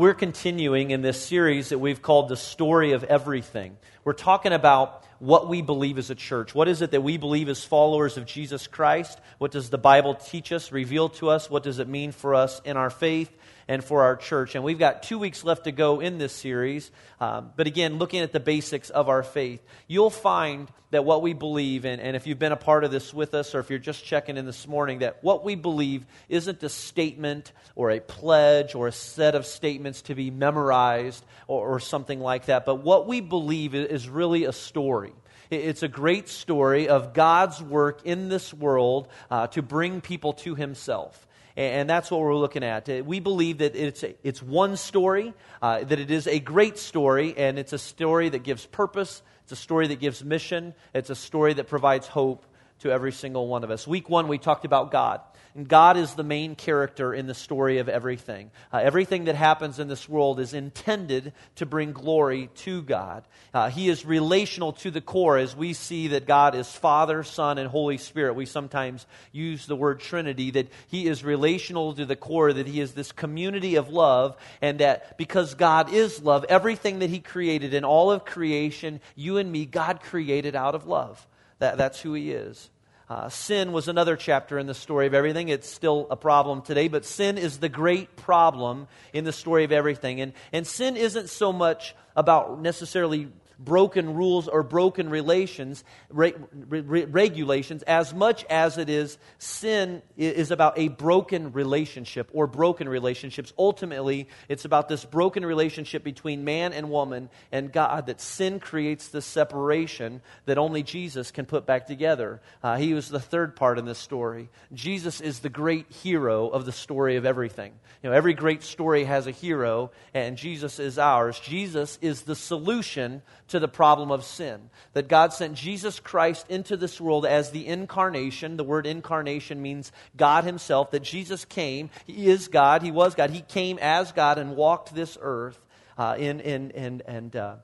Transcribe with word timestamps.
We're 0.00 0.14
continuing 0.14 0.92
in 0.92 1.02
this 1.02 1.22
series 1.22 1.68
that 1.68 1.78
we've 1.78 2.00
called 2.00 2.30
The 2.30 2.36
Story 2.38 2.92
of 2.92 3.04
Everything. 3.04 3.76
We're 4.02 4.14
talking 4.14 4.54
about 4.54 5.04
what 5.18 5.46
we 5.46 5.60
believe 5.60 5.98
as 5.98 6.08
a 6.08 6.14
church. 6.14 6.54
What 6.54 6.68
is 6.68 6.80
it 6.80 6.92
that 6.92 7.02
we 7.02 7.18
believe 7.18 7.50
as 7.50 7.62
followers 7.62 8.16
of 8.16 8.24
Jesus 8.24 8.66
Christ? 8.66 9.20
What 9.36 9.50
does 9.50 9.68
the 9.68 9.76
Bible 9.76 10.14
teach 10.14 10.52
us, 10.52 10.72
reveal 10.72 11.10
to 11.10 11.28
us? 11.28 11.50
What 11.50 11.62
does 11.62 11.80
it 11.80 11.86
mean 11.86 12.12
for 12.12 12.34
us 12.34 12.62
in 12.64 12.78
our 12.78 12.88
faith? 12.88 13.30
And 13.68 13.82
for 13.82 14.02
our 14.02 14.16
church. 14.16 14.54
And 14.54 14.64
we've 14.64 14.78
got 14.78 15.02
two 15.02 15.18
weeks 15.18 15.44
left 15.44 15.64
to 15.64 15.72
go 15.72 16.00
in 16.00 16.18
this 16.18 16.32
series. 16.32 16.90
Um, 17.20 17.50
but 17.56 17.66
again, 17.66 17.98
looking 17.98 18.20
at 18.20 18.32
the 18.32 18.40
basics 18.40 18.90
of 18.90 19.08
our 19.08 19.22
faith, 19.22 19.62
you'll 19.86 20.10
find 20.10 20.68
that 20.90 21.04
what 21.04 21.22
we 21.22 21.32
believe, 21.32 21.84
and, 21.84 22.00
and 22.00 22.16
if 22.16 22.26
you've 22.26 22.38
been 22.38 22.52
a 22.52 22.56
part 22.56 22.82
of 22.82 22.90
this 22.90 23.14
with 23.14 23.34
us, 23.34 23.54
or 23.54 23.60
if 23.60 23.70
you're 23.70 23.78
just 23.78 24.04
checking 24.04 24.36
in 24.36 24.44
this 24.44 24.66
morning, 24.66 25.00
that 25.00 25.22
what 25.22 25.44
we 25.44 25.54
believe 25.54 26.04
isn't 26.28 26.62
a 26.62 26.68
statement 26.68 27.52
or 27.76 27.90
a 27.90 28.00
pledge 28.00 28.74
or 28.74 28.88
a 28.88 28.92
set 28.92 29.34
of 29.34 29.46
statements 29.46 30.02
to 30.02 30.14
be 30.14 30.30
memorized 30.30 31.24
or, 31.46 31.76
or 31.76 31.80
something 31.80 32.20
like 32.20 32.46
that. 32.46 32.64
But 32.64 32.76
what 32.76 33.06
we 33.06 33.20
believe 33.20 33.74
is 33.74 34.08
really 34.08 34.44
a 34.44 34.52
story. 34.52 35.12
It's 35.50 35.82
a 35.82 35.88
great 35.88 36.28
story 36.28 36.88
of 36.88 37.12
God's 37.12 37.60
work 37.60 38.02
in 38.04 38.28
this 38.28 38.54
world 38.54 39.08
uh, 39.30 39.48
to 39.48 39.62
bring 39.62 40.00
people 40.00 40.32
to 40.34 40.54
Himself. 40.54 41.26
And 41.56 41.90
that's 41.90 42.10
what 42.10 42.20
we're 42.20 42.36
looking 42.36 42.62
at. 42.62 42.88
Uh, 42.88 43.02
we 43.04 43.20
believe 43.20 43.58
that 43.58 43.74
it's, 43.74 44.04
it's 44.22 44.42
one 44.42 44.76
story, 44.76 45.34
uh, 45.60 45.84
that 45.84 45.98
it 45.98 46.10
is 46.10 46.26
a 46.26 46.38
great 46.38 46.78
story, 46.78 47.34
and 47.36 47.58
it's 47.58 47.72
a 47.72 47.78
story 47.78 48.28
that 48.28 48.44
gives 48.44 48.66
purpose, 48.66 49.22
it's 49.42 49.52
a 49.52 49.56
story 49.56 49.88
that 49.88 50.00
gives 50.00 50.24
mission, 50.24 50.74
it's 50.94 51.10
a 51.10 51.14
story 51.14 51.54
that 51.54 51.68
provides 51.68 52.06
hope 52.06 52.46
to 52.80 52.90
every 52.90 53.12
single 53.12 53.48
one 53.48 53.64
of 53.64 53.70
us. 53.70 53.86
Week 53.86 54.08
one, 54.08 54.28
we 54.28 54.38
talked 54.38 54.64
about 54.64 54.90
God. 54.90 55.20
And 55.54 55.66
God 55.66 55.96
is 55.96 56.14
the 56.14 56.22
main 56.22 56.54
character 56.54 57.12
in 57.12 57.26
the 57.26 57.34
story 57.34 57.78
of 57.78 57.88
everything. 57.88 58.52
Uh, 58.72 58.78
everything 58.78 59.24
that 59.24 59.34
happens 59.34 59.80
in 59.80 59.88
this 59.88 60.08
world 60.08 60.38
is 60.38 60.54
intended 60.54 61.32
to 61.56 61.66
bring 61.66 61.92
glory 61.92 62.50
to 62.58 62.82
God. 62.82 63.24
Uh, 63.52 63.68
he 63.68 63.88
is 63.88 64.06
relational 64.06 64.72
to 64.74 64.92
the 64.92 65.00
core 65.00 65.38
as 65.38 65.56
we 65.56 65.72
see 65.72 66.08
that 66.08 66.26
God 66.26 66.54
is 66.54 66.70
Father, 66.70 67.24
Son, 67.24 67.58
and 67.58 67.68
Holy 67.68 67.98
Spirit. 67.98 68.34
We 68.34 68.46
sometimes 68.46 69.06
use 69.32 69.66
the 69.66 69.74
word 69.74 69.98
Trinity, 69.98 70.52
that 70.52 70.68
He 70.86 71.08
is 71.08 71.24
relational 71.24 71.94
to 71.94 72.06
the 72.06 72.16
core, 72.16 72.52
that 72.52 72.68
He 72.68 72.80
is 72.80 72.92
this 72.92 73.10
community 73.10 73.74
of 73.74 73.88
love, 73.88 74.36
and 74.62 74.78
that 74.78 75.18
because 75.18 75.54
God 75.54 75.92
is 75.92 76.22
love, 76.22 76.44
everything 76.48 77.00
that 77.00 77.10
He 77.10 77.18
created 77.18 77.74
in 77.74 77.84
all 77.84 78.12
of 78.12 78.24
creation, 78.24 79.00
you 79.16 79.38
and 79.38 79.50
me, 79.50 79.66
God 79.66 80.00
created 80.00 80.54
out 80.54 80.76
of 80.76 80.86
love. 80.86 81.26
That, 81.58 81.76
that's 81.76 82.00
who 82.00 82.14
He 82.14 82.30
is. 82.30 82.70
Uh, 83.10 83.28
sin 83.28 83.72
was 83.72 83.88
another 83.88 84.14
chapter 84.14 84.56
in 84.56 84.68
the 84.68 84.74
story 84.74 85.08
of 85.08 85.14
everything. 85.14 85.48
It's 85.48 85.68
still 85.68 86.06
a 86.12 86.16
problem 86.16 86.62
today, 86.62 86.86
but 86.86 87.04
sin 87.04 87.38
is 87.38 87.58
the 87.58 87.68
great 87.68 88.14
problem 88.14 88.86
in 89.12 89.24
the 89.24 89.32
story 89.32 89.64
of 89.64 89.72
everything. 89.72 90.20
And, 90.20 90.32
and 90.52 90.64
sin 90.64 90.96
isn't 90.96 91.28
so 91.28 91.52
much 91.52 91.96
about 92.14 92.60
necessarily 92.60 93.26
broken 93.64 94.14
rules 94.14 94.48
or 94.48 94.62
broken 94.62 95.08
relations, 95.10 95.84
re, 96.08 96.34
re, 96.52 97.04
regulations, 97.04 97.82
as 97.82 98.14
much 98.14 98.44
as 98.46 98.78
it 98.78 98.88
is 98.88 99.18
sin 99.38 100.02
is 100.16 100.50
about 100.50 100.78
a 100.78 100.88
broken 100.88 101.52
relationship 101.52 102.30
or 102.32 102.46
broken 102.46 102.88
relationships. 102.88 103.52
Ultimately, 103.58 104.28
it's 104.48 104.64
about 104.64 104.88
this 104.88 105.04
broken 105.04 105.44
relationship 105.44 106.02
between 106.02 106.44
man 106.44 106.72
and 106.72 106.90
woman 106.90 107.28
and 107.52 107.72
God 107.72 108.06
that 108.06 108.20
sin 108.20 108.60
creates 108.60 109.08
this 109.08 109.26
separation 109.26 110.22
that 110.46 110.58
only 110.58 110.82
Jesus 110.82 111.30
can 111.30 111.46
put 111.46 111.66
back 111.66 111.86
together. 111.86 112.40
Uh, 112.62 112.76
he 112.76 112.94
was 112.94 113.08
the 113.08 113.20
third 113.20 113.56
part 113.56 113.78
in 113.78 113.84
this 113.84 113.98
story. 113.98 114.48
Jesus 114.72 115.20
is 115.20 115.40
the 115.40 115.48
great 115.48 115.90
hero 115.90 116.48
of 116.48 116.64
the 116.64 116.72
story 116.72 117.16
of 117.16 117.26
everything. 117.26 117.72
You 118.02 118.10
know, 118.10 118.16
every 118.16 118.32
great 118.32 118.62
story 118.62 119.04
has 119.04 119.26
a 119.26 119.30
hero, 119.30 119.90
and 120.14 120.38
Jesus 120.38 120.78
is 120.78 120.98
ours. 120.98 121.38
Jesus 121.38 121.98
is 122.00 122.22
the 122.22 122.34
solution 122.34 123.20
to 123.50 123.60
the 123.60 123.68
problem 123.68 124.10
of 124.10 124.24
sin. 124.24 124.70
That 124.94 125.08
God 125.08 125.32
sent 125.32 125.54
Jesus 125.54 126.00
Christ 126.00 126.46
into 126.48 126.76
this 126.76 127.00
world 127.00 127.26
as 127.26 127.50
the 127.50 127.66
incarnation. 127.66 128.56
The 128.56 128.64
word 128.64 128.86
incarnation 128.86 129.62
means 129.62 129.92
God 130.16 130.44
Himself. 130.44 130.90
That 130.90 131.02
Jesus 131.02 131.44
came. 131.44 131.90
He 132.06 132.28
is 132.28 132.48
God. 132.48 132.82
He 132.82 132.90
was 132.90 133.14
God. 133.14 133.30
He 133.30 133.42
came 133.42 133.78
as 133.80 134.12
God 134.12 134.38
and 134.38 134.56
walked 134.56 134.94
this 134.94 135.16
earth 135.20 135.58
uh, 135.98 136.16
in, 136.18 136.40
in, 136.40 136.70
in, 136.70 137.02
and 137.06 137.36
uh, 137.36 137.56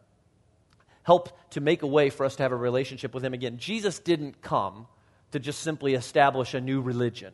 helped 1.03 1.33
to 1.51 1.61
make 1.61 1.83
a 1.83 1.87
way 1.87 2.11
for 2.11 2.27
us 2.27 2.37
to 2.37 2.43
have 2.43 2.53
a 2.53 2.57
relationship 2.57 3.15
with 3.15 3.25
Him 3.25 3.35
again. 3.35 3.59
Jesus 3.59 3.99
didn't 3.99 4.43
come 4.43 4.87
to 5.33 5.39
just 5.39 5.61
simply 5.61 5.95
establish 5.95 6.55
a 6.55 6.61
new 6.61 6.81
religion. 6.81 7.33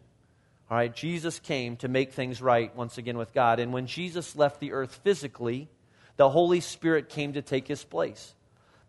All 0.71 0.77
right, 0.77 0.95
Jesus 0.95 1.39
came 1.39 1.77
to 1.79 1.89
make 1.89 2.13
things 2.13 2.41
right 2.41 2.75
once 2.75 2.97
again 2.97 3.19
with 3.19 3.35
God. 3.35 3.61
And 3.61 3.73
when 3.73 3.87
Jesus 3.87 4.35
left 4.35 4.59
the 4.59 4.73
earth 4.73 5.01
physically, 5.05 5.69
the 6.17 6.31
Holy 6.31 6.61
Spirit 6.61 7.09
came 7.09 7.35
to 7.35 7.43
take 7.43 7.69
his 7.69 7.85
place. 7.85 8.35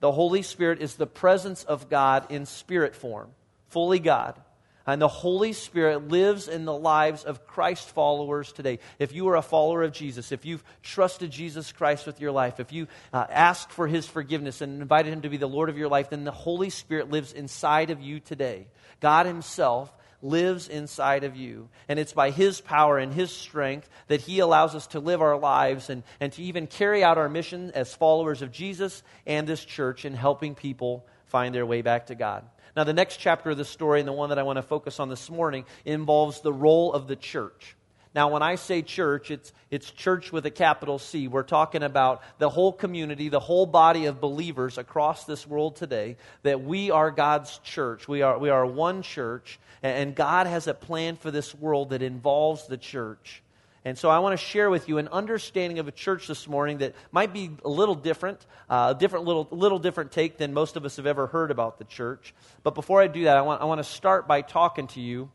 The 0.04 0.12
Holy 0.12 0.42
Spirit 0.42 0.82
is 0.82 0.96
the 0.96 1.08
presence 1.08 1.64
of 1.64 1.90
God 1.90 2.30
in 2.30 2.46
spirit 2.46 2.94
form, 2.94 3.30
fully 3.70 4.00
God. 4.00 4.38
And 4.86 5.02
the 5.02 5.08
Holy 5.08 5.54
Spirit 5.54 6.10
lives 6.10 6.50
in 6.50 6.66
the 6.66 6.78
lives 6.78 7.24
of 7.24 7.48
Christ 7.48 7.88
followers 7.88 8.52
today. 8.52 8.80
If 9.00 9.14
you 9.14 9.30
are 9.30 9.38
a 9.38 9.42
follower 9.42 9.82
of 9.82 9.94
Jesus, 9.94 10.34
if 10.34 10.44
you've 10.44 10.64
trusted 10.82 11.32
Jesus 11.32 11.72
Christ 11.72 12.06
with 12.06 12.20
your 12.20 12.34
life, 12.34 12.60
if 12.60 12.74
you 12.74 12.88
uh, 13.14 13.28
asked 13.30 13.72
for 13.72 13.88
his 13.88 14.06
forgiveness 14.06 14.60
and 14.60 14.82
invited 14.82 15.14
him 15.14 15.22
to 15.22 15.30
be 15.30 15.38
the 15.38 15.48
Lord 15.48 15.70
of 15.70 15.78
your 15.78 15.88
life, 15.88 16.10
then 16.10 16.26
the 16.26 16.32
Holy 16.32 16.70
Spirit 16.70 17.10
lives 17.10 17.32
inside 17.32 17.90
of 17.90 18.02
you 18.02 18.20
today. 18.20 18.68
God 19.00 19.26
himself 19.26 19.90
lives 20.24 20.68
inside 20.68 21.24
of 21.24 21.36
you. 21.36 21.70
And 21.88 22.00
it's 22.00 22.14
by 22.14 22.32
His 22.32 22.62
power 22.62 22.98
and 22.98 23.14
His 23.14 23.32
strength 23.32 23.90
that 24.08 24.22
He 24.22 24.40
allows 24.40 24.74
us 24.74 24.88
to 24.88 25.00
live 25.00 25.22
our 25.22 25.38
lives 25.38 25.90
and, 25.90 26.04
and 26.20 26.32
to 26.34 26.42
even 26.42 26.66
carry 26.66 27.04
out 27.04 27.18
our 27.18 27.30
mission 27.30 27.72
as 27.76 27.94
followers 27.94 28.42
of 28.42 28.52
Jesus 28.52 29.04
and 29.28 29.46
this 29.46 29.64
church 29.64 30.06
in 30.06 30.16
helping 30.16 30.56
people 30.56 31.06
find 31.26 31.54
their 31.54 31.66
way 31.66 31.82
back 31.82 32.08
to 32.08 32.16
God. 32.16 32.46
Now, 32.76 32.86
the 32.86 32.94
next 32.94 33.18
chapter 33.18 33.52
of 33.52 33.58
the 33.58 33.66
story, 33.66 34.00
and 34.00 34.08
the 34.08 34.14
one 34.14 34.30
that 34.30 34.40
I 34.40 34.44
want 34.44 34.58
to 34.58 34.64
focus 34.64 35.00
on 35.00 35.10
this 35.10 35.30
morning, 35.30 35.66
involves 35.86 36.42
the 36.42 36.54
role 36.54 36.94
of 36.94 37.08
the 37.08 37.16
church. 37.16 37.76
Now, 38.16 38.28
when 38.30 38.44
I 38.44 38.56
say 38.56 38.84
church, 38.84 39.32
it's, 39.32 39.52
it's 39.72 39.90
church 39.90 40.32
with 40.32 40.46
a 40.46 40.52
capital 40.52 41.00
C. 41.00 41.28
We're 41.28 41.42
talking 41.42 41.82
about 41.82 42.22
the 42.38 42.50
whole 42.50 42.72
community, 42.72 43.30
the 43.30 43.40
whole 43.40 43.66
body 43.66 44.06
of 44.06 44.22
believers 44.22 44.78
across 44.78 45.26
this 45.26 45.48
world 45.48 45.76
today, 45.76 46.18
that 46.44 46.64
we 46.64 46.92
are 46.92 47.10
God's 47.10 47.58
church. 47.60 48.08
We 48.08 48.22
are, 48.22 48.38
we 48.38 48.50
are 48.50 48.66
one 48.66 49.02
church, 49.02 49.60
and 49.82 50.14
God 50.14 50.46
has 50.46 50.68
a 50.68 50.76
plan 50.76 51.16
for 51.16 51.32
this 51.32 51.56
world 51.56 51.90
that 51.90 52.04
involves 52.04 52.68
the 52.68 52.78
church. 52.78 53.42
And 53.86 53.98
so 53.98 54.10
I 54.10 54.20
want 54.20 54.40
to 54.40 54.46
share 54.46 54.70
with 54.70 54.88
you 54.88 55.00
an 55.00 55.08
understanding 55.10 55.80
of 55.80 55.88
a 55.88 55.92
church 55.92 56.28
this 56.28 56.48
morning 56.48 56.78
that 56.78 56.94
might 57.12 57.34
be 57.34 57.50
a 57.66 57.70
little 57.70 57.96
different, 57.96 58.46
uh, 58.70 58.94
a 58.96 59.00
different 59.00 59.26
little, 59.26 59.48
little 59.52 59.80
different 59.80 60.12
take 60.12 60.38
than 60.38 60.54
most 60.54 60.78
of 60.78 60.86
us 60.86 60.96
have 60.98 61.08
ever 61.08 61.28
heard 61.28 61.52
about 61.52 61.80
the 61.80 61.84
church. 61.84 62.34
But 62.62 62.76
before 62.76 63.02
I 63.02 63.08
do 63.08 63.24
that, 63.24 63.36
I 63.36 63.42
want, 63.42 63.62
I 63.62 63.66
want 63.66 63.80
to 63.80 63.84
start 63.84 64.26
by 64.28 64.42
talking 64.42 64.88
to 64.88 65.02
you 65.02 65.32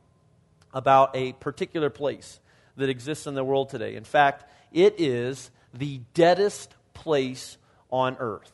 about 0.72 1.14
a 1.14 1.32
particular 1.34 1.90
place 1.90 2.40
that 2.78 2.88
exists 2.88 3.26
in 3.26 3.34
the 3.34 3.44
world 3.44 3.68
today. 3.68 3.94
In 3.94 4.04
fact, 4.04 4.44
it 4.72 4.94
is 4.98 5.50
the 5.74 6.00
deadest 6.14 6.74
place 6.94 7.58
on 7.90 8.16
earth. 8.18 8.52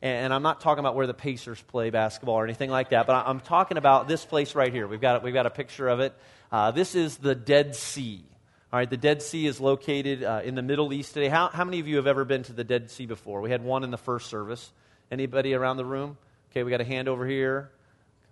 And 0.00 0.32
I'm 0.32 0.42
not 0.42 0.60
talking 0.60 0.78
about 0.78 0.94
where 0.94 1.08
the 1.08 1.14
Pacers 1.14 1.60
play 1.60 1.90
basketball 1.90 2.36
or 2.36 2.44
anything 2.44 2.70
like 2.70 2.90
that, 2.90 3.06
but 3.06 3.26
I'm 3.26 3.40
talking 3.40 3.78
about 3.78 4.06
this 4.06 4.24
place 4.24 4.54
right 4.54 4.72
here. 4.72 4.86
We've 4.86 5.00
got, 5.00 5.24
we've 5.24 5.34
got 5.34 5.46
a 5.46 5.50
picture 5.50 5.88
of 5.88 5.98
it. 5.98 6.14
Uh, 6.52 6.70
this 6.70 6.94
is 6.94 7.16
the 7.16 7.34
Dead 7.34 7.74
Sea. 7.74 8.24
All 8.72 8.78
right, 8.78 8.88
the 8.88 8.96
Dead 8.96 9.22
Sea 9.22 9.46
is 9.46 9.60
located 9.60 10.22
uh, 10.22 10.42
in 10.44 10.54
the 10.54 10.62
Middle 10.62 10.92
East 10.92 11.14
today. 11.14 11.28
How, 11.28 11.48
how 11.48 11.64
many 11.64 11.80
of 11.80 11.88
you 11.88 11.96
have 11.96 12.06
ever 12.06 12.24
been 12.24 12.44
to 12.44 12.52
the 12.52 12.64
Dead 12.64 12.90
Sea 12.90 13.06
before? 13.06 13.40
We 13.40 13.50
had 13.50 13.64
one 13.64 13.82
in 13.82 13.90
the 13.90 13.98
first 13.98 14.28
service. 14.28 14.70
Anybody 15.10 15.54
around 15.54 15.78
the 15.78 15.84
room? 15.84 16.16
Okay, 16.52 16.62
we 16.62 16.70
got 16.70 16.80
a 16.80 16.84
hand 16.84 17.08
over 17.08 17.26
here. 17.26 17.70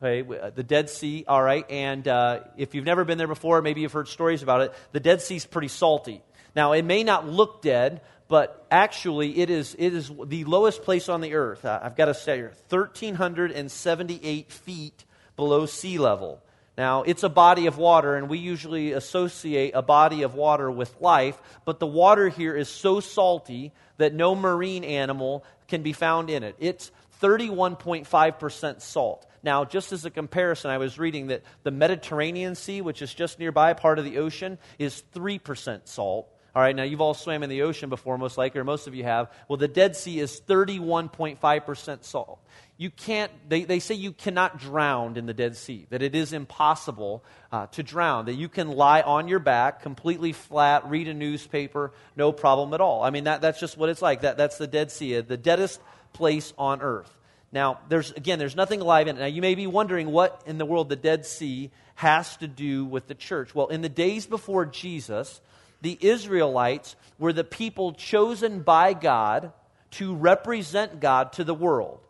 Okay, 0.02 0.28
uh, 0.38 0.50
the 0.50 0.62
Dead 0.62 0.90
Sea, 0.90 1.24
all 1.26 1.42
right. 1.42 1.64
And 1.70 2.06
uh, 2.06 2.40
if 2.58 2.74
you've 2.74 2.84
never 2.84 3.04
been 3.04 3.16
there 3.16 3.26
before, 3.26 3.62
maybe 3.62 3.80
you've 3.80 3.92
heard 3.92 4.08
stories 4.08 4.42
about 4.42 4.60
it. 4.60 4.74
The 4.92 5.00
Dead 5.00 5.22
Sea's 5.22 5.46
pretty 5.46 5.68
salty. 5.68 6.22
Now, 6.54 6.72
it 6.72 6.84
may 6.84 7.02
not 7.02 7.26
look 7.26 7.62
dead, 7.62 8.02
but 8.28 8.66
actually, 8.70 9.38
it 9.38 9.48
is, 9.48 9.74
it 9.78 9.94
is 9.94 10.10
the 10.26 10.44
lowest 10.44 10.82
place 10.82 11.08
on 11.08 11.22
the 11.22 11.34
earth. 11.34 11.64
Uh, 11.64 11.80
I've 11.82 11.96
got 11.96 12.06
to 12.06 12.14
say 12.14 12.36
here 12.36 12.52
1,378 12.68 14.52
feet 14.52 15.04
below 15.36 15.64
sea 15.64 15.98
level. 15.98 16.42
Now, 16.76 17.02
it's 17.04 17.22
a 17.22 17.30
body 17.30 17.66
of 17.66 17.78
water, 17.78 18.16
and 18.16 18.28
we 18.28 18.36
usually 18.36 18.92
associate 18.92 19.72
a 19.74 19.80
body 19.80 20.22
of 20.22 20.34
water 20.34 20.70
with 20.70 20.94
life, 21.00 21.40
but 21.64 21.78
the 21.78 21.86
water 21.86 22.28
here 22.28 22.54
is 22.54 22.68
so 22.68 23.00
salty 23.00 23.72
that 23.96 24.12
no 24.12 24.34
marine 24.34 24.84
animal 24.84 25.42
can 25.68 25.82
be 25.82 25.94
found 25.94 26.28
in 26.28 26.42
it. 26.42 26.54
It's 26.58 26.90
31.5% 27.20 28.80
salt. 28.80 29.26
Now, 29.42 29.64
just 29.64 29.92
as 29.92 30.04
a 30.04 30.10
comparison, 30.10 30.70
I 30.70 30.78
was 30.78 30.98
reading 30.98 31.28
that 31.28 31.42
the 31.62 31.70
Mediterranean 31.70 32.54
Sea, 32.54 32.80
which 32.80 33.00
is 33.00 33.14
just 33.14 33.38
nearby, 33.38 33.74
part 33.74 33.98
of 33.98 34.04
the 34.04 34.18
ocean, 34.18 34.58
is 34.78 35.02
3% 35.14 35.86
salt. 35.86 36.28
All 36.56 36.62
right, 36.62 36.74
now 36.74 36.84
you've 36.84 37.02
all 37.02 37.12
swam 37.12 37.42
in 37.42 37.50
the 37.50 37.62
ocean 37.62 37.90
before, 37.90 38.16
most 38.16 38.38
likely, 38.38 38.60
or 38.60 38.64
most 38.64 38.86
of 38.86 38.94
you 38.94 39.04
have. 39.04 39.30
Well, 39.46 39.58
the 39.58 39.68
Dead 39.68 39.94
Sea 39.94 40.20
is 40.20 40.40
31.5% 40.40 42.02
salt. 42.02 42.40
You 42.78 42.90
can't, 42.90 43.30
they, 43.46 43.64
they 43.64 43.78
say 43.78 43.94
you 43.94 44.12
cannot 44.12 44.58
drown 44.58 45.18
in 45.18 45.26
the 45.26 45.34
Dead 45.34 45.54
Sea, 45.54 45.86
that 45.90 46.02
it 46.02 46.14
is 46.14 46.32
impossible 46.32 47.22
uh, 47.52 47.66
to 47.68 47.82
drown, 47.82 48.24
that 48.24 48.34
you 48.34 48.48
can 48.48 48.68
lie 48.68 49.02
on 49.02 49.28
your 49.28 49.38
back 49.38 49.82
completely 49.82 50.32
flat, 50.32 50.88
read 50.88 51.08
a 51.08 51.14
newspaper, 51.14 51.92
no 52.16 52.32
problem 52.32 52.72
at 52.72 52.80
all. 52.80 53.02
I 53.02 53.10
mean, 53.10 53.24
that, 53.24 53.42
that's 53.42 53.60
just 53.60 53.76
what 53.76 53.90
it's 53.90 54.00
like. 54.00 54.22
That, 54.22 54.38
that's 54.38 54.56
the 54.56 54.66
Dead 54.66 54.90
Sea, 54.90 55.20
the 55.20 55.36
deadest 55.36 55.78
place 56.16 56.52
on 56.58 56.80
earth. 56.82 57.12
Now, 57.52 57.78
there's, 57.88 58.10
again, 58.12 58.38
there's 58.38 58.56
nothing 58.56 58.80
alive 58.80 59.06
in 59.06 59.16
it. 59.16 59.20
Now, 59.20 59.26
you 59.26 59.40
may 59.40 59.54
be 59.54 59.66
wondering 59.66 60.10
what 60.10 60.42
in 60.46 60.58
the 60.58 60.66
world 60.66 60.88
the 60.88 60.96
Dead 60.96 61.24
Sea 61.24 61.70
has 61.94 62.36
to 62.38 62.48
do 62.48 62.84
with 62.84 63.06
the 63.06 63.14
church. 63.14 63.54
Well, 63.54 63.68
in 63.68 63.82
the 63.82 63.88
days 63.88 64.26
before 64.26 64.66
Jesus, 64.66 65.40
the 65.80 65.96
Israelites 66.00 66.96
were 67.18 67.32
the 67.32 67.44
people 67.44 67.92
chosen 67.92 68.60
by 68.62 68.92
God 68.92 69.52
to 69.92 70.14
represent 70.14 71.00
God 71.00 71.32
to 71.34 71.44
the 71.44 71.54
world. 71.54 72.00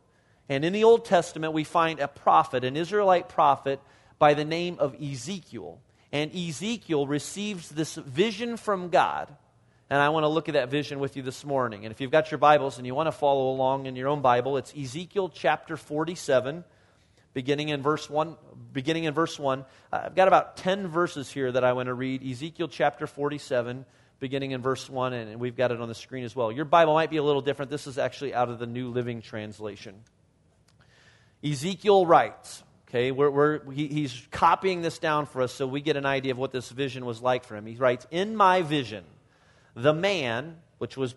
And 0.49 0.65
in 0.65 0.73
the 0.73 0.85
Old 0.85 1.05
Testament, 1.05 1.53
we 1.53 1.65
find 1.65 2.01
a 2.01 2.09
prophet, 2.09 2.65
an 2.65 2.77
Israelite 2.77 3.29
prophet 3.29 3.81
by 4.19 4.35
the 4.35 4.45
name 4.45 4.77
of 4.79 5.01
Ezekiel. 5.01 5.79
And 6.13 6.35
Ezekiel 6.35 7.07
receives 7.07 7.69
this 7.69 7.97
vision 7.97 8.57
from 8.57 8.89
God. 8.89 9.35
And 9.89 10.01
I 10.01 10.09
want 10.09 10.25
to 10.25 10.29
look 10.29 10.49
at 10.49 10.55
that 10.55 10.69
vision 10.69 10.99
with 10.99 11.17
you 11.17 11.23
this 11.23 11.45
morning. 11.45 11.85
And 11.85 11.93
if 11.93 12.01
you've 12.01 12.11
got 12.11 12.31
your 12.33 12.39
Bibles 12.39 12.79
and 12.79 12.87
you 12.87 12.95
want 12.95 13.07
to 13.07 13.13
follow 13.13 13.51
along 13.51 13.87
in 13.87 13.95
your 13.95 14.09
own 14.09 14.21
Bible, 14.21 14.57
it's 14.57 14.75
Ezekiel 14.77 15.29
chapter 15.29 15.77
47 15.77 16.65
beginning 17.35 17.69
in 17.69 17.83
verse 17.83 18.09
1 18.09 18.35
beginning 18.73 19.05
in 19.05 19.13
verse 19.13 19.39
1 19.39 19.63
uh, 19.93 20.01
i've 20.07 20.15
got 20.15 20.27
about 20.27 20.57
10 20.57 20.89
verses 20.89 21.31
here 21.31 21.53
that 21.53 21.65
i 21.65 21.75
want 21.75 21.87
to 21.87 21.93
read. 21.93 22.27
Ezekiel 22.27 22.67
chapter 22.67 23.07
47 23.07 23.85
beginning 24.21 24.53
in 24.53 24.63
verse 24.63 24.89
1 24.89 25.13
and 25.13 25.39
we've 25.39 25.55
got 25.55 25.71
it 25.71 25.79
on 25.79 25.87
the 25.87 25.95
screen 25.95 26.25
as 26.25 26.35
well. 26.35 26.51
Your 26.51 26.65
bible 26.65 26.95
might 26.95 27.11
be 27.11 27.19
a 27.19 27.23
little 27.23 27.43
different. 27.43 27.71
This 27.71 27.87
is 27.87 27.99
actually 27.99 28.33
out 28.33 28.49
of 28.49 28.59
the 28.59 28.67
new 28.67 28.89
living 28.89 29.21
translation. 29.21 29.97
Ezekiel 31.45 32.07
writes 32.07 32.65
okay 32.89 33.11
we're, 33.11 33.31
we're, 33.31 33.71
he, 33.71 33.87
he's 33.87 34.27
copying 34.31 34.81
this 34.81 34.99
down 34.99 35.27
for 35.27 35.43
us 35.43 35.53
so 35.53 35.67
we 35.67 35.83
get 35.83 35.99
an 35.99 36.07
idea 36.07 36.33
of 36.33 36.39
what 36.39 36.53
this 36.53 36.71
vision 36.71 37.05
was 37.05 37.21
like 37.21 37.45
for 37.45 37.55
him. 37.55 37.67
He 37.67 37.77
writes 37.77 38.07
in 38.11 38.35
my 38.35 38.63
vision 38.63 39.05
the 39.77 39.95
man 39.95 40.57
which 40.79 40.97
was 40.97 41.15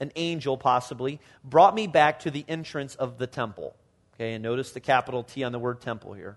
an 0.00 0.10
angel 0.16 0.56
possibly 0.56 1.20
brought 1.44 1.74
me 1.74 1.86
back 1.86 2.20
to 2.20 2.30
the 2.32 2.44
entrance 2.48 2.96
of 2.96 3.18
the 3.18 3.28
temple 3.28 3.76
Okay, 4.20 4.34
and 4.34 4.42
notice 4.42 4.72
the 4.72 4.80
capital 4.80 5.22
T 5.22 5.44
on 5.44 5.52
the 5.52 5.58
word 5.58 5.80
temple 5.80 6.12
here. 6.12 6.36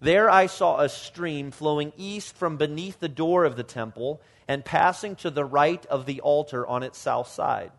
There 0.00 0.30
I 0.30 0.46
saw 0.46 0.78
a 0.78 0.88
stream 0.88 1.50
flowing 1.50 1.92
east 1.96 2.36
from 2.36 2.58
beneath 2.58 3.00
the 3.00 3.08
door 3.08 3.44
of 3.44 3.56
the 3.56 3.64
temple 3.64 4.22
and 4.46 4.64
passing 4.64 5.16
to 5.16 5.30
the 5.30 5.44
right 5.44 5.84
of 5.86 6.06
the 6.06 6.20
altar 6.20 6.64
on 6.64 6.84
its 6.84 6.96
south 6.96 7.26
side. 7.26 7.72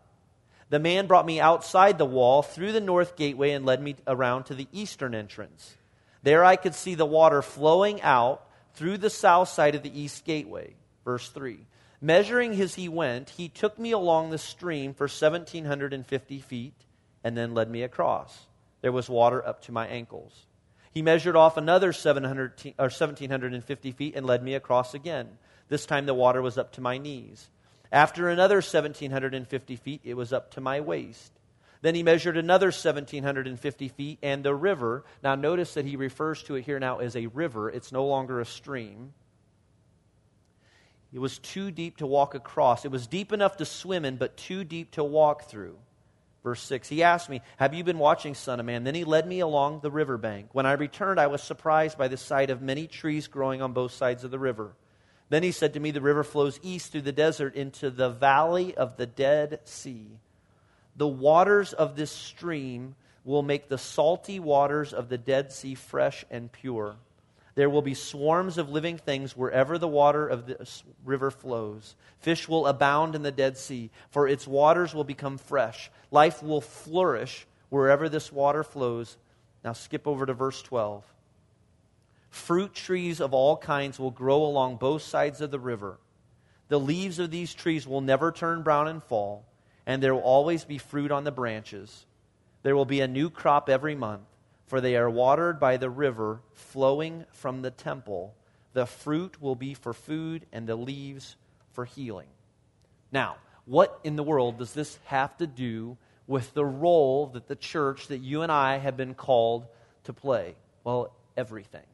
The 0.68 0.78
man 0.78 1.06
brought 1.06 1.24
me 1.24 1.40
outside 1.40 1.96
the 1.96 2.04
wall 2.04 2.42
through 2.42 2.72
the 2.72 2.82
north 2.82 3.16
gateway 3.16 3.52
and 3.52 3.64
led 3.64 3.80
me 3.80 3.96
around 4.06 4.44
to 4.44 4.54
the 4.54 4.68
eastern 4.72 5.14
entrance. 5.14 5.76
There 6.22 6.44
I 6.44 6.56
could 6.56 6.74
see 6.74 6.94
the 6.94 7.06
water 7.06 7.40
flowing 7.40 8.02
out 8.02 8.46
through 8.74 8.98
the 8.98 9.08
south 9.08 9.48
side 9.48 9.74
of 9.74 9.82
the 9.82 9.98
east 9.98 10.26
gateway. 10.26 10.74
Verse 11.02 11.30
3. 11.30 11.60
Measuring 12.00 12.60
as 12.60 12.74
he 12.74 12.88
went, 12.88 13.30
he 13.30 13.48
took 13.48 13.78
me 13.78 13.92
along 13.92 14.30
the 14.30 14.38
stream 14.38 14.94
for 14.94 15.04
1,750 15.04 16.40
feet 16.40 16.74
and 17.24 17.36
then 17.36 17.54
led 17.54 17.70
me 17.70 17.82
across 17.82 18.46
there 18.86 18.92
was 18.92 19.08
water 19.08 19.44
up 19.44 19.62
to 19.62 19.72
my 19.72 19.86
ankles. 19.88 20.46
He 20.92 21.02
measured 21.02 21.34
off 21.34 21.56
another 21.56 21.92
700 21.92 22.74
or 22.78 22.84
1,750 22.84 23.90
feet 23.90 24.14
and 24.14 24.24
led 24.24 24.44
me 24.44 24.54
across 24.54 24.94
again. 24.94 25.38
This 25.68 25.86
time 25.86 26.06
the 26.06 26.14
water 26.14 26.40
was 26.40 26.56
up 26.56 26.72
to 26.74 26.80
my 26.80 26.96
knees. 26.96 27.48
After 27.90 28.28
another 28.28 28.56
1,750 28.56 29.76
feet, 29.76 30.00
it 30.04 30.14
was 30.14 30.32
up 30.32 30.52
to 30.52 30.60
my 30.60 30.80
waist. 30.80 31.32
Then 31.82 31.94
he 31.94 32.02
measured 32.02 32.36
another 32.36 32.68
1,750 32.68 33.88
feet, 33.88 34.18
and 34.22 34.44
the 34.44 34.54
river. 34.54 35.04
Now, 35.22 35.34
notice 35.34 35.74
that 35.74 35.84
he 35.84 35.96
refers 35.96 36.42
to 36.44 36.54
it 36.54 36.64
here 36.64 36.78
now 36.78 36.98
as 36.98 37.16
a 37.16 37.26
river. 37.26 37.68
It's 37.68 37.92
no 37.92 38.06
longer 38.06 38.40
a 38.40 38.46
stream. 38.46 39.12
It 41.16 41.20
was 41.20 41.38
too 41.38 41.70
deep 41.70 41.96
to 41.96 42.06
walk 42.06 42.34
across. 42.34 42.84
It 42.84 42.90
was 42.90 43.06
deep 43.06 43.32
enough 43.32 43.56
to 43.56 43.64
swim 43.64 44.04
in, 44.04 44.16
but 44.16 44.36
too 44.36 44.64
deep 44.64 44.90
to 44.90 45.02
walk 45.02 45.44
through. 45.44 45.78
Verse 46.44 46.60
6 46.60 46.90
He 46.90 47.02
asked 47.02 47.30
me, 47.30 47.40
Have 47.56 47.72
you 47.72 47.84
been 47.84 47.98
watching, 47.98 48.34
Son 48.34 48.60
of 48.60 48.66
Man? 48.66 48.84
Then 48.84 48.94
he 48.94 49.04
led 49.04 49.26
me 49.26 49.40
along 49.40 49.80
the 49.80 49.90
river 49.90 50.18
bank. 50.18 50.50
When 50.52 50.66
I 50.66 50.72
returned, 50.72 51.18
I 51.18 51.28
was 51.28 51.42
surprised 51.42 51.96
by 51.96 52.08
the 52.08 52.18
sight 52.18 52.50
of 52.50 52.60
many 52.60 52.86
trees 52.86 53.28
growing 53.28 53.62
on 53.62 53.72
both 53.72 53.92
sides 53.92 54.24
of 54.24 54.30
the 54.30 54.38
river. 54.38 54.76
Then 55.30 55.42
he 55.42 55.52
said 55.52 55.72
to 55.72 55.80
me, 55.80 55.90
The 55.90 56.02
river 56.02 56.22
flows 56.22 56.60
east 56.62 56.92
through 56.92 57.00
the 57.00 57.12
desert 57.12 57.54
into 57.54 57.88
the 57.88 58.10
valley 58.10 58.74
of 58.74 58.98
the 58.98 59.06
Dead 59.06 59.60
Sea. 59.64 60.18
The 60.96 61.08
waters 61.08 61.72
of 61.72 61.96
this 61.96 62.10
stream 62.10 62.94
will 63.24 63.42
make 63.42 63.70
the 63.70 63.78
salty 63.78 64.38
waters 64.38 64.92
of 64.92 65.08
the 65.08 65.16
Dead 65.16 65.50
Sea 65.50 65.76
fresh 65.76 66.26
and 66.30 66.52
pure. 66.52 66.96
There 67.56 67.70
will 67.70 67.82
be 67.82 67.94
swarms 67.94 68.58
of 68.58 68.68
living 68.68 68.98
things 68.98 69.34
wherever 69.34 69.78
the 69.78 69.88
water 69.88 70.28
of 70.28 70.46
the 70.46 70.68
river 71.06 71.30
flows. 71.30 71.96
Fish 72.18 72.46
will 72.48 72.66
abound 72.66 73.14
in 73.14 73.22
the 73.22 73.32
Dead 73.32 73.56
Sea, 73.56 73.90
for 74.10 74.28
its 74.28 74.46
waters 74.46 74.94
will 74.94 75.04
become 75.04 75.38
fresh. 75.38 75.90
Life 76.10 76.42
will 76.42 76.60
flourish 76.60 77.46
wherever 77.70 78.10
this 78.10 78.30
water 78.30 78.62
flows. 78.62 79.16
Now 79.64 79.72
skip 79.72 80.06
over 80.06 80.26
to 80.26 80.34
verse 80.34 80.60
12. 80.60 81.02
Fruit 82.28 82.74
trees 82.74 83.22
of 83.22 83.32
all 83.32 83.56
kinds 83.56 83.98
will 83.98 84.10
grow 84.10 84.44
along 84.44 84.76
both 84.76 85.00
sides 85.00 85.40
of 85.40 85.50
the 85.50 85.58
river. 85.58 85.98
The 86.68 86.78
leaves 86.78 87.18
of 87.18 87.30
these 87.30 87.54
trees 87.54 87.86
will 87.86 88.02
never 88.02 88.32
turn 88.32 88.64
brown 88.64 88.86
and 88.86 89.02
fall, 89.02 89.46
and 89.86 90.02
there 90.02 90.14
will 90.14 90.20
always 90.20 90.66
be 90.66 90.76
fruit 90.76 91.10
on 91.10 91.24
the 91.24 91.32
branches. 91.32 92.04
There 92.62 92.76
will 92.76 92.84
be 92.84 93.00
a 93.00 93.08
new 93.08 93.30
crop 93.30 93.70
every 93.70 93.94
month 93.94 94.26
for 94.66 94.80
they 94.80 94.96
are 94.96 95.08
watered 95.08 95.58
by 95.60 95.76
the 95.76 95.90
river 95.90 96.40
flowing 96.52 97.24
from 97.30 97.62
the 97.62 97.70
temple. 97.70 98.34
The 98.72 98.86
fruit 98.86 99.40
will 99.40 99.54
be 99.54 99.74
for 99.74 99.92
food, 99.92 100.46
and 100.52 100.66
the 100.66 100.76
leaves 100.76 101.36
for 101.72 101.84
healing. 101.84 102.28
Now, 103.12 103.36
what 103.64 103.98
in 104.04 104.16
the 104.16 104.22
world 104.22 104.58
does 104.58 104.72
this 104.72 104.98
have 105.06 105.36
to 105.38 105.46
do 105.46 105.96
with 106.26 106.52
the 106.54 106.64
role 106.64 107.26
that 107.28 107.48
the 107.48 107.56
church, 107.56 108.08
that 108.08 108.18
you 108.18 108.42
and 108.42 108.50
I 108.50 108.78
have 108.78 108.96
been 108.96 109.14
called 109.14 109.66
to 110.04 110.12
play? 110.12 110.54
Well, 110.84 111.12
everything. 111.36 111.86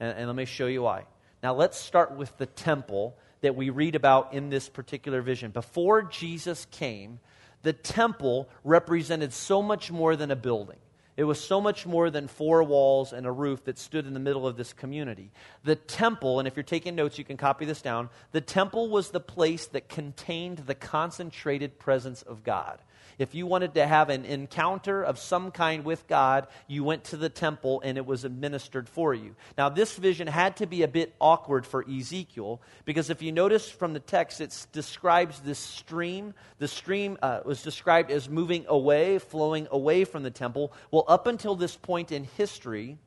And, 0.00 0.16
and 0.16 0.26
let 0.26 0.36
me 0.36 0.44
show 0.44 0.66
you 0.66 0.82
why. 0.82 1.04
Now, 1.42 1.54
let's 1.54 1.78
start 1.78 2.16
with 2.16 2.36
the 2.38 2.46
temple 2.46 3.16
that 3.40 3.56
we 3.56 3.70
read 3.70 3.94
about 3.94 4.32
in 4.32 4.48
this 4.48 4.68
particular 4.68 5.22
vision. 5.22 5.50
Before 5.50 6.02
Jesus 6.02 6.66
came, 6.70 7.18
the 7.62 7.72
temple 7.72 8.48
represented 8.64 9.32
so 9.32 9.62
much 9.62 9.90
more 9.90 10.14
than 10.16 10.30
a 10.30 10.36
building. 10.36 10.78
It 11.16 11.24
was 11.24 11.38
so 11.38 11.60
much 11.60 11.84
more 11.84 12.10
than 12.10 12.26
four 12.26 12.62
walls 12.62 13.12
and 13.12 13.26
a 13.26 13.32
roof 13.32 13.64
that 13.64 13.78
stood 13.78 14.06
in 14.06 14.14
the 14.14 14.20
middle 14.20 14.46
of 14.46 14.56
this 14.56 14.72
community. 14.72 15.30
The 15.62 15.76
temple, 15.76 16.38
and 16.38 16.48
if 16.48 16.56
you're 16.56 16.62
taking 16.62 16.94
notes, 16.94 17.18
you 17.18 17.24
can 17.24 17.36
copy 17.36 17.66
this 17.66 17.82
down. 17.82 18.08
The 18.32 18.40
temple 18.40 18.88
was 18.88 19.10
the 19.10 19.20
place 19.20 19.66
that 19.66 19.90
contained 19.90 20.58
the 20.58 20.74
concentrated 20.74 21.78
presence 21.78 22.22
of 22.22 22.44
God. 22.44 22.78
If 23.18 23.34
you 23.34 23.46
wanted 23.46 23.74
to 23.74 23.86
have 23.86 24.10
an 24.10 24.24
encounter 24.24 25.02
of 25.02 25.18
some 25.18 25.50
kind 25.50 25.84
with 25.84 26.06
God, 26.06 26.46
you 26.66 26.84
went 26.84 27.04
to 27.04 27.16
the 27.16 27.28
temple 27.28 27.80
and 27.84 27.98
it 27.98 28.06
was 28.06 28.24
administered 28.24 28.88
for 28.88 29.14
you. 29.14 29.34
Now, 29.56 29.68
this 29.68 29.96
vision 29.96 30.26
had 30.26 30.56
to 30.56 30.66
be 30.66 30.82
a 30.82 30.88
bit 30.88 31.14
awkward 31.20 31.66
for 31.66 31.84
Ezekiel 31.88 32.60
because 32.84 33.10
if 33.10 33.22
you 33.22 33.32
notice 33.32 33.70
from 33.70 33.92
the 33.92 34.00
text, 34.00 34.40
it 34.40 34.66
describes 34.72 35.40
this 35.40 35.58
stream. 35.58 36.34
The 36.58 36.68
stream 36.68 37.18
uh, 37.22 37.40
was 37.44 37.62
described 37.62 38.10
as 38.10 38.28
moving 38.28 38.64
away, 38.68 39.18
flowing 39.18 39.68
away 39.70 40.04
from 40.04 40.22
the 40.22 40.30
temple. 40.30 40.72
Well, 40.90 41.04
up 41.08 41.26
until 41.26 41.54
this 41.54 41.76
point 41.76 42.12
in 42.12 42.24
history, 42.24 42.98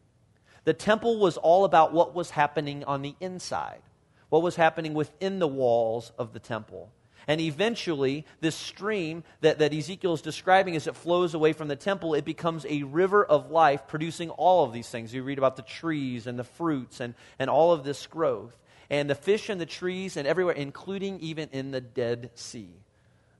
the 0.65 0.73
temple 0.73 1.19
was 1.19 1.37
all 1.37 1.63
about 1.63 1.93
what 1.93 2.15
was 2.15 2.31
happening 2.31 2.83
on 2.83 3.01
the 3.01 3.15
inside, 3.19 3.81
what 4.29 4.41
was 4.41 4.55
happening 4.55 4.93
within 4.93 5.39
the 5.39 5.47
walls 5.47 6.11
of 6.17 6.33
the 6.33 6.39
temple. 6.39 6.91
And 7.27 7.41
eventually, 7.41 8.25
this 8.39 8.55
stream 8.55 9.23
that, 9.41 9.59
that 9.59 9.73
Ezekiel 9.73 10.13
is 10.13 10.21
describing 10.21 10.75
as 10.75 10.87
it 10.87 10.95
flows 10.95 11.33
away 11.33 11.53
from 11.53 11.67
the 11.67 11.75
temple, 11.75 12.13
it 12.13 12.25
becomes 12.25 12.65
a 12.69 12.83
river 12.83 13.25
of 13.25 13.49
life 13.49 13.87
producing 13.87 14.29
all 14.29 14.63
of 14.63 14.73
these 14.73 14.89
things. 14.89 15.13
You 15.13 15.23
read 15.23 15.37
about 15.37 15.55
the 15.55 15.63
trees 15.63 16.27
and 16.27 16.37
the 16.37 16.43
fruits 16.43 16.99
and, 16.99 17.15
and 17.39 17.49
all 17.49 17.71
of 17.71 17.83
this 17.83 18.05
growth. 18.07 18.55
And 18.89 19.09
the 19.09 19.15
fish 19.15 19.49
and 19.49 19.59
the 19.59 19.65
trees 19.65 20.15
and 20.15 20.27
everywhere, 20.27 20.53
including 20.53 21.19
even 21.19 21.49
in 21.51 21.71
the 21.71 21.81
Dead 21.81 22.29
Sea. 22.35 22.69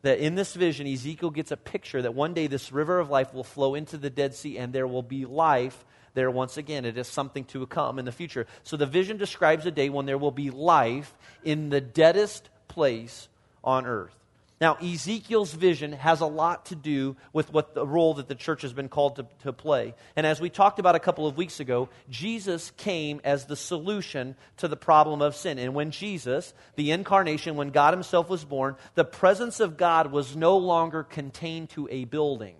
That 0.02 0.20
in 0.20 0.36
this 0.36 0.56
vision, 0.56 0.88
Ezekiel 0.88 1.30
gets 1.30 1.52
a 1.52 1.58
picture 1.58 2.02
that 2.02 2.16
one 2.16 2.34
day 2.34 2.48
this 2.48 2.72
river 2.72 3.00
of 3.00 3.10
life 3.10 3.34
will 3.34 3.44
flow 3.44 3.76
into 3.76 3.98
the 3.98 4.10
Dead 4.10 4.34
Sea 4.34 4.58
and 4.58 4.74
there 4.74 4.88
will 4.88 5.04
be 5.04 5.26
life 5.26 5.86
there 6.16 6.32
once 6.32 6.58
again. 6.58 6.86
It 6.86 6.98
is 6.98 7.08
something 7.08 7.44
to 7.46 7.66
come 7.68 8.00
in 8.00 8.06
the 8.06 8.12
future. 8.12 8.48
So 8.64 8.78
the 8.78 8.86
vision 8.88 9.18
describes 9.18 9.66
a 9.68 9.72
day 9.72 9.90
when 9.90 10.08
there 10.08 10.18
will 10.18 10.32
be 10.32 10.50
life 10.50 11.14
in 11.44 11.70
the 11.70 11.82
deadest 11.82 12.50
place 12.68 13.28
on 13.66 13.86
earth. 13.86 14.16
Now, 14.62 14.76
Ezekiel's 14.76 15.54
vision 15.54 15.92
has 15.92 16.22
a 16.22 16.26
lot 16.26 16.68
to 16.68 16.76
do 16.76 17.18
with 17.34 17.52
what 17.52 17.76
the 17.76 17.86
role 17.86 18.14
that 18.14 18.30
the 18.30 18.36
church 18.36 18.62
has 18.62 18.72
been 18.72 18.88
called 18.88 19.18
to, 19.18 19.26
to, 19.44 19.52
play. 19.52 19.94
And 20.16 20.26
as 20.26 20.40
we 20.40 20.50
talked 20.50 20.80
about 20.80 20.96
a 20.96 21.00
couple 21.00 21.28
of 21.28 21.36
weeks 21.36 21.60
ago, 21.60 21.90
Jesus 22.10 22.72
came 22.78 23.20
as 23.26 23.46
the 23.46 23.58
solution 23.58 24.38
to 24.58 24.70
the 24.70 24.78
problem 24.78 25.22
of 25.22 25.36
sin. 25.36 25.60
And 25.60 25.74
when 25.74 25.92
Jesus, 25.92 26.54
the 26.78 26.92
incarnation, 26.92 27.58
when 27.58 27.72
God 27.72 27.94
Himself 27.94 28.30
was 28.30 28.46
born, 28.46 28.78
the 28.94 29.04
presence 29.04 29.60
of 29.60 29.76
God 29.76 30.14
was 30.14 30.38
no 30.38 30.56
longer 30.58 31.04
contained 31.04 31.72
to 31.72 31.90
a 31.92 32.06
building. 32.06 32.56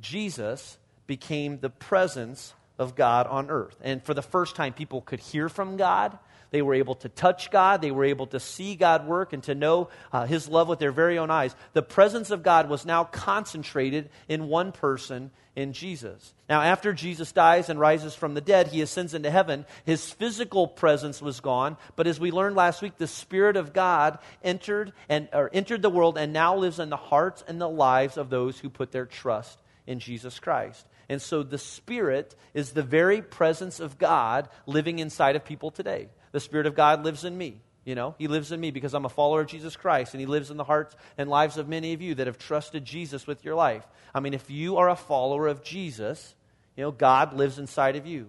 Jesus 0.00 0.78
became 1.08 1.58
the 1.58 1.70
presence 1.70 2.54
of 2.78 2.94
God 2.94 3.26
on 3.26 3.50
earth. 3.50 3.76
And 3.82 4.00
for 4.02 4.14
the 4.14 4.22
first 4.22 4.54
time, 4.54 4.74
people 4.74 5.00
could 5.00 5.20
hear 5.20 5.48
from 5.48 5.76
God 5.76 6.18
they 6.52 6.62
were 6.62 6.74
able 6.74 6.94
to 6.96 7.08
touch 7.08 7.50
God. 7.50 7.80
They 7.80 7.90
were 7.90 8.04
able 8.04 8.26
to 8.28 8.38
see 8.38 8.76
God 8.76 9.06
work 9.06 9.32
and 9.32 9.42
to 9.44 9.54
know 9.54 9.88
uh, 10.12 10.26
His 10.26 10.48
love 10.48 10.68
with 10.68 10.78
their 10.78 10.92
very 10.92 11.18
own 11.18 11.30
eyes. 11.30 11.56
The 11.72 11.82
presence 11.82 12.30
of 12.30 12.42
God 12.42 12.68
was 12.68 12.86
now 12.86 13.04
concentrated 13.04 14.10
in 14.28 14.48
one 14.48 14.70
person, 14.70 15.30
in 15.56 15.72
Jesus. 15.72 16.34
Now, 16.50 16.60
after 16.60 16.92
Jesus 16.92 17.32
dies 17.32 17.70
and 17.70 17.80
rises 17.80 18.14
from 18.14 18.34
the 18.34 18.42
dead, 18.42 18.68
He 18.68 18.82
ascends 18.82 19.14
into 19.14 19.30
heaven. 19.30 19.64
His 19.86 20.10
physical 20.10 20.68
presence 20.68 21.22
was 21.22 21.40
gone, 21.40 21.78
but 21.96 22.06
as 22.06 22.20
we 22.20 22.30
learned 22.30 22.54
last 22.54 22.82
week, 22.82 22.98
the 22.98 23.06
Spirit 23.06 23.56
of 23.56 23.72
God 23.72 24.18
entered 24.44 24.92
and 25.08 25.30
or 25.32 25.50
entered 25.54 25.80
the 25.80 25.90
world 25.90 26.18
and 26.18 26.34
now 26.34 26.54
lives 26.54 26.78
in 26.78 26.90
the 26.90 26.96
hearts 26.96 27.42
and 27.48 27.58
the 27.58 27.68
lives 27.68 28.18
of 28.18 28.28
those 28.28 28.58
who 28.58 28.68
put 28.68 28.92
their 28.92 29.06
trust 29.06 29.58
in 29.86 30.00
Jesus 30.00 30.38
Christ. 30.38 30.86
And 31.08 31.20
so 31.20 31.42
the 31.42 31.58
Spirit 31.58 32.34
is 32.52 32.72
the 32.72 32.82
very 32.82 33.22
presence 33.22 33.80
of 33.80 33.98
God 33.98 34.50
living 34.66 34.98
inside 34.98 35.36
of 35.36 35.44
people 35.44 35.70
today. 35.70 36.08
The 36.32 36.40
Spirit 36.40 36.66
of 36.66 36.74
God 36.74 37.04
lives 37.04 37.24
in 37.24 37.36
me. 37.36 37.60
You 37.84 37.94
know, 37.94 38.14
He 38.18 38.28
lives 38.28 38.52
in 38.52 38.60
me 38.60 38.70
because 38.70 38.94
I'm 38.94 39.04
a 39.04 39.10
follower 39.10 39.40
of 39.40 39.48
Jesus 39.48 39.74
Christ, 39.74 40.14
and 40.14 40.20
He 40.20 40.26
lives 40.26 40.50
in 40.50 40.56
the 40.56 40.64
hearts 40.64 40.94
and 41.18 41.28
lives 41.28 41.56
of 41.56 41.68
many 41.68 41.92
of 41.94 42.02
you 42.02 42.14
that 42.16 42.26
have 42.26 42.38
trusted 42.38 42.84
Jesus 42.84 43.26
with 43.26 43.44
your 43.44 43.54
life. 43.54 43.86
I 44.14 44.20
mean, 44.20 44.34
if 44.34 44.50
you 44.50 44.76
are 44.76 44.88
a 44.88 44.96
follower 44.96 45.48
of 45.48 45.62
Jesus, 45.62 46.34
you 46.76 46.84
know, 46.84 46.92
God 46.92 47.34
lives 47.34 47.58
inside 47.58 47.96
of 47.96 48.06
you. 48.06 48.28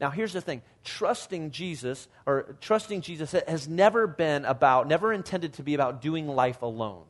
Now, 0.00 0.10
here's 0.10 0.32
the 0.32 0.40
thing 0.40 0.62
trusting 0.82 1.52
Jesus, 1.52 2.08
or 2.26 2.56
trusting 2.60 3.00
Jesus, 3.00 3.32
has 3.32 3.68
never 3.68 4.06
been 4.06 4.44
about, 4.44 4.88
never 4.88 5.12
intended 5.12 5.54
to 5.54 5.62
be 5.62 5.74
about 5.74 6.02
doing 6.02 6.26
life 6.26 6.62
alone. 6.62 7.04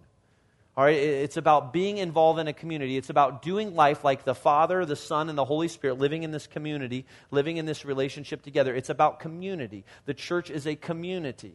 All 0.77 0.83
right, 0.83 0.97
it's 0.97 1.37
about 1.37 1.73
being 1.73 1.99
involved 1.99 2.41
in 2.41 2.49
a 2.49 2.53
community. 2.53 2.97
It's 2.97 3.11
about 3.11 3.43
doing 3.43 3.77
life 3.77 4.03
like 4.03 4.25
the 4.25 4.35
Father, 4.35 4.85
the 4.85 4.97
Son, 4.97 5.29
and 5.29 5.39
the 5.39 5.45
Holy 5.45 5.69
Spirit, 5.69 5.99
living 5.99 6.25
in 6.25 6.33
this 6.33 6.49
community, 6.49 7.07
living 7.31 7.59
in 7.59 7.67
this 7.67 7.85
relationship 7.85 8.43
together. 8.43 8.75
It's 8.75 8.91
about 8.91 9.21
community. 9.21 9.85
The 10.07 10.15
church 10.15 10.51
is 10.51 10.67
a 10.67 10.75
community. 10.75 11.55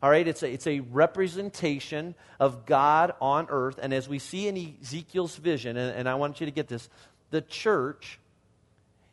All 0.00 0.10
right, 0.10 0.26
it's 0.26 0.44
a, 0.44 0.48
it's 0.48 0.68
a 0.68 0.78
representation 0.78 2.14
of 2.38 2.64
God 2.64 3.14
on 3.20 3.46
earth. 3.50 3.80
And 3.82 3.92
as 3.92 4.08
we 4.08 4.20
see 4.20 4.46
in 4.46 4.76
Ezekiel's 4.80 5.36
vision, 5.36 5.76
and, 5.76 5.96
and 5.96 6.08
I 6.08 6.14
want 6.14 6.38
you 6.38 6.46
to 6.46 6.52
get 6.52 6.68
this, 6.68 6.88
the 7.30 7.40
church 7.40 8.20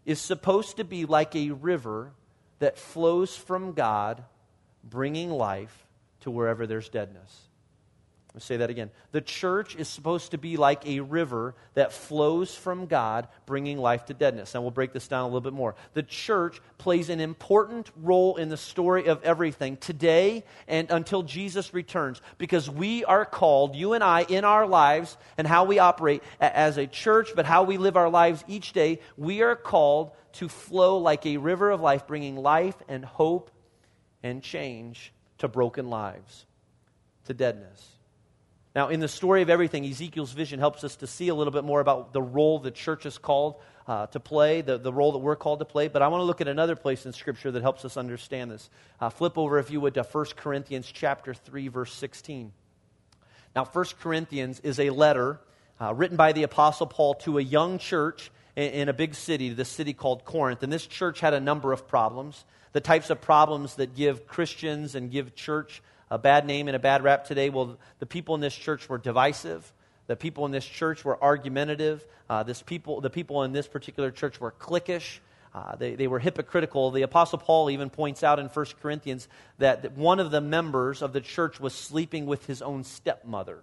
is 0.06 0.20
supposed 0.20 0.78
to 0.78 0.84
be 0.84 1.06
like 1.06 1.36
a 1.36 1.52
river 1.52 2.12
that 2.60 2.78
flows 2.78 3.36
from 3.36 3.74
God, 3.74 4.24
bringing 4.84 5.32
life 5.32 5.88
to 6.22 6.30
wherever 6.30 6.68
there's 6.68 6.90
deadness. 6.90 7.50
Let's 8.36 8.46
say 8.46 8.58
that 8.58 8.70
again. 8.70 8.92
The 9.12 9.22
church 9.22 9.76
is 9.76 9.88
supposed 9.88 10.32
to 10.32 10.38
be 10.38 10.56
like 10.56 10.86
a 10.86 11.00
river 11.00 11.56
that 11.74 11.92
flows 11.92 12.56
from 12.56 12.86
God, 12.86 13.28
bringing 13.48 13.80
life 13.80 14.06
to 14.06 14.14
deadness. 14.14 14.54
And 14.54 14.64
we'll 14.64 14.70
break 14.70 14.94
this 14.94 15.08
down 15.08 15.24
a 15.24 15.26
little 15.26 15.42
bit 15.42 15.54
more. 15.54 15.74
The 15.94 16.04
church 16.04 16.62
plays 16.78 17.10
an 17.10 17.22
important 17.22 17.90
role 17.96 18.36
in 18.36 18.50
the 18.50 18.58
story 18.58 19.08
of 19.08 19.24
everything 19.24 19.78
today 19.78 20.44
and 20.68 20.92
until 20.92 21.24
Jesus 21.24 21.74
returns 21.74 22.22
because 22.38 22.70
we 22.70 23.04
are 23.04 23.26
called, 23.26 23.76
you 23.76 23.94
and 23.94 24.04
I, 24.04 24.22
in 24.22 24.46
our 24.46 24.68
lives 24.68 25.18
and 25.36 25.48
how 25.48 25.66
we 25.66 25.80
operate 25.80 26.22
as 26.40 26.78
a 26.78 26.86
church, 26.86 27.32
but 27.36 27.48
how 27.48 27.64
we 27.64 27.78
live 27.78 27.98
our 27.98 28.10
lives 28.10 28.44
each 28.48 28.74
day, 28.74 29.00
we 29.18 29.42
are 29.42 29.56
called 29.56 30.12
to 30.34 30.48
flow 30.48 31.00
like 31.00 31.26
a 31.26 31.38
river 31.38 31.72
of 31.72 31.82
life, 31.82 32.06
bringing 32.06 32.36
life 32.36 32.76
and 32.88 33.04
hope 33.04 33.50
and 34.22 34.44
change 34.44 35.14
to 35.40 35.48
broken 35.48 35.90
lives, 35.90 36.46
to 37.26 37.34
deadness. 37.34 37.99
Now, 38.76 38.90
in 38.90 39.00
the 39.00 39.08
story 39.08 39.42
of 39.42 39.50
everything, 39.50 39.84
Ezekiel's 39.84 40.32
vision 40.32 40.60
helps 40.60 40.84
us 40.84 40.96
to 40.98 41.08
see 41.08 41.30
a 41.30 41.36
little 41.36 41.52
bit 41.52 41.64
more 41.64 41.82
about 41.82 42.14
the 42.14 42.22
role 42.22 42.60
the 42.60 42.70
church 42.70 43.06
is 43.08 43.18
called 43.18 43.56
uh, 43.88 44.06
to 44.08 44.20
play, 44.20 44.62
the, 44.62 44.78
the 44.78 44.94
role 44.94 45.12
that 45.14 45.18
we're 45.18 45.36
called 45.36 45.60
to 45.60 45.66
play. 45.66 45.88
But 45.88 46.04
I 46.04 46.08
want 46.08 46.22
to 46.22 46.26
look 46.26 46.40
at 46.40 46.48
another 46.48 46.76
place 46.76 47.08
in 47.08 47.14
Scripture 47.14 47.50
that 47.52 47.64
helps 47.64 47.84
us 47.84 47.98
understand 47.98 48.52
this. 48.52 48.70
Uh, 49.02 49.10
flip 49.10 49.40
over, 49.40 49.58
if 49.58 49.72
you 49.72 49.82
would, 49.82 49.96
to 49.96 50.04
1 50.04 50.26
Corinthians 50.36 50.90
chapter 50.92 51.34
3, 51.34 51.68
verse 51.70 51.92
16. 51.94 52.52
Now, 53.56 53.66
1 53.66 53.86
Corinthians 54.00 54.60
is 54.60 54.80
a 54.80 54.92
letter 54.92 55.40
uh, 55.82 55.94
written 55.96 56.16
by 56.16 56.34
the 56.34 56.44
Apostle 56.44 56.86
Paul 56.86 57.16
to 57.16 57.40
a 57.40 57.42
young 57.42 57.80
church 57.80 58.32
in, 58.56 58.72
in 58.72 58.90
a 58.90 58.94
big 58.94 59.16
city, 59.16 59.50
the 59.50 59.66
city 59.66 59.94
called 59.94 60.26
Corinth. 60.26 60.62
And 60.62 60.72
this 60.72 60.86
church 60.86 61.22
had 61.22 61.34
a 61.34 61.40
number 61.40 61.74
of 61.74 61.88
problems, 61.88 62.46
the 62.74 62.82
types 62.82 63.10
of 63.10 63.20
problems 63.20 63.76
that 63.76 63.96
give 63.96 64.28
Christians 64.28 64.94
and 64.94 65.10
give 65.10 65.34
church 65.34 65.82
a 66.12 66.18
bad 66.18 66.46
name 66.46 66.68
and 66.68 66.76
a 66.76 66.80
bad 66.80 67.04
rap 67.04 67.26
today. 67.26 67.50
Well, 67.50 67.78
the 68.00 68.06
people 68.06 68.36
in 68.36 68.42
this 68.42 68.56
church 68.56 68.90
were 68.90 68.98
divisive. 68.98 69.72
The 70.08 70.16
people 70.16 70.46
in 70.46 70.52
this 70.52 70.66
church 70.66 71.06
were 71.06 71.22
argumentative. 71.22 72.06
Uh, 72.30 72.44
this 72.44 72.62
people, 72.62 73.02
the 73.02 73.10
people 73.10 73.44
in 73.44 73.52
this 73.52 73.68
particular 73.68 74.12
church 74.12 74.42
were 74.42 74.52
cliquish. 74.52 75.20
Uh, 75.54 75.76
they, 75.76 75.96
they 75.96 76.08
were 76.08 76.20
hypocritical. 76.20 76.92
The 76.92 77.02
Apostle 77.02 77.40
Paul 77.40 77.70
even 77.70 77.90
points 77.90 78.24
out 78.24 78.40
in 78.40 78.48
1 78.48 78.66
Corinthians 78.82 79.28
that, 79.58 79.98
one 79.98 80.20
of 80.20 80.32
the 80.32 80.42
members 80.42 81.02
of 81.02 81.14
the 81.14 81.22
church 81.22 81.60
was 81.60 81.74
sleeping 81.74 82.26
with 82.26 82.46
his 82.46 82.62
own 82.62 82.84
stepmother, 82.84 83.60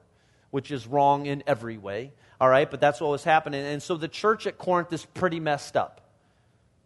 which 0.51 0.71
is 0.71 0.87
wrong 0.87 1.27
in 1.27 1.43
every 1.47 1.79
way. 1.79 2.13
All 2.41 2.49
right, 2.49 2.71
but 2.71 2.81
that's 2.81 3.01
what 3.01 3.11
was 3.11 3.25
happening. 3.25 3.65
And 3.65 3.83
so 3.83 3.97
the 3.97 4.09
church 4.09 4.47
at 4.47 4.59
Corinth 4.59 4.93
is 4.93 5.05
pretty 5.05 5.41
messed 5.41 5.77
up. 5.77 6.01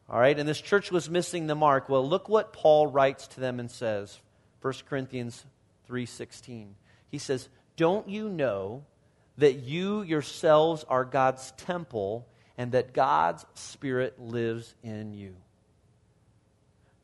All 0.09 0.19
right, 0.19 0.39
and 0.39 0.49
this 0.49 0.61
church 0.61 0.91
was 0.91 1.09
missing 1.09 1.47
the 1.47 1.55
mark. 1.55 1.89
Well, 1.89 2.07
look 2.07 2.29
what 2.29 2.53
Paul 2.53 2.87
writes 2.87 3.27
to 3.29 3.41
them 3.41 3.61
and 3.61 3.71
says. 3.71 4.21
1 4.61 4.75
Corinthians 4.89 5.45
3:16. 5.91 6.77
He 7.09 7.19
says, 7.19 7.49
"Don't 7.75 8.09
you 8.09 8.29
know 8.29 8.85
that 9.39 9.55
you 9.55 10.03
yourselves 10.03 10.85
are 10.85 11.05
God's 11.05 11.51
temple 11.53 12.27
and 12.57 12.73
that 12.73 12.95
God's 12.95 13.45
spirit 13.55 14.21
lives 14.21 14.75
in 14.83 15.13
you?" 15.13 15.35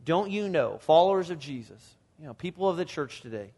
Don't 0.04 0.30
you 0.30 0.48
know, 0.48 0.78
followers 0.78 1.30
of 1.30 1.40
Jesus, 1.40 1.96
you 2.20 2.26
know, 2.26 2.34
people 2.34 2.68
of 2.68 2.76
the 2.76 2.84
church 2.84 3.22
today, 3.22 3.50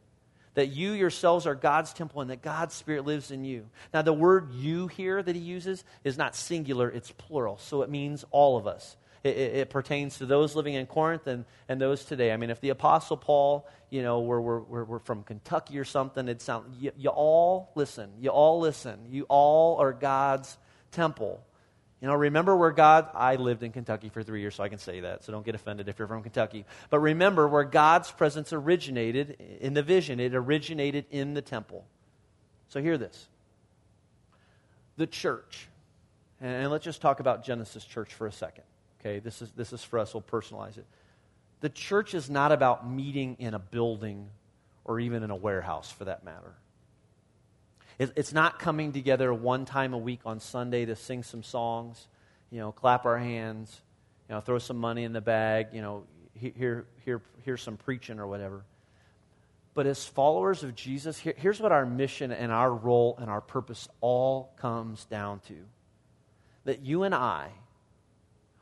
that 0.54 0.68
you 0.68 0.92
yourselves 0.92 1.47
are 1.47 1.54
God's 1.54 1.92
temple 1.92 2.23
and 2.23 2.30
that 2.30 2.42
God's 2.42 2.75
Spirit 2.75 3.04
lives 3.04 3.30
in 3.30 3.44
you. 3.44 3.68
Now, 3.92 4.02
the 4.02 4.14
word 4.14 4.50
you 4.52 4.88
here 4.88 5.23
that 5.23 5.37
he 5.37 5.42
uses 5.42 5.85
is 6.04 6.16
not 6.16 6.35
singular, 6.35 6.90
it's 6.90 7.12
plural. 7.12 7.58
So 7.58 7.82
it 7.82 7.90
means 7.90 8.25
all 8.30 8.56
of 8.56 8.66
us. 8.66 8.97
It, 9.25 9.37
it, 9.37 9.56
it, 9.56 9.70
pertains 9.70 10.18
to 10.18 10.26
those 10.26 10.54
living 10.54 10.75
in 10.75 10.87
Corinth 10.87 11.26
and, 11.26 11.44
and 11.68 11.80
those 11.80 12.04
today. 12.04 12.32
I 12.32 12.37
mean, 12.37 12.50
if 12.50 12.60
the 12.60 12.68
Apostle 12.70 13.16
Paul, 13.16 13.66
you 13.90 14.02
know, 14.02 14.20
were, 14.20 14.40
were, 14.40 14.84
were, 14.84 14.98
from 14.98 15.22
Kentucky 15.25 15.78
or 15.78 15.84
something, 15.84 16.26
it'd 16.26 16.40
sound, 16.40 16.75
you, 16.78 16.92
you 16.96 17.10
all 17.10 17.72
listen. 17.75 18.10
You 18.20 18.30
all 18.30 18.60
listen. 18.60 19.06
You 19.10 19.26
all 19.28 19.78
are 19.78 19.92
God's 19.92 20.56
temple. 20.92 21.44
You 22.00 22.06
know, 22.06 22.14
remember 22.14 22.56
where 22.56 22.70
God, 22.70 23.08
I 23.14 23.34
lived 23.37 23.64
in 23.64 23.72
Kentucky 23.72 24.08
for 24.08 24.22
three 24.22 24.40
years, 24.40 24.54
so 24.54 24.62
I 24.62 24.68
can 24.68 24.78
say 24.78 25.00
that, 25.00 25.25
so 25.25 25.32
don't 25.32 25.44
get 25.44 25.56
offended 25.56 25.88
if 25.88 25.98
you're 25.98 26.06
from 26.06 26.22
Kentucky. 26.22 26.64
But 26.90 27.00
remember 27.00 27.48
where 27.48 27.64
God's 27.64 28.10
presence 28.12 28.52
originated 28.52 29.37
in 29.60 29.75
the 29.75 29.82
vision, 29.82 30.20
it 30.20 30.34
originated 30.34 31.06
in 31.10 31.34
the 31.34 31.42
temple. 31.42 31.84
So 32.68 32.80
hear 32.80 32.98
this 32.98 33.28
the 34.96 35.06
church, 35.06 35.68
and 36.40 36.70
let's 36.70 36.84
just 36.84 37.00
talk 37.00 37.20
about 37.20 37.44
Genesis 37.44 37.84
Church 37.84 38.14
for 38.14 38.26
a 38.26 38.32
second. 38.32 38.64
Okay, 39.00 39.19
this 39.19 39.43
is, 39.43 39.50
this 39.52 39.73
is 39.73 39.83
for 39.83 39.99
us, 39.99 40.14
we'll 40.14 40.23
personalize 40.23 40.78
it. 40.78 40.87
The 41.61 41.69
church 41.69 42.14
is 42.14 42.28
not 42.31 42.52
about 42.52 42.88
meeting 42.88 43.37
in 43.38 43.55
a 43.55 43.59
building 43.59 44.28
or 44.85 45.00
even 45.00 45.23
in 45.23 45.31
a 45.31 45.37
warehouse 45.37 45.90
for 45.90 46.05
that 46.05 46.25
matter. 46.25 46.55
It, 47.99 48.12
it's 48.17 48.33
not 48.33 48.59
coming 48.59 48.93
together 48.93 49.33
one 49.35 49.64
time 49.64 49.93
a 49.93 49.99
week 49.99 50.21
on 50.25 50.40
Sunday 50.40 50.87
to 50.87 50.97
sing 50.97 51.23
some 51.23 51.43
songs, 51.43 52.07
you 52.50 52.59
know, 52.59 52.73
clap 52.73 53.07
our 53.07 53.19
hands, 53.19 53.81
you 54.28 54.35
know, 54.35 54.40
throw 54.40 54.59
some 54.59 54.78
money 54.78 55.05
in 55.05 55.12
the 55.12 55.21
bag, 55.21 55.69
you 55.73 55.83
know, 55.83 56.05
hear, 56.35 56.87
hear, 57.05 57.23
hear 57.45 57.57
some 57.57 57.76
preaching 57.76 58.19
or 58.21 58.26
whatever. 58.26 58.64
But 59.75 59.87
as 59.87 60.05
followers 60.05 60.64
of 60.64 60.75
Jesus, 60.75 61.19
here, 61.19 61.35
here's 61.37 61.61
what 61.61 61.71
our 61.71 61.87
mission 61.87 62.33
and 62.33 62.50
our 62.50 62.73
role 62.73 63.17
and 63.21 63.31
our 63.31 63.40
purpose 63.40 63.88
all 64.00 64.52
comes 64.57 65.05
down 65.05 65.40
to 65.49 65.55
that 66.64 66.81
you 66.81 67.05
and 67.05 67.14
I, 67.14 67.50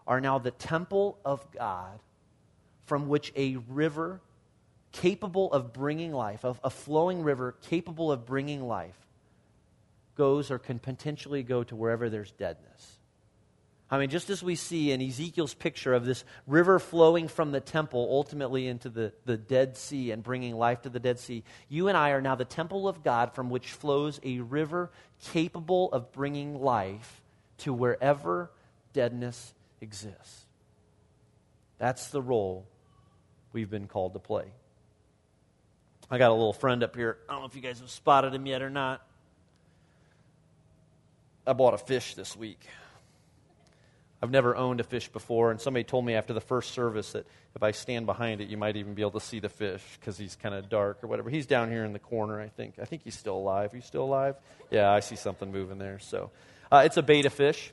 are 0.06 0.20
now 0.20 0.38
the 0.38 0.50
temple 0.50 1.18
of 1.24 1.50
God 1.52 2.00
from 2.84 3.08
which 3.08 3.32
a 3.36 3.56
river 3.68 4.20
capable 4.92 5.52
of 5.52 5.72
bringing 5.72 6.12
life, 6.12 6.44
of 6.44 6.60
a 6.64 6.70
flowing 6.70 7.22
river 7.22 7.56
capable 7.68 8.10
of 8.10 8.24
bringing 8.24 8.66
life, 8.66 8.98
goes 10.16 10.50
or 10.50 10.58
can 10.58 10.78
potentially 10.78 11.42
go 11.42 11.62
to 11.64 11.76
wherever 11.76 12.08
there's 12.08 12.30
deadness. 12.32 12.98
I 13.88 13.98
mean, 13.98 14.10
just 14.10 14.30
as 14.30 14.42
we 14.42 14.56
see 14.56 14.90
in 14.90 15.00
Ezekiel's 15.00 15.54
picture 15.54 15.94
of 15.94 16.04
this 16.04 16.24
river 16.46 16.80
flowing 16.80 17.28
from 17.28 17.52
the 17.52 17.60
temple 17.60 18.08
ultimately 18.10 18.66
into 18.66 18.88
the, 18.88 19.12
the 19.26 19.36
Dead 19.36 19.76
Sea 19.76 20.10
and 20.10 20.24
bringing 20.24 20.56
life 20.56 20.82
to 20.82 20.88
the 20.88 20.98
Dead 20.98 21.20
Sea, 21.20 21.44
you 21.68 21.86
and 21.86 21.96
I 21.96 22.10
are 22.10 22.20
now 22.20 22.34
the 22.34 22.44
temple 22.44 22.88
of 22.88 23.04
God 23.04 23.32
from 23.32 23.48
which 23.48 23.70
flows 23.70 24.18
a 24.24 24.40
river 24.40 24.90
capable 25.26 25.92
of 25.92 26.10
bringing 26.10 26.60
life 26.60 27.22
to 27.58 27.72
wherever 27.72 28.50
deadness 28.92 29.54
exists. 29.80 30.44
That's 31.78 32.08
the 32.08 32.22
role 32.22 32.66
we've 33.52 33.70
been 33.70 33.86
called 33.86 34.14
to 34.14 34.18
play. 34.18 34.46
I 36.10 36.18
got 36.18 36.30
a 36.30 36.34
little 36.34 36.52
friend 36.52 36.82
up 36.82 36.94
here. 36.94 37.18
I 37.28 37.32
don't 37.32 37.42
know 37.42 37.48
if 37.48 37.56
you 37.56 37.62
guys 37.62 37.80
have 37.80 37.90
spotted 37.90 38.32
him 38.32 38.46
yet 38.46 38.62
or 38.62 38.70
not. 38.70 39.04
I 41.46 41.52
bought 41.52 41.74
a 41.74 41.78
fish 41.78 42.14
this 42.14 42.36
week. 42.36 42.60
I've 44.22 44.30
never 44.30 44.56
owned 44.56 44.80
a 44.80 44.84
fish 44.84 45.08
before, 45.08 45.50
and 45.50 45.60
somebody 45.60 45.84
told 45.84 46.04
me 46.04 46.14
after 46.14 46.32
the 46.32 46.40
first 46.40 46.72
service 46.72 47.12
that 47.12 47.26
if 47.54 47.62
I 47.62 47.70
stand 47.72 48.06
behind 48.06 48.40
it, 48.40 48.48
you 48.48 48.56
might 48.56 48.76
even 48.76 48.94
be 48.94 49.02
able 49.02 49.12
to 49.12 49.20
see 49.20 49.40
the 49.40 49.48
fish 49.48 49.82
because 50.00 50.16
he's 50.16 50.36
kind 50.36 50.54
of 50.54 50.68
dark 50.68 51.04
or 51.04 51.06
whatever. 51.06 51.28
He's 51.28 51.46
down 51.46 51.70
here 51.70 51.84
in 51.84 51.92
the 51.92 51.98
corner, 51.98 52.40
I 52.40 52.48
think. 52.48 52.74
I 52.80 52.86
think 52.86 53.02
he's 53.02 53.16
still 53.16 53.36
alive. 53.36 53.72
Are 53.72 53.76
you 53.76 53.82
still 53.82 54.04
alive? 54.04 54.36
Yeah, 54.70 54.90
I 54.90 55.00
see 55.00 55.16
something 55.16 55.52
moving 55.52 55.78
there. 55.78 55.98
So 55.98 56.30
uh, 56.72 56.82
it's 56.84 56.96
a 56.96 57.02
betta 57.02 57.30
fish, 57.30 57.72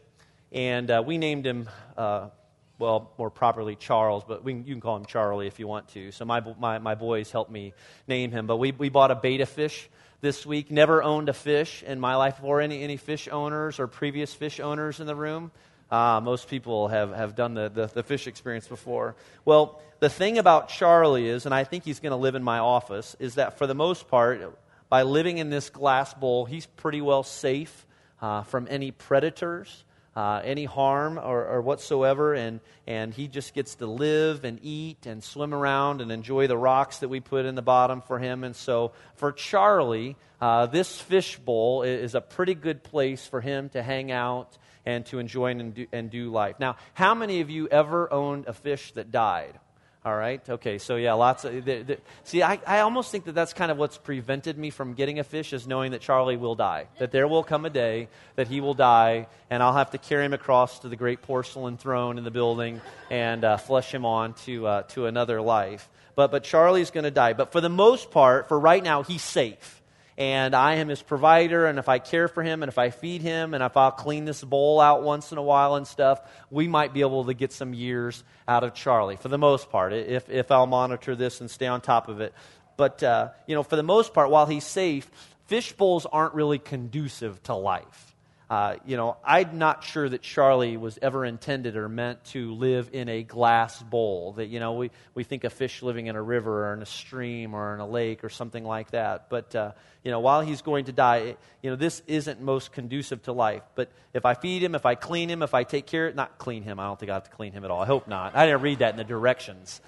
and 0.53 0.91
uh, 0.91 1.03
we 1.05 1.17
named 1.17 1.45
him, 1.45 1.67
uh, 1.97 2.29
well, 2.77 3.11
more 3.17 3.31
properly 3.31 3.75
Charles, 3.75 4.23
but 4.27 4.47
you 4.47 4.63
can 4.63 4.81
call 4.81 4.97
him 4.97 5.05
Charlie 5.05 5.47
if 5.47 5.59
you 5.59 5.67
want 5.67 5.87
to. 5.89 6.11
So 6.11 6.25
my, 6.25 6.41
my, 6.59 6.77
my 6.77 6.95
boys 6.95 7.31
helped 7.31 7.51
me 7.51 7.73
name 8.07 8.31
him. 8.31 8.45
But 8.45 8.57
we, 8.57 8.71
we 8.71 8.89
bought 8.89 9.09
a 9.09 9.15
betta 9.15 9.47
fish 9.47 9.89
this 10.21 10.45
week. 10.45 10.69
Never 10.69 11.01
owned 11.01 11.27
a 11.27 11.33
fish 11.33 11.81
in 11.81 11.99
my 11.99 12.15
life 12.15 12.35
before. 12.35 12.61
Any, 12.61 12.83
any 12.83 12.97
fish 12.97 13.27
owners 13.31 13.79
or 13.79 13.87
previous 13.87 14.33
fish 14.33 14.59
owners 14.59 14.99
in 14.99 15.07
the 15.07 15.15
room? 15.15 15.51
Uh, 15.89 16.21
most 16.21 16.47
people 16.47 16.87
have, 16.87 17.13
have 17.13 17.35
done 17.35 17.55
the, 17.55 17.69
the, 17.69 17.87
the, 17.87 18.03
fish 18.03 18.25
experience 18.25 18.67
before. 18.67 19.15
Well, 19.45 19.81
the 19.99 20.09
thing 20.09 20.37
about 20.37 20.69
Charlie 20.69 21.27
is, 21.27 21.45
and 21.45 21.53
I 21.53 21.65
think 21.65 21.83
he's 21.83 21.99
going 21.99 22.11
to 22.11 22.17
live 22.17 22.35
in 22.35 22.43
my 22.43 22.59
office, 22.59 23.15
is 23.19 23.35
that 23.35 23.57
for 23.57 23.67
the 23.67 23.75
most 23.75 24.07
part, 24.07 24.41
by 24.89 25.03
living 25.03 25.37
in 25.37 25.49
this 25.49 25.69
glass 25.69 26.13
bowl, 26.13 26.45
he's 26.45 26.65
pretty 26.65 27.01
well 27.01 27.23
safe 27.23 27.85
uh, 28.21 28.43
from 28.43 28.67
any 28.69 28.91
predators. 28.91 29.83
Uh, 30.15 30.41
any 30.43 30.65
harm 30.65 31.17
or, 31.17 31.43
or, 31.47 31.61
whatsoever, 31.61 32.35
and, 32.35 32.59
and 32.85 33.15
he 33.15 33.27
just 33.27 33.55
gets 33.55 33.73
to 33.73 33.87
live 33.87 34.45
and 34.45 34.59
eat 34.61 35.07
and 35.07 35.23
swim 35.23 35.55
around 35.55 36.01
and 36.01 36.11
enjoy 36.11 36.45
the 36.45 36.55
rocks 36.55 36.99
that 36.99 37.09
we 37.09 37.19
put 37.19 37.45
in 37.45 37.55
the 37.55 37.63
bottom 37.63 37.99
for 37.99 38.19
him. 38.19 38.43
And 38.43 38.55
so, 38.55 38.91
for 39.15 39.31
Charlie, 39.31 40.15
uh, 40.39 40.67
this 40.67 40.99
fish 41.01 41.39
bowl 41.39 41.81
is 41.81 42.13
a 42.13 42.21
pretty 42.21 42.53
good 42.53 42.83
place 42.83 43.25
for 43.25 43.41
him 43.41 43.69
to 43.69 43.81
hang 43.81 44.11
out 44.11 44.55
and 44.85 45.05
to 45.07 45.19
enjoy 45.19 45.51
and 45.51 45.73
do, 45.73 45.87
and 45.91 46.11
do 46.11 46.29
life. 46.29 46.59
Now, 46.59 46.75
how 46.93 47.15
many 47.15 47.41
of 47.41 47.49
you 47.49 47.67
ever 47.69 48.11
owned 48.13 48.45
a 48.47 48.53
fish 48.53 48.91
that 48.93 49.11
died? 49.11 49.57
All 50.05 50.15
right. 50.15 50.41
Okay. 50.49 50.79
So 50.79 50.97
yeah, 50.97 51.13
lots 51.13 51.45
of. 51.45 51.63
The, 51.63 51.97
see, 52.25 52.43
I, 52.43 52.59
I 52.67 52.79
almost 52.79 53.09
think 53.09 53.23
that 53.25 53.35
that's 53.35 53.53
kind 53.53 53.71
of 53.71 53.77
what's 53.77 53.97
prevented 53.97 54.57
me 54.57 54.69
from 54.69 54.95
getting 54.95 55.19
a 55.19 55.23
fish 55.23 55.53
is 55.53 55.65
knowing 55.65 55.91
that 55.91 56.01
Charlie 56.01 56.35
will 56.35 56.55
die. 56.55 56.87
That 56.99 57.11
there 57.11 57.25
will 57.25 57.43
come 57.43 57.63
a 57.63 57.69
day 57.69 58.09
that 58.35 58.49
he 58.49 58.59
will 58.59 58.73
die, 58.73 59.27
and 59.49 59.63
I'll 59.63 59.73
have 59.73 59.91
to 59.91 59.97
carry 59.97 60.25
him 60.25 60.33
across 60.33 60.79
to 60.79 60.89
the 60.89 60.97
great 60.97 61.21
porcelain 61.21 61.77
throne 61.77 62.17
in 62.17 62.25
the 62.25 62.31
building 62.31 62.81
and 63.09 63.45
uh, 63.45 63.55
flush 63.55 63.93
him 63.93 64.05
on 64.05 64.33
to 64.45 64.67
uh, 64.67 64.81
to 64.89 65.05
another 65.05 65.41
life. 65.41 65.89
But 66.15 66.31
but 66.31 66.43
Charlie's 66.43 66.91
going 66.91 67.05
to 67.05 67.11
die. 67.11 67.31
But 67.31 67.53
for 67.53 67.61
the 67.61 67.69
most 67.69 68.11
part, 68.11 68.49
for 68.49 68.59
right 68.59 68.83
now, 68.83 69.03
he's 69.03 69.23
safe 69.23 69.82
and 70.17 70.55
I 70.55 70.75
am 70.75 70.89
his 70.89 71.01
provider, 71.01 71.65
and 71.65 71.79
if 71.79 71.89
I 71.89 71.99
care 71.99 72.27
for 72.27 72.43
him, 72.43 72.61
and 72.61 72.69
if 72.69 72.77
I 72.77 72.89
feed 72.91 73.21
him, 73.21 73.53
and 73.53 73.63
if 73.63 73.75
I'll 73.75 73.91
clean 73.91 74.25
this 74.25 74.43
bowl 74.43 74.79
out 74.79 75.03
once 75.03 75.31
in 75.31 75.37
a 75.37 75.43
while 75.43 75.75
and 75.75 75.87
stuff, 75.87 76.21
we 76.51 76.67
might 76.67 76.93
be 76.93 77.01
able 77.01 77.25
to 77.25 77.33
get 77.33 77.51
some 77.51 77.73
years 77.73 78.23
out 78.47 78.63
of 78.63 78.73
Charlie 78.73 79.15
for 79.15 79.29
the 79.29 79.37
most 79.37 79.69
part, 79.69 79.93
if, 79.93 80.29
if 80.29 80.51
I'll 80.51 80.67
monitor 80.67 81.15
this 81.15 81.41
and 81.41 81.49
stay 81.49 81.67
on 81.67 81.81
top 81.81 82.09
of 82.09 82.21
it. 82.21 82.33
But, 82.77 83.01
uh, 83.01 83.29
you 83.47 83.55
know, 83.55 83.63
for 83.63 83.75
the 83.75 83.83
most 83.83 84.13
part, 84.13 84.29
while 84.29 84.45
he's 84.45 84.65
safe, 84.65 85.09
fish 85.47 85.73
bowls 85.73 86.05
aren't 86.05 86.33
really 86.33 86.59
conducive 86.59 87.41
to 87.43 87.55
life. 87.55 88.12
Uh, 88.53 88.75
you 88.85 88.97
know, 88.97 89.17
I'm 89.25 89.57
not 89.57 89.83
sure 89.83 90.07
that 90.07 90.21
Charlie 90.21 90.77
was 90.77 90.99
ever 91.01 91.25
intended 91.25 91.75
or 91.75 91.89
meant 91.89 92.23
to 92.25 92.53
live 92.53 92.87
in 92.93 93.09
a 93.09 93.23
glass 93.23 93.81
bowl. 93.81 94.33
That, 94.33 94.45
you 94.45 94.59
know, 94.59 94.73
we, 94.73 94.91
we 95.15 95.23
think 95.23 95.43
of 95.43 95.51
fish 95.51 95.81
living 95.81 96.05
in 96.05 96.15
a 96.15 96.21
river 96.21 96.67
or 96.67 96.73
in 96.75 96.83
a 96.83 96.85
stream 96.85 97.55
or 97.55 97.73
in 97.73 97.79
a 97.79 97.87
lake 97.87 98.23
or 98.23 98.29
something 98.29 98.63
like 98.63 98.91
that. 98.91 99.27
But, 99.27 99.55
uh, 99.55 99.71
you 100.03 100.11
know, 100.11 100.19
while 100.19 100.41
he's 100.41 100.61
going 100.61 100.85
to 100.85 100.91
die, 100.91 101.35
you 101.63 101.71
know, 101.71 101.75
this 101.75 102.03
isn't 102.05 102.41
most 102.41 102.71
conducive 102.71 103.23
to 103.23 103.31
life. 103.31 103.63
But 103.73 103.89
if 104.13 104.23
I 104.23 104.35
feed 104.35 104.61
him, 104.61 104.75
if 104.75 104.85
I 104.85 104.93
clean 104.93 105.29
him, 105.29 105.41
if 105.41 105.55
I 105.55 105.63
take 105.63 105.87
care 105.87 106.05
of 106.05 106.13
not 106.13 106.37
clean 106.37 106.61
him, 106.61 106.79
I 106.79 106.83
don't 106.85 106.99
think 106.99 107.09
I 107.09 107.15
have 107.15 107.23
to 107.23 107.31
clean 107.31 107.53
him 107.53 107.65
at 107.65 107.71
all. 107.71 107.81
I 107.81 107.87
hope 107.87 108.07
not. 108.07 108.35
I 108.35 108.45
didn't 108.45 108.61
read 108.61 108.79
that 108.79 108.91
in 108.91 108.97
the 108.97 109.03
directions. 109.03 109.81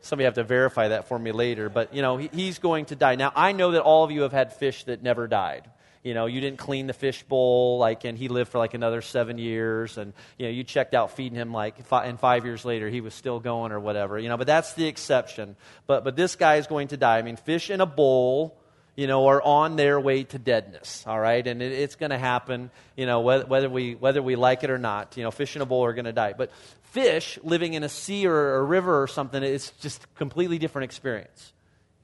Somebody 0.00 0.24
have 0.24 0.34
to 0.34 0.42
verify 0.42 0.88
that 0.88 1.06
for 1.06 1.16
me 1.16 1.30
later. 1.30 1.68
But, 1.68 1.94
you 1.94 2.02
know, 2.02 2.16
he, 2.16 2.30
he's 2.32 2.58
going 2.58 2.86
to 2.86 2.96
die. 2.96 3.14
Now, 3.14 3.32
I 3.36 3.52
know 3.52 3.70
that 3.70 3.82
all 3.82 4.02
of 4.02 4.10
you 4.10 4.22
have 4.22 4.32
had 4.32 4.54
fish 4.54 4.82
that 4.84 5.04
never 5.04 5.28
died 5.28 5.70
you 6.02 6.14
know, 6.14 6.26
you 6.26 6.40
didn't 6.40 6.58
clean 6.58 6.86
the 6.86 6.92
fish 6.92 7.22
bowl, 7.22 7.78
like, 7.78 8.04
and 8.04 8.16
he 8.16 8.28
lived 8.28 8.50
for 8.50 8.58
like 8.58 8.74
another 8.74 9.02
seven 9.02 9.38
years, 9.38 9.98
and 9.98 10.12
you 10.38 10.46
know, 10.46 10.52
you 10.52 10.64
checked 10.64 10.94
out 10.94 11.12
feeding 11.12 11.36
him 11.36 11.52
like, 11.52 11.76
and 11.90 12.18
five 12.18 12.44
years 12.44 12.64
later 12.64 12.88
he 12.88 13.00
was 13.00 13.14
still 13.14 13.40
going 13.40 13.72
or 13.72 13.80
whatever, 13.80 14.18
you 14.18 14.28
know. 14.28 14.36
But 14.36 14.46
that's 14.46 14.74
the 14.74 14.86
exception. 14.86 15.56
But 15.86 16.04
but 16.04 16.16
this 16.16 16.36
guy 16.36 16.56
is 16.56 16.66
going 16.66 16.88
to 16.88 16.96
die. 16.96 17.18
I 17.18 17.22
mean, 17.22 17.36
fish 17.36 17.70
in 17.70 17.80
a 17.80 17.86
bowl, 17.86 18.58
you 18.96 19.06
know, 19.06 19.26
are 19.26 19.42
on 19.42 19.76
their 19.76 20.00
way 20.00 20.24
to 20.24 20.38
deadness. 20.38 21.04
All 21.06 21.18
right, 21.18 21.46
and 21.46 21.62
it, 21.62 21.72
it's 21.72 21.96
going 21.96 22.10
to 22.10 22.18
happen, 22.18 22.70
you 22.96 23.06
know, 23.06 23.20
whether, 23.20 23.46
whether 23.46 23.68
we 23.68 23.94
whether 23.94 24.22
we 24.22 24.36
like 24.36 24.64
it 24.64 24.70
or 24.70 24.78
not. 24.78 25.16
You 25.16 25.24
know, 25.24 25.30
fish 25.30 25.56
in 25.56 25.62
a 25.62 25.66
bowl 25.66 25.84
are 25.84 25.94
going 25.94 26.04
to 26.04 26.12
die, 26.12 26.34
but 26.36 26.50
fish 26.92 27.38
living 27.42 27.74
in 27.74 27.84
a 27.84 27.88
sea 27.88 28.26
or 28.26 28.56
a 28.56 28.62
river 28.62 29.02
or 29.02 29.06
something, 29.06 29.42
it's 29.42 29.70
just 29.80 30.06
completely 30.14 30.58
different 30.58 30.84
experience. 30.84 31.52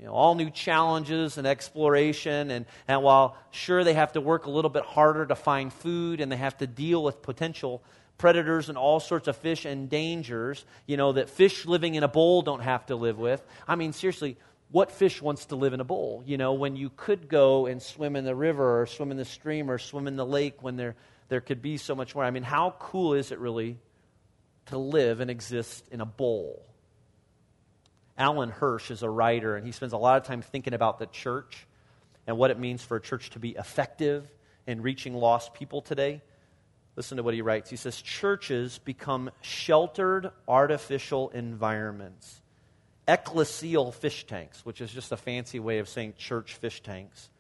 You 0.05 0.11
know, 0.11 0.17
all 0.17 0.35
new 0.35 0.51
challenges 0.51 1.39
and 1.39 1.47
exploration. 1.47 2.51
And, 2.51 2.67
and 2.87 3.03
while 3.03 3.39
sure 3.53 3.85
they 3.85 3.95
have 3.95 4.13
to 4.13 4.21
work 4.21 4.45
a 4.45 4.51
little 4.51 4.69
bit 4.69 4.85
harder 4.85 5.25
to 5.25 5.35
find 5.35 5.73
food 5.73 6.21
and 6.21 6.31
they 6.31 6.37
have 6.37 6.59
to 6.59 6.67
deal 6.67 7.03
with 7.03 7.23
potential 7.23 7.83
predators 8.19 8.69
and 8.69 8.77
all 8.77 9.01
sorts 9.01 9.29
of 9.29 9.37
fish 9.39 9.65
and 9.65 9.89
dangers, 9.89 10.67
you 10.85 10.99
know, 10.99 11.13
that 11.13 11.31
fish 11.31 11.65
living 11.65 11.95
in 11.95 12.03
a 12.03 12.09
bowl 12.09 12.43
don't 12.43 12.61
have 12.61 12.85
to 12.85 12.97
live 12.97 13.17
with. 13.17 13.43
I 13.67 13.77
mean, 13.77 13.95
seriously, 13.95 14.37
what 14.71 14.93
fish 14.93 15.23
wants 15.23 15.47
to 15.47 15.57
live 15.57 15.73
in 15.73 15.81
a 15.81 15.85
bowl? 15.85 16.23
You 16.27 16.37
know, 16.37 16.53
when 16.53 16.77
you 16.77 16.91
could 16.95 17.27
go 17.31 17.65
and 17.65 17.81
swim 17.81 18.15
in 18.15 18.27
the 18.27 18.35
river 18.35 18.83
or 18.83 18.85
swim 18.85 19.11
in 19.11 19.17
the 19.17 19.25
stream 19.25 19.71
or 19.71 19.79
swim 19.79 20.07
in 20.07 20.17
the 20.17 20.27
lake 20.27 20.63
when 20.63 20.77
there, 20.77 20.97
there 21.31 21.41
could 21.41 21.63
be 21.63 21.79
so 21.79 21.95
much 21.95 22.15
more. 22.15 22.25
I 22.25 22.31
mean, 22.31 22.43
how 22.43 22.77
cool 22.79 23.15
is 23.15 23.33
it 23.33 23.39
really 23.39 23.79
to 24.67 24.77
live 24.77 25.21
and 25.21 25.31
exist 25.31 25.89
in 25.91 26.03
a 26.03 26.07
bowl? 26.07 26.63
Alan 28.17 28.51
Hirsch 28.51 28.91
is 28.91 29.03
a 29.03 29.11
writer, 29.11 29.57
and 29.57 29.67
he 29.67 29.73
spends 29.73 29.93
a 29.93 29.99
lot 29.99 30.21
of 30.21 30.27
time 30.27 30.43
thinking 30.43 30.75
about 30.75 30.99
the 30.99 31.07
church 31.07 31.67
and 32.27 32.39
what 32.39 32.51
it 32.51 32.59
means 32.59 32.83
for 32.83 32.97
a 32.97 33.01
church 33.01 33.31
to 33.31 33.39
be 33.39 33.51
effective 33.51 34.29
in 34.67 34.83
reaching 34.83 35.15
lost 35.15 35.55
people 35.55 35.83
today. 35.83 36.23
Listen 36.97 37.17
to 37.17 37.23
what 37.23 37.35
he 37.35 37.43
writes. 37.43 37.71
He 37.71 37.77
says, 37.77 38.01
Churches 38.01 38.79
become 38.79 39.31
sheltered, 39.41 40.31
artificial 40.47 41.31
environments, 41.31 42.41
ecclesial 43.09 43.93
fish 43.93 44.27
tanks, 44.27 44.65
which 44.65 44.81
is 44.81 44.93
just 44.93 45.11
a 45.11 45.17
fancy 45.17 45.59
way 45.59 45.79
of 45.79 45.89
saying 45.89 46.15
church 46.17 46.55
fish 46.55 46.83
tanks, 46.83 47.31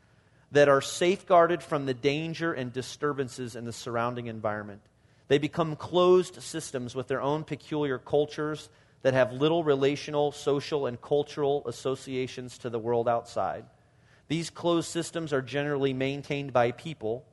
that 0.51 0.69
are 0.69 0.81
safeguarded 0.81 1.63
from 1.63 1.87
the 1.87 1.95
danger 1.95 2.53
and 2.53 2.73
disturbances 2.73 3.55
in 3.55 3.65
the 3.65 3.73
surrounding 3.73 4.27
environment. 4.27 4.83
They 5.29 5.39
become 5.39 5.77
closed 5.77 6.43
systems 6.43 6.95
with 6.95 7.09
their 7.09 7.23
own 7.23 7.45
peculiar 7.45 7.99
cultures 7.99 8.69
that 9.05 9.13
have 9.13 9.35
little 9.35 9.63
relational, 9.63 10.33
social, 10.33 10.87
and 10.87 10.99
cultural 10.99 11.63
associations 11.67 12.57
to 12.57 12.71
the 12.71 12.79
world 12.79 13.07
outside. 13.07 13.67
These 14.29 14.49
closed 14.49 14.89
systems 14.89 15.31
are 15.35 15.43
generally 15.43 15.93
maintained 15.93 16.55
by 16.55 16.73
people, 16.73 17.27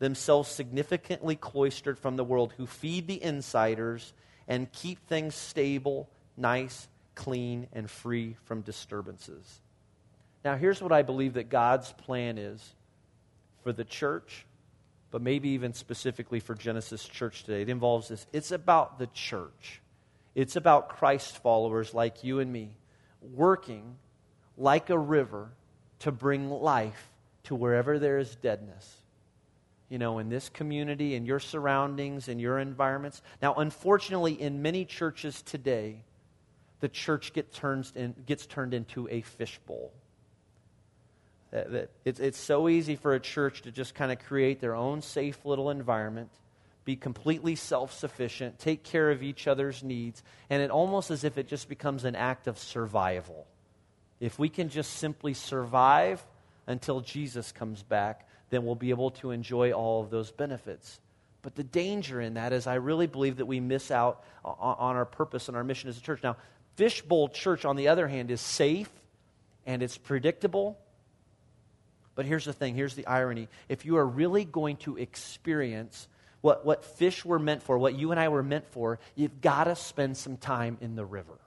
themselves 0.00 0.50
significantly 0.50 1.34
cloistered 1.34 1.98
from 1.98 2.16
the 2.16 2.24
world, 2.24 2.52
who 2.58 2.66
feed 2.66 3.06
the 3.06 3.22
insiders 3.22 4.12
and 4.46 4.70
keep 4.70 4.98
things 5.08 5.34
stable, 5.34 6.10
nice, 6.36 6.88
clean, 7.14 7.68
and 7.72 7.90
free 7.90 8.36
from 8.44 8.60
disturbances. 8.60 9.62
Now, 10.44 10.56
here's 10.56 10.82
what 10.82 10.92
I 10.92 11.00
believe 11.00 11.34
that 11.34 11.48
God's 11.48 11.90
plan 11.90 12.36
is 12.36 12.74
for 13.62 13.72
the 13.72 13.84
church, 13.84 14.44
but 15.10 15.22
maybe 15.22 15.48
even 15.50 15.72
specifically 15.72 16.40
for 16.40 16.54
Genesis 16.54 17.02
Church 17.08 17.44
today. 17.44 17.62
It 17.62 17.70
involves 17.70 18.08
this 18.08 18.26
it's 18.30 18.50
about 18.50 18.98
the 18.98 19.06
church. 19.06 19.80
It's 20.34 20.56
about 20.56 20.88
Christ 20.88 21.38
followers 21.38 21.94
like 21.94 22.24
you 22.24 22.40
and 22.40 22.52
me 22.52 22.70
working 23.32 23.96
like 24.56 24.90
a 24.90 24.98
river 24.98 25.50
to 26.00 26.12
bring 26.12 26.50
life 26.50 27.10
to 27.44 27.54
wherever 27.54 27.98
there 27.98 28.18
is 28.18 28.34
deadness. 28.36 28.96
You 29.88 29.98
know, 29.98 30.18
in 30.18 30.28
this 30.28 30.48
community, 30.48 31.14
in 31.14 31.24
your 31.24 31.38
surroundings, 31.38 32.28
in 32.28 32.38
your 32.38 32.58
environments. 32.58 33.22
Now, 33.40 33.54
unfortunately, 33.54 34.32
in 34.32 34.62
many 34.62 34.84
churches 34.84 35.42
today, 35.42 36.02
the 36.80 36.88
church 36.88 37.32
get 37.32 37.52
turns 37.52 37.92
in, 37.94 38.14
gets 38.26 38.46
turned 38.46 38.74
into 38.74 39.08
a 39.08 39.20
fishbowl. 39.22 39.92
It's, 42.04 42.18
it's 42.18 42.38
so 42.38 42.68
easy 42.68 42.96
for 42.96 43.14
a 43.14 43.20
church 43.20 43.62
to 43.62 43.70
just 43.70 43.94
kind 43.94 44.10
of 44.10 44.18
create 44.18 44.60
their 44.60 44.74
own 44.74 45.00
safe 45.02 45.44
little 45.44 45.70
environment 45.70 46.30
be 46.84 46.96
completely 46.96 47.56
self 47.56 47.92
sufficient, 47.92 48.58
take 48.58 48.84
care 48.84 49.10
of 49.10 49.22
each 49.22 49.46
other's 49.46 49.82
needs, 49.82 50.22
and 50.50 50.62
it 50.62 50.70
almost 50.70 51.10
as 51.10 51.24
if 51.24 51.38
it 51.38 51.48
just 51.48 51.68
becomes 51.68 52.04
an 52.04 52.14
act 52.14 52.46
of 52.46 52.58
survival. 52.58 53.46
If 54.20 54.38
we 54.38 54.48
can 54.48 54.68
just 54.68 54.94
simply 54.94 55.34
survive 55.34 56.24
until 56.66 57.00
Jesus 57.00 57.52
comes 57.52 57.82
back, 57.82 58.28
then 58.50 58.64
we'll 58.64 58.74
be 58.74 58.90
able 58.90 59.10
to 59.12 59.30
enjoy 59.30 59.72
all 59.72 60.02
of 60.02 60.10
those 60.10 60.30
benefits. 60.30 61.00
But 61.42 61.54
the 61.54 61.64
danger 61.64 62.20
in 62.20 62.34
that 62.34 62.52
is, 62.52 62.66
I 62.66 62.76
really 62.76 63.06
believe 63.06 63.36
that 63.36 63.46
we 63.46 63.60
miss 63.60 63.90
out 63.90 64.24
on 64.44 64.96
our 64.96 65.04
purpose 65.04 65.48
and 65.48 65.56
our 65.56 65.64
mission 65.64 65.90
as 65.90 65.98
a 65.98 66.00
church. 66.00 66.22
Now, 66.22 66.36
Fishbowl 66.76 67.28
Church, 67.28 67.64
on 67.64 67.76
the 67.76 67.88
other 67.88 68.08
hand, 68.08 68.30
is 68.30 68.40
safe 68.40 68.90
and 69.66 69.82
it's 69.82 69.98
predictable. 69.98 70.78
But 72.14 72.26
here's 72.26 72.44
the 72.44 72.52
thing 72.52 72.74
here's 72.74 72.94
the 72.94 73.06
irony. 73.06 73.48
If 73.68 73.84
you 73.84 73.96
are 73.96 74.06
really 74.06 74.44
going 74.44 74.76
to 74.78 74.96
experience 74.96 76.08
what, 76.44 76.66
what 76.66 76.84
fish 76.84 77.24
were 77.24 77.38
meant 77.38 77.62
for, 77.62 77.78
what 77.78 77.94
you 77.94 78.10
and 78.10 78.20
I 78.20 78.28
were 78.28 78.42
meant 78.42 78.66
for, 78.66 78.98
you've 79.14 79.40
got 79.40 79.64
to 79.64 79.74
spend 79.74 80.14
some 80.18 80.36
time 80.36 80.76
in 80.82 80.94
the 80.94 81.04
river. 81.04 81.38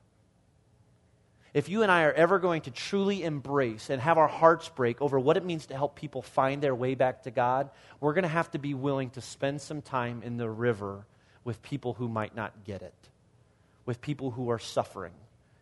If 1.53 1.69
you 1.69 1.83
and 1.83 1.91
I 1.91 2.05
are 2.05 2.11
ever 2.11 2.39
going 2.39 2.63
to 2.63 2.71
truly 2.71 3.23
embrace 3.23 3.91
and 3.91 4.01
have 4.01 4.17
our 4.17 4.27
hearts 4.27 4.69
break 4.69 4.99
over 4.99 5.19
what 5.19 5.37
it 5.37 5.45
means 5.45 5.67
to 5.67 5.75
help 5.75 5.95
people 5.95 6.23
find 6.23 6.63
their 6.63 6.73
way 6.73 6.95
back 6.95 7.21
to 7.23 7.31
God, 7.31 7.69
we're 7.99 8.15
going 8.15 8.23
to 8.23 8.27
have 8.27 8.49
to 8.51 8.57
be 8.57 8.73
willing 8.73 9.11
to 9.11 9.21
spend 9.21 9.61
some 9.61 9.83
time 9.83 10.23
in 10.23 10.37
the 10.37 10.49
river 10.49 11.05
with 11.43 11.61
people 11.61 11.93
who 11.93 12.07
might 12.07 12.35
not 12.35 12.63
get 12.65 12.81
it, 12.81 13.09
with 13.85 14.01
people 14.01 14.31
who 14.31 14.49
are 14.49 14.57
suffering, 14.57 15.13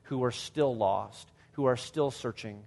who 0.04 0.24
are 0.24 0.32
still 0.32 0.74
lost, 0.74 1.30
who 1.52 1.66
are 1.66 1.76
still 1.76 2.10
searching 2.10 2.64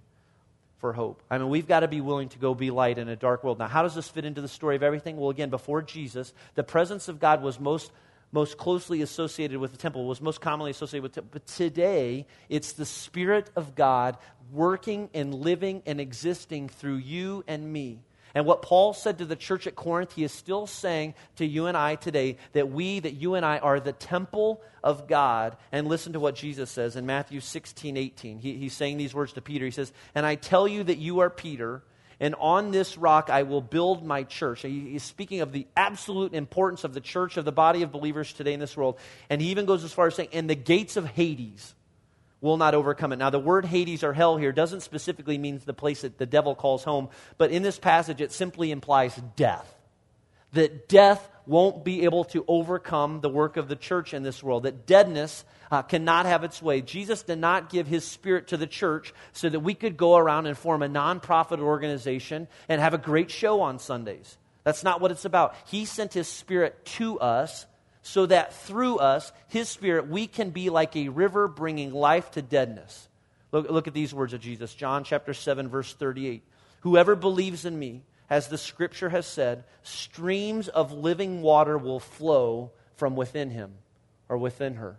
for 0.79 0.93
hope. 0.93 1.21
I 1.29 1.37
mean, 1.37 1.49
we've 1.49 1.67
got 1.67 1.81
to 1.81 1.87
be 1.87 2.01
willing 2.01 2.29
to 2.29 2.39
go 2.39 2.53
be 2.53 2.71
light 2.71 2.97
in 2.97 3.07
a 3.09 3.15
dark 3.15 3.43
world. 3.43 3.59
Now, 3.59 3.67
how 3.67 3.83
does 3.83 3.95
this 3.95 4.07
fit 4.07 4.25
into 4.25 4.41
the 4.41 4.47
story 4.47 4.75
of 4.75 4.83
everything? 4.83 5.17
Well, 5.17 5.29
again, 5.29 5.49
before 5.49 5.81
Jesus, 5.81 6.33
the 6.55 6.63
presence 6.63 7.07
of 7.07 7.19
God 7.19 7.41
was 7.41 7.59
most 7.59 7.91
most 8.31 8.57
closely 8.57 9.01
associated 9.01 9.57
with 9.57 9.71
the 9.71 9.77
temple, 9.77 10.05
was 10.05 10.21
most 10.21 10.39
commonly 10.39 10.71
associated 10.71 11.01
with 11.03 11.13
temple. 11.13 11.31
But 11.33 11.47
today, 11.47 12.27
it's 12.47 12.73
the 12.73 12.85
Spirit 12.85 13.49
of 13.55 13.75
God 13.75 14.17
working 14.51 15.09
and 15.13 15.33
living 15.33 15.81
and 15.85 15.99
existing 15.99 16.69
through 16.69 16.97
you 16.97 17.43
and 17.47 17.71
me. 17.71 18.01
And 18.35 18.45
what 18.45 18.61
Paul 18.61 18.93
said 18.93 19.17
to 19.17 19.25
the 19.25 19.35
church 19.35 19.65
at 19.65 19.75
Corinth, 19.75 20.13
he 20.13 20.23
is 20.23 20.31
still 20.31 20.67
saying 20.67 21.15
to 21.37 21.45
you 21.45 21.65
and 21.65 21.75
I 21.75 21.95
today 21.95 22.37
that 22.53 22.71
we, 22.71 22.99
that 22.99 23.15
you 23.15 23.35
and 23.35 23.45
I 23.45 23.57
are 23.57 23.79
the 23.79 23.91
temple 23.91 24.61
of 24.83 25.07
God. 25.07 25.57
And 25.71 25.87
listen 25.87 26.13
to 26.13 26.19
what 26.19 26.35
Jesus 26.35 26.69
says 26.69 26.95
in 26.95 27.05
Matthew 27.05 27.39
16, 27.39 27.97
18. 27.97 28.39
He, 28.39 28.53
he's 28.55 28.73
saying 28.73 28.97
these 28.97 29.13
words 29.13 29.33
to 29.33 29.41
Peter. 29.41 29.65
He 29.65 29.71
says, 29.71 29.91
And 30.13 30.25
I 30.25 30.35
tell 30.35 30.67
you 30.67 30.83
that 30.83 30.97
you 30.97 31.19
are 31.19 31.29
Peter, 31.29 31.81
and 32.19 32.35
on 32.35 32.71
this 32.71 32.97
rock 32.97 33.29
I 33.29 33.43
will 33.43 33.61
build 33.61 34.05
my 34.05 34.23
church. 34.23 34.61
He, 34.61 34.91
He's 34.91 35.03
speaking 35.03 35.41
of 35.41 35.51
the 35.51 35.67
absolute 35.75 36.33
importance 36.33 36.83
of 36.83 36.93
the 36.93 37.01
church, 37.01 37.37
of 37.37 37.45
the 37.45 37.51
body 37.51 37.81
of 37.81 37.91
believers 37.91 38.31
today 38.33 38.53
in 38.53 38.59
this 38.59 38.77
world. 38.77 38.99
And 39.29 39.41
he 39.41 39.49
even 39.49 39.65
goes 39.65 39.83
as 39.83 39.93
far 39.93 40.07
as 40.07 40.15
saying, 40.15 40.29
And 40.33 40.49
the 40.49 40.55
gates 40.55 40.97
of 40.97 41.05
Hades 41.07 41.73
will 42.41 42.57
not 42.57 42.75
overcome 42.75 43.11
it. 43.11 43.17
Now, 43.17 43.29
the 43.29 43.39
word 43.39 43.65
Hades 43.65 44.03
or 44.03 44.13
hell 44.13 44.37
here 44.37 44.51
doesn't 44.51 44.81
specifically 44.81 45.37
mean 45.37 45.61
the 45.65 45.73
place 45.73 46.01
that 46.01 46.17
the 46.17 46.25
devil 46.25 46.55
calls 46.55 46.83
home, 46.83 47.09
but 47.37 47.51
in 47.51 47.63
this 47.63 47.79
passage 47.79 48.21
it 48.21 48.31
simply 48.31 48.71
implies 48.71 49.15
death. 49.35 49.75
That 50.53 50.87
death 50.87 51.29
won't 51.45 51.83
be 51.83 52.03
able 52.03 52.25
to 52.25 52.45
overcome 52.47 53.21
the 53.21 53.29
work 53.29 53.57
of 53.57 53.67
the 53.67 53.75
church 53.75 54.13
in 54.13 54.23
this 54.23 54.41
world, 54.41 54.63
that 54.63 54.85
deadness 54.85 55.43
uh, 55.71 55.81
cannot 55.81 56.25
have 56.25 56.43
its 56.43 56.61
way. 56.61 56.81
Jesus 56.81 57.23
did 57.23 57.39
not 57.39 57.69
give 57.69 57.87
his 57.87 58.03
spirit 58.03 58.47
to 58.47 58.57
the 58.57 58.67
church 58.67 59.13
so 59.33 59.49
that 59.49 59.59
we 59.59 59.73
could 59.73 59.97
go 59.97 60.15
around 60.15 60.45
and 60.45 60.57
form 60.57 60.81
a 60.81 60.87
nonprofit 60.87 61.59
organization 61.59 62.47
and 62.67 62.79
have 62.81 62.93
a 62.93 62.99
great 62.99 63.31
show 63.31 63.61
on 63.61 63.79
Sundays. 63.79 64.37
That's 64.63 64.83
not 64.83 65.01
what 65.01 65.11
it's 65.11 65.25
about. 65.25 65.55
He 65.67 65.85
sent 65.85 66.13
his 66.13 66.27
spirit 66.27 66.85
to 66.97 67.19
us 67.19 67.65
so 68.01 68.25
that 68.25 68.53
through 68.53 68.97
us, 68.97 69.31
His 69.47 69.69
Spirit, 69.69 70.07
we 70.07 70.27
can 70.27 70.51
be 70.51 70.69
like 70.69 70.95
a 70.95 71.09
river 71.09 71.47
bringing 71.47 71.93
life 71.93 72.31
to 72.31 72.41
deadness. 72.41 73.07
Look, 73.51 73.69
look 73.69 73.87
at 73.87 73.93
these 73.93 74.13
words 74.13 74.33
of 74.33 74.41
Jesus. 74.41 74.73
John 74.73 75.03
chapter 75.03 75.33
7, 75.33 75.69
verse 75.69 75.93
38. 75.93 76.43
Whoever 76.81 77.15
believes 77.15 77.65
in 77.65 77.77
me, 77.77 78.03
as 78.29 78.47
the 78.47 78.57
scripture 78.57 79.09
has 79.09 79.25
said, 79.25 79.63
streams 79.83 80.67
of 80.67 80.91
living 80.91 81.41
water 81.41 81.77
will 81.77 81.99
flow 81.99 82.71
from 82.95 83.15
within 83.15 83.49
him 83.49 83.73
or 84.27 84.37
within 84.37 84.75
her. 84.75 84.97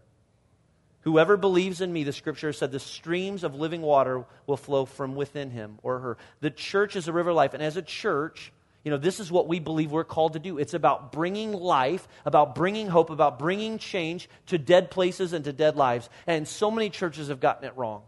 Whoever 1.02 1.36
believes 1.36 1.80
in 1.80 1.92
me, 1.92 2.04
the 2.04 2.12
scripture 2.12 2.52
said, 2.52 2.72
the 2.72 2.80
streams 2.80 3.42
of 3.42 3.54
living 3.54 3.80
water 3.80 4.26
will 4.46 4.58
flow 4.58 4.84
from 4.84 5.14
within 5.14 5.50
him 5.50 5.78
or 5.82 5.98
her. 6.00 6.18
The 6.40 6.50
church 6.50 6.94
is 6.94 7.08
a 7.08 7.12
river 7.12 7.30
of 7.30 7.36
life. 7.36 7.54
And 7.54 7.62
as 7.62 7.78
a 7.78 7.82
church, 7.82 8.52
you 8.84 8.90
know, 8.90 8.96
this 8.96 9.20
is 9.20 9.30
what 9.30 9.46
we 9.46 9.60
believe 9.60 9.92
we're 9.92 10.04
called 10.04 10.32
to 10.32 10.38
do. 10.38 10.58
It's 10.58 10.72
about 10.72 11.12
bringing 11.12 11.52
life, 11.52 12.08
about 12.24 12.54
bringing 12.54 12.88
hope, 12.88 13.10
about 13.10 13.38
bringing 13.38 13.78
change 13.78 14.28
to 14.46 14.56
dead 14.56 14.90
places 14.90 15.32
and 15.34 15.44
to 15.44 15.52
dead 15.52 15.76
lives. 15.76 16.08
And 16.26 16.48
so 16.48 16.70
many 16.70 16.88
churches 16.88 17.28
have 17.28 17.40
gotten 17.40 17.66
it 17.66 17.76
wrong. 17.76 18.02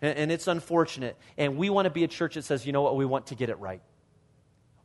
And, 0.00 0.18
and 0.18 0.32
it's 0.32 0.46
unfortunate. 0.46 1.16
And 1.36 1.58
we 1.58 1.68
want 1.68 1.84
to 1.84 1.90
be 1.90 2.02
a 2.02 2.08
church 2.08 2.34
that 2.36 2.44
says, 2.44 2.64
you 2.64 2.72
know 2.72 2.82
what, 2.82 2.96
we 2.96 3.04
want 3.04 3.26
to 3.26 3.34
get 3.34 3.50
it 3.50 3.58
right. 3.58 3.82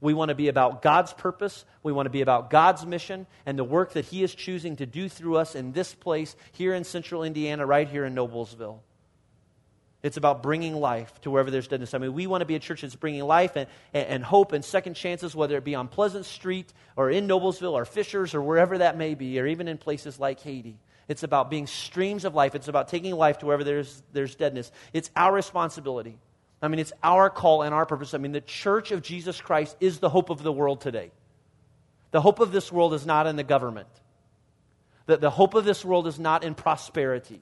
We 0.02 0.14
want 0.14 0.30
to 0.30 0.36
be 0.36 0.50
about 0.50 0.82
God's 0.82 1.14
purpose. 1.14 1.64
We 1.84 1.94
want 1.94 2.08
to 2.08 2.12
be 2.12 2.22
about 2.22 2.50
God's 2.50 2.86
mission 2.86 3.28
and 3.46 3.58
the 3.58 3.64
work 3.64 3.94
that 3.94 4.06
He 4.06 4.24
is 4.24 4.34
choosing 4.36 4.76
to 4.78 4.86
do 4.86 5.08
through 5.08 5.38
us 5.38 5.56
in 5.56 5.72
this 5.72 5.94
place, 5.94 6.36
here 6.52 6.74
in 6.74 6.84
central 6.84 7.24
Indiana, 7.24 7.66
right 7.66 7.88
here 7.88 8.04
in 8.04 8.16
Noblesville. 8.16 8.80
It's 10.04 10.18
about 10.18 10.42
bringing 10.42 10.76
life 10.76 11.14
to 11.22 11.32
wherever 11.32 11.52
there's 11.52 11.68
deadness. 11.68 11.94
I 11.94 12.00
mean, 12.00 12.14
we 12.14 12.26
want 12.26 12.42
to 12.42 12.46
be 12.46 12.56
a 12.56 12.60
church 12.60 12.82
that's 12.82 12.96
bringing 12.96 13.24
life 13.24 13.56
and, 13.56 13.68
and, 13.94 14.08
and, 14.08 14.24
hope 14.24 14.52
and 14.52 14.66
second 14.66 14.96
chances, 14.96 15.36
whether 15.36 15.56
it 15.58 15.64
be 15.64 15.76
on 15.76 15.88
Pleasant 15.88 16.26
Street 16.26 16.74
or 16.96 17.12
in 17.12 17.28
Noblesville 17.28 17.74
or 17.74 17.86
Fishers 17.86 18.34
or 18.34 18.42
wherever 18.42 18.80
that 18.80 18.98
may 18.98 19.14
be, 19.14 19.40
or 19.40 19.46
even 19.46 19.68
in 19.68 19.78
places 19.78 20.20
like 20.20 20.40
Haiti. 20.40 20.80
It's 21.08 21.24
about 21.24 21.52
being 21.52 21.68
streams 21.68 22.26
of 22.26 22.34
life. 22.34 22.56
It's 22.56 22.68
about 22.68 22.88
taking 22.88 23.14
life 23.14 23.40
to 23.40 23.46
wherever 23.46 23.64
there's, 23.64 24.02
there's 24.12 24.34
deadness. 24.34 24.72
It's 24.92 25.12
our 25.16 25.32
responsibility. 25.32 26.18
I 26.62 26.68
mean, 26.68 26.80
it's 26.80 26.94
our 27.04 27.30
call 27.30 27.64
and 27.64 27.74
our 27.74 27.86
purpose. 27.86 28.14
I 28.14 28.18
mean, 28.18 28.32
the 28.32 28.42
church 28.42 28.92
of 28.92 29.02
Jesus 29.02 29.42
Christ 29.42 29.76
is 29.80 30.00
the 30.00 30.10
hope 30.10 30.30
of 30.30 30.42
the 30.42 30.52
world 30.52 30.82
today. 30.82 31.12
The 32.12 32.22
hope 32.22 32.40
of 32.40 32.52
this 32.52 32.72
world 32.72 32.94
is 32.94 33.06
not 33.06 33.28
in 33.28 33.36
the 33.36 33.44
government, 33.44 33.88
the, 35.06 35.18
the 35.18 35.30
hope 35.30 35.54
of 35.54 35.66
this 35.66 35.84
world 35.84 36.08
is 36.08 36.20
not 36.20 36.44
in 36.44 36.56
prosperity. 36.56 37.42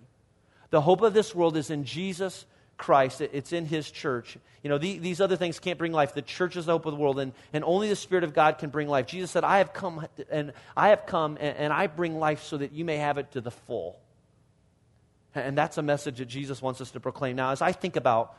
The 0.69 0.81
hope 0.81 1.01
of 1.01 1.13
this 1.13 1.33
world 1.33 1.57
is 1.57 1.69
in 1.69 1.83
Jesus 1.83 2.45
Christ. 2.77 3.21
It's 3.21 3.53
in 3.53 3.65
His 3.65 3.89
church. 3.89 4.37
You 4.63 4.69
know, 4.69 4.77
the, 4.77 4.99
these 4.99 5.21
other 5.21 5.35
things 5.35 5.59
can't 5.59 5.77
bring 5.77 5.91
life. 5.91 6.13
The 6.13 6.21
church 6.21 6.55
is 6.57 6.65
the 6.65 6.73
hope 6.73 6.85
of 6.85 6.93
the 6.93 6.99
world, 6.99 7.19
and, 7.19 7.33
and 7.53 7.63
only 7.63 7.89
the 7.89 7.95
Spirit 7.95 8.23
of 8.23 8.33
God 8.33 8.57
can 8.57 8.69
bring 8.69 8.87
life. 8.87 9.07
Jesus 9.07 9.31
said, 9.31 9.43
I 9.43 9.59
have 9.59 9.73
come, 9.73 10.05
and 10.29 10.53
I 10.75 10.89
have 10.89 11.05
come, 11.05 11.37
and, 11.39 11.57
and 11.57 11.73
I 11.73 11.87
bring 11.87 12.19
life 12.19 12.43
so 12.43 12.57
that 12.57 12.71
you 12.71 12.85
may 12.85 12.97
have 12.97 13.17
it 13.17 13.31
to 13.31 13.41
the 13.41 13.51
full. 13.51 13.99
And 15.35 15.57
that's 15.57 15.77
a 15.77 15.81
message 15.81 16.17
that 16.17 16.25
Jesus 16.25 16.61
wants 16.61 16.81
us 16.81 16.91
to 16.91 16.99
proclaim. 16.99 17.35
Now, 17.35 17.51
as 17.51 17.61
I 17.61 17.71
think 17.71 17.95
about, 17.95 18.35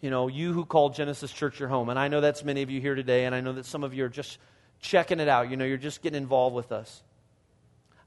you 0.00 0.10
know, 0.10 0.28
you 0.28 0.52
who 0.52 0.64
call 0.64 0.90
Genesis 0.90 1.32
Church 1.32 1.58
your 1.58 1.68
home, 1.68 1.88
and 1.88 1.98
I 1.98 2.08
know 2.08 2.20
that's 2.20 2.44
many 2.44 2.62
of 2.62 2.70
you 2.70 2.80
here 2.80 2.94
today, 2.94 3.24
and 3.24 3.34
I 3.34 3.40
know 3.40 3.54
that 3.54 3.64
some 3.64 3.82
of 3.82 3.94
you 3.94 4.04
are 4.04 4.10
just 4.10 4.38
checking 4.80 5.20
it 5.20 5.28
out. 5.28 5.50
You 5.50 5.56
know, 5.56 5.64
you're 5.64 5.76
just 5.78 6.02
getting 6.02 6.18
involved 6.18 6.54
with 6.54 6.72
us. 6.72 7.02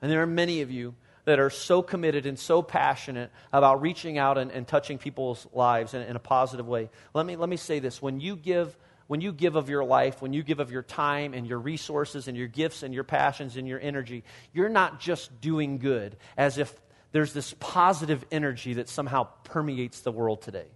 And 0.02 0.12
there 0.12 0.22
are 0.22 0.28
many 0.28 0.62
of 0.62 0.70
you 0.70 0.94
that 1.28 1.40
are 1.40 1.50
so 1.50 1.82
committed 1.82 2.26
and 2.26 2.40
so 2.40 2.62
passionate 2.62 3.30
about 3.52 3.82
reaching 3.82 4.18
out 4.18 4.38
and, 4.38 4.50
and 4.50 4.66
touching 4.66 4.98
people's 4.98 5.46
lives 5.52 5.94
in, 5.94 6.02
in 6.04 6.16
a 6.16 6.20
positive 6.20 6.66
way. 6.66 6.90
Let 7.14 7.26
me, 7.26 7.36
let 7.36 7.50
me 7.50 7.58
say 7.58 7.80
this. 7.80 8.02
When 8.02 8.22
you 8.22 8.38
give 8.38 8.76
when 9.08 9.22
you 9.22 9.32
give 9.34 9.56
of 9.56 9.70
your 9.70 9.84
life, 9.84 10.22
when 10.22 10.34
you 10.34 10.44
give 10.44 10.60
of 10.60 10.72
your 10.72 10.84
time 10.84 11.34
and 11.34 11.46
your 11.48 11.60
resources 11.60 12.28
and 12.30 12.38
your 12.38 12.48
gifts 12.48 12.84
and 12.84 12.94
your 12.94 13.06
passions 13.06 13.56
and 13.58 13.68
your 13.68 13.80
energy, 13.80 14.24
you're 14.54 14.70
not 14.70 15.00
just 15.00 15.42
doing 15.42 15.78
good 15.80 16.16
as 16.38 16.58
if 16.58 16.74
there's 17.12 17.34
this 17.34 17.54
positive 17.60 18.26
energy 18.32 18.76
that 18.76 18.90
somehow 18.90 19.28
permeates 19.44 20.02
the 20.02 20.12
world 20.12 20.42
today. 20.42 20.68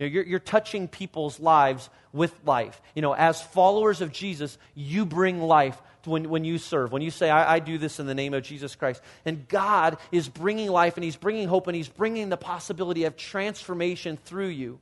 You 0.00 0.06
know, 0.06 0.12
you're, 0.12 0.24
you're 0.24 0.38
touching 0.40 0.88
people's 0.88 1.38
lives 1.38 1.88
with 2.12 2.34
life. 2.44 2.80
You 2.94 3.02
know, 3.02 3.12
as 3.12 3.40
followers 3.40 4.00
of 4.00 4.10
Jesus, 4.10 4.58
you 4.74 5.04
bring 5.04 5.40
life 5.40 5.80
when, 6.06 6.30
when 6.30 6.44
you 6.44 6.56
serve, 6.56 6.90
when 6.90 7.02
you 7.02 7.10
say, 7.10 7.28
I, 7.28 7.56
I 7.56 7.58
do 7.58 7.76
this 7.76 8.00
in 8.00 8.06
the 8.06 8.14
name 8.14 8.32
of 8.32 8.42
Jesus 8.42 8.74
Christ. 8.74 9.02
And 9.26 9.46
God 9.46 9.98
is 10.10 10.28
bringing 10.28 10.70
life 10.70 10.96
and 10.96 11.04
He's 11.04 11.16
bringing 11.16 11.46
hope 11.46 11.66
and 11.66 11.76
He's 11.76 11.88
bringing 11.88 12.30
the 12.30 12.38
possibility 12.38 13.04
of 13.04 13.16
transformation 13.16 14.16
through 14.16 14.48
you 14.48 14.80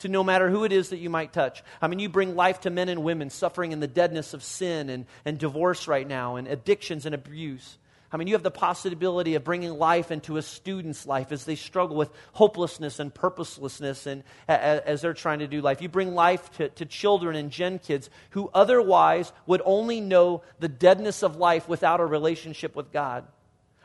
to 0.00 0.08
no 0.08 0.22
matter 0.22 0.50
who 0.50 0.64
it 0.64 0.72
is 0.72 0.90
that 0.90 0.98
you 0.98 1.10
might 1.10 1.32
touch. 1.32 1.62
I 1.80 1.88
mean, 1.88 1.98
you 1.98 2.08
bring 2.08 2.36
life 2.36 2.60
to 2.60 2.70
men 2.70 2.88
and 2.88 3.02
women 3.02 3.30
suffering 3.30 3.72
in 3.72 3.80
the 3.80 3.86
deadness 3.86 4.34
of 4.34 4.42
sin 4.42 4.90
and, 4.90 5.06
and 5.24 5.38
divorce 5.38 5.88
right 5.88 6.06
now 6.06 6.36
and 6.36 6.48
addictions 6.48 7.06
and 7.06 7.14
abuse. 7.14 7.78
I 8.12 8.16
mean, 8.16 8.26
you 8.26 8.34
have 8.34 8.42
the 8.42 8.50
possibility 8.50 9.36
of 9.36 9.44
bringing 9.44 9.70
life 9.78 10.10
into 10.10 10.36
a 10.36 10.42
student's 10.42 11.06
life 11.06 11.30
as 11.30 11.44
they 11.44 11.54
struggle 11.54 11.96
with 11.96 12.10
hopelessness 12.32 12.98
and 12.98 13.14
purposelessness 13.14 14.06
and 14.06 14.24
as 14.48 15.00
they're 15.00 15.14
trying 15.14 15.38
to 15.38 15.46
do 15.46 15.60
life. 15.60 15.80
You 15.80 15.88
bring 15.88 16.14
life 16.14 16.50
to, 16.54 16.70
to 16.70 16.86
children 16.86 17.36
and 17.36 17.52
gen 17.52 17.78
kids 17.78 18.10
who 18.30 18.50
otherwise 18.52 19.32
would 19.46 19.62
only 19.64 20.00
know 20.00 20.42
the 20.58 20.68
deadness 20.68 21.22
of 21.22 21.36
life 21.36 21.68
without 21.68 22.00
a 22.00 22.06
relationship 22.06 22.74
with 22.74 22.92
God. 22.92 23.26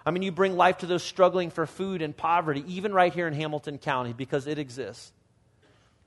I 0.03 0.11
mean, 0.11 0.23
you 0.23 0.31
bring 0.31 0.55
life 0.57 0.79
to 0.79 0.87
those 0.87 1.03
struggling 1.03 1.51
for 1.51 1.67
food 1.67 2.01
and 2.01 2.15
poverty, 2.15 2.63
even 2.67 2.93
right 2.93 3.13
here 3.13 3.27
in 3.27 3.33
Hamilton 3.33 3.77
County, 3.77 4.13
because 4.13 4.47
it 4.47 4.57
exists. 4.57 5.11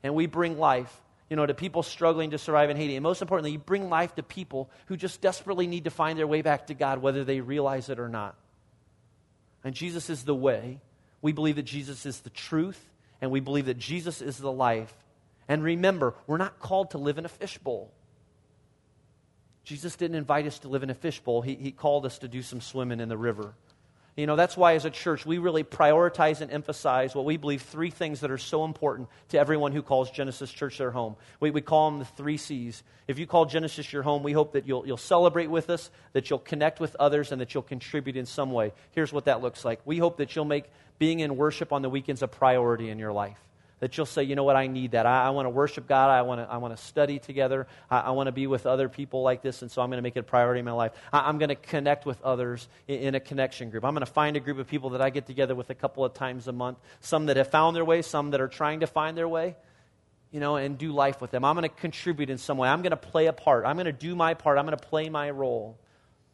And 0.03 0.15
we 0.15 0.27
bring 0.27 0.59
life 0.59 0.93
you 1.29 1.37
know, 1.37 1.45
to 1.45 1.55
people 1.55 1.83
struggling 1.83 2.31
to 2.31 2.39
survive 2.39 2.71
in 2.71 2.77
Haiti. 2.77 2.97
And 2.97 3.03
most 3.03 3.21
importantly, 3.21 3.53
you 3.53 3.59
bring 3.59 3.91
life 3.91 4.15
to 4.15 4.23
people 4.23 4.71
who 4.87 4.97
just 4.97 5.21
desperately 5.21 5.67
need 5.67 5.85
to 5.85 5.91
find 5.91 6.19
their 6.19 6.27
way 6.27 6.43
back 6.43 6.69
to 6.69 6.75
God, 6.75 7.03
whether 7.03 7.25
they 7.25 7.41
realize 7.41 7.89
it 7.89 7.99
or 7.99 8.09
not. 8.09 8.35
And 9.65 9.75
Jesus 9.75 10.09
is 10.09 10.25
the 10.25 10.35
way. 10.35 10.81
We 11.21 11.33
believe 11.33 11.57
that 11.57 11.65
Jesus 11.65 12.07
is 12.07 12.21
the 12.21 12.31
truth, 12.31 12.83
and 13.21 13.31
we 13.31 13.41
believe 13.41 13.67
that 13.67 13.79
Jesus 13.79 14.23
is 14.23 14.39
the 14.39 14.53
life. 14.53 14.93
And 15.49 15.63
remember, 15.63 16.15
we're 16.27 16.39
not 16.39 16.61
called 16.61 16.93
to 16.93 16.99
live 16.99 17.19
in 17.19 17.25
a 17.25 17.29
fishbowl. 17.29 17.93
Jesus 19.65 19.97
didn't 19.97 20.17
invite 20.17 20.47
us 20.47 20.61
to 20.61 20.69
live 20.69 20.83
in 20.83 20.91
a 20.91 20.95
fishbowl, 20.95 21.43
he, 21.43 21.55
he 21.55 21.73
called 21.73 22.07
us 22.07 22.19
to 22.21 22.29
do 22.29 22.41
some 22.41 22.61
swimming 22.61 23.01
in 23.01 23.09
the 23.09 23.19
river. 23.19 23.53
You 24.19 24.27
know, 24.27 24.35
that's 24.35 24.57
why 24.57 24.75
as 24.75 24.85
a 24.85 24.91
church, 24.91 25.25
we 25.25 25.39
really 25.39 25.63
prioritize 25.63 26.41
and 26.41 26.51
emphasize 26.51 27.15
what 27.15 27.25
we 27.25 27.37
believe 27.37 27.63
three 27.63 27.91
things 27.91 28.19
that 28.21 28.33
are 28.33 28.37
so 28.37 28.65
important 28.65 29.09
to 29.29 29.39
everyone 29.39 29.71
who 29.71 29.81
calls 29.81 30.11
Genesis 30.11 30.51
Church 30.51 30.79
their 30.79 30.91
home. 30.91 31.15
We, 31.39 31.53
we 31.53 31.61
call 31.61 31.89
them 31.89 32.01
the 32.01 32.05
three 32.05 32.37
C's. 32.37 32.83
If 33.07 33.21
you 33.21 33.29
call 33.29 33.45
Genesis 33.45 33.93
your 33.93 34.03
home, 34.03 34.25
we 34.25 34.33
hope 34.33 34.55
that 34.55 34.67
you'll, 34.67 34.85
you'll 34.85 34.97
celebrate 34.97 35.47
with 35.47 35.71
us, 35.71 35.89
that 36.15 36.31
you'll 36.31 36.41
connect 36.41 36.81
with 36.81 36.97
others, 36.99 37.31
and 37.31 37.41
that 37.41 37.55
you'll 37.55 37.63
contribute 37.63 38.17
in 38.17 38.27
some 38.27 38.51
way. 38.51 38.73
Here's 38.91 39.13
what 39.13 39.27
that 39.27 39.41
looks 39.41 39.65
like. 39.65 39.81
We 39.85 39.99
hope 39.99 40.17
that 40.17 40.35
you'll 40.35 40.45
make 40.45 40.65
being 40.99 41.21
in 41.21 41.37
worship 41.37 41.73
on 41.73 41.83
the 41.83 41.89
weekends 41.89 42.21
a 42.21 42.27
priority 42.27 42.91
in 42.91 42.99
your 42.99 43.13
life 43.13 43.39
that 43.81 43.97
you'll 43.97 44.07
say, 44.07 44.25
you 44.25 44.35
know 44.35 44.45
what, 44.45 44.57
I 44.57 44.67
need 44.67 44.93
that. 44.93 45.07
I, 45.07 45.27
I 45.27 45.31
want 45.31 45.47
to 45.47 45.51
worship 45.51 45.87
God. 45.87 46.11
I 46.11 46.23
want 46.23 46.41
to, 46.41 46.53
I 46.53 46.57
want 46.57 46.77
to 46.77 46.83
study 46.83 47.19
together. 47.19 47.67
I, 47.91 48.01
I 48.01 48.11
want 48.11 48.27
to 48.27 48.33
be 48.33 48.47
with 48.47 48.67
other 48.67 48.89
people 48.89 49.23
like 49.23 49.43
this, 49.43 49.63
and 49.63 49.71
so 49.71 49.83
I'm 49.83 49.91
going 49.91 49.99
to 49.99 50.03
make 50.03 50.17
it 50.17 50.21
a 50.21 50.25
priority 50.25 50.61
in 50.61 50.65
my 50.65 50.73
life. 50.73 50.93
I, 51.13 51.29
am 51.29 51.39
going 51.39 51.51
to 51.51 51.55
connect 51.55 52.05
with 52.05 52.21
others 52.23 52.69
in, 52.87 53.01
in, 53.01 53.15
a 53.15 53.21
connection 53.21 53.71
group. 53.71 53.85
I'm 53.85 53.95
going 53.95 54.05
to 54.05 54.13
find 54.13 54.37
a 54.37 54.41
group 54.41 54.59
of 54.59 54.67
people 54.67 54.91
that 54.91 55.01
I 55.01 55.11
get 55.11 55.27
together 55.27 55.55
with 55.55 55.71
a 55.71 55.75
couple 55.75 56.05
of 56.05 56.15
times 56.15 56.49
a 56.49 56.53
month, 56.53 56.79
some 57.01 57.27
that 57.27 57.37
have 57.37 57.51
found 57.51 57.77
their 57.77 57.85
way, 57.85 58.03
some 58.03 58.31
that 58.31 58.41
are 58.41 58.49
trying 58.49 58.81
to 58.81 58.87
find 58.87 59.17
their 59.17 59.29
way, 59.29 59.57
you 60.33 60.41
know, 60.41 60.57
and 60.57 60.77
do 60.77 60.93
life 60.93 61.21
with 61.21 61.31
them. 61.31 61.45
I'm 61.45 61.55
going 61.55 61.69
to 61.69 61.75
contribute 61.75 62.31
in 62.31 62.39
some 62.39 62.59
way. 62.59 62.69
I'm 62.69 62.83
going 62.83 62.91
to 62.91 62.97
play 62.97 63.27
a 63.27 63.33
part. 63.33 63.65
I'm 63.65 63.77
going 63.77 63.87
to 63.87 63.93
do 63.93 64.17
my 64.17 64.35
part. 64.35 64.59
I'm 64.59 64.67
going 64.67 64.77
to 64.77 64.87
play 64.87 65.09
my 65.09 65.31
role. 65.31 65.79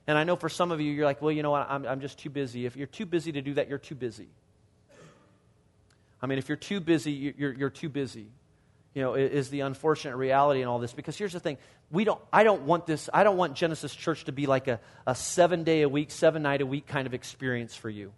And 0.07 0.19
I 0.19 0.25
know 0.25 0.37
for 0.37 0.49
some 0.49 0.71
of 0.71 0.81
you, 0.81 0.93
you're 0.93 1.07
like, 1.07 1.23
well, 1.23 1.33
you 1.33 1.43
know 1.43 1.51
what, 1.51 1.67
I'm, 1.69 1.87
I'm 1.87 2.01
just 2.01 2.19
too 2.19 2.31
busy. 2.31 2.67
If 2.67 2.77
you're 2.77 2.87
too 2.87 3.07
busy 3.07 3.33
to 3.33 3.43
do 3.43 3.55
that, 3.55 3.69
you're 3.69 3.79
too 3.79 3.95
busy. 3.95 4.29
I 6.25 6.27
mean, 6.27 6.39
if 6.39 6.49
you're 6.49 6.57
too 6.57 6.81
busy, 6.81 7.35
you're, 7.37 7.53
you're 7.53 7.71
too 7.71 7.91
busy. 7.91 8.29
You 8.95 9.03
know, 9.03 9.15
is 9.15 9.51
the 9.51 9.61
unfortunate 9.61 10.17
reality 10.17 10.63
in 10.63 10.69
all 10.69 10.79
this. 10.79 10.95
Because 10.95 11.19
here's 11.19 11.35
the 11.35 11.41
thing 11.41 11.59
we 11.91 12.05
don't, 12.05 12.21
I 12.33 12.45
don't 12.45 12.63
want 12.63 12.87
this, 12.87 13.11
I 13.13 13.25
don't 13.25 13.37
want 13.37 13.55
Genesis 13.55 13.95
Church 13.95 14.25
to 14.25 14.33
be 14.33 14.47
like 14.47 14.67
a, 14.67 14.81
a 15.07 15.15
seven 15.15 15.65
day 15.65 15.83
a 15.83 15.89
week, 15.89 16.11
seven 16.11 16.43
night 16.43 16.63
a 16.63 16.67
week 16.67 16.87
kind 16.87 17.07
of 17.07 17.13
experience 17.13 17.75
for 17.75 17.91
you. 17.91 18.13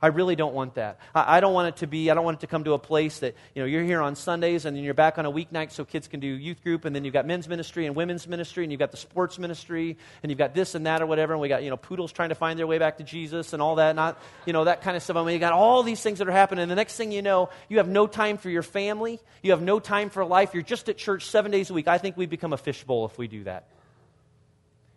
I 0.00 0.08
really 0.08 0.36
don't 0.36 0.54
want 0.54 0.74
that. 0.74 1.00
I, 1.12 1.40
don't 1.40 1.52
want 1.52 1.68
it 1.68 1.76
to 1.78 1.88
be, 1.88 2.08
I 2.08 2.14
don't 2.14 2.24
want 2.24 2.38
it 2.38 2.40
to 2.40 2.46
come 2.46 2.62
to 2.64 2.74
a 2.74 2.78
place 2.78 3.18
that, 3.18 3.34
you 3.54 3.62
know, 3.62 3.66
you're 3.66 3.82
here 3.82 4.00
on 4.00 4.14
Sundays 4.14 4.64
and 4.64 4.76
then 4.76 4.84
you're 4.84 4.94
back 4.94 5.18
on 5.18 5.26
a 5.26 5.32
weeknight 5.32 5.72
so 5.72 5.84
kids 5.84 6.06
can 6.06 6.20
do 6.20 6.28
youth 6.28 6.62
group 6.62 6.84
and 6.84 6.94
then 6.94 7.04
you've 7.04 7.14
got 7.14 7.26
men's 7.26 7.48
ministry 7.48 7.84
and 7.84 7.96
women's 7.96 8.28
ministry 8.28 8.62
and 8.62 8.70
you've 8.70 8.78
got 8.78 8.92
the 8.92 8.96
sports 8.96 9.40
ministry 9.40 9.96
and 10.22 10.30
you've 10.30 10.38
got 10.38 10.54
this 10.54 10.76
and 10.76 10.86
that 10.86 11.02
or 11.02 11.06
whatever 11.06 11.32
and 11.32 11.42
we 11.42 11.48
got, 11.48 11.64
you 11.64 11.70
know, 11.70 11.76
poodles 11.76 12.12
trying 12.12 12.28
to 12.28 12.36
find 12.36 12.58
their 12.58 12.66
way 12.66 12.78
back 12.78 12.98
to 12.98 13.02
Jesus 13.02 13.52
and 13.52 13.60
all 13.60 13.74
that, 13.76 13.96
not, 13.96 14.22
you 14.46 14.52
know, 14.52 14.64
that 14.64 14.82
kind 14.82 14.96
of 14.96 15.02
stuff. 15.02 15.16
I 15.16 15.24
mean, 15.24 15.34
you 15.34 15.40
got 15.40 15.52
all 15.52 15.82
these 15.82 16.00
things 16.00 16.20
that 16.20 16.28
are 16.28 16.32
happening 16.32 16.62
and 16.62 16.70
the 16.70 16.76
next 16.76 16.96
thing 16.96 17.10
you 17.10 17.22
know, 17.22 17.48
you 17.68 17.78
have 17.78 17.88
no 17.88 18.06
time 18.06 18.38
for 18.38 18.50
your 18.50 18.62
family. 18.62 19.18
You 19.42 19.50
have 19.50 19.62
no 19.62 19.80
time 19.80 20.10
for 20.10 20.24
life. 20.24 20.54
You're 20.54 20.62
just 20.62 20.88
at 20.88 20.96
church 20.96 21.24
seven 21.24 21.50
days 21.50 21.70
a 21.70 21.74
week. 21.74 21.88
I 21.88 21.98
think 21.98 22.16
we 22.16 22.26
become 22.26 22.52
a 22.52 22.56
fishbowl 22.56 23.06
if 23.06 23.18
we 23.18 23.26
do 23.26 23.44
that. 23.44 23.66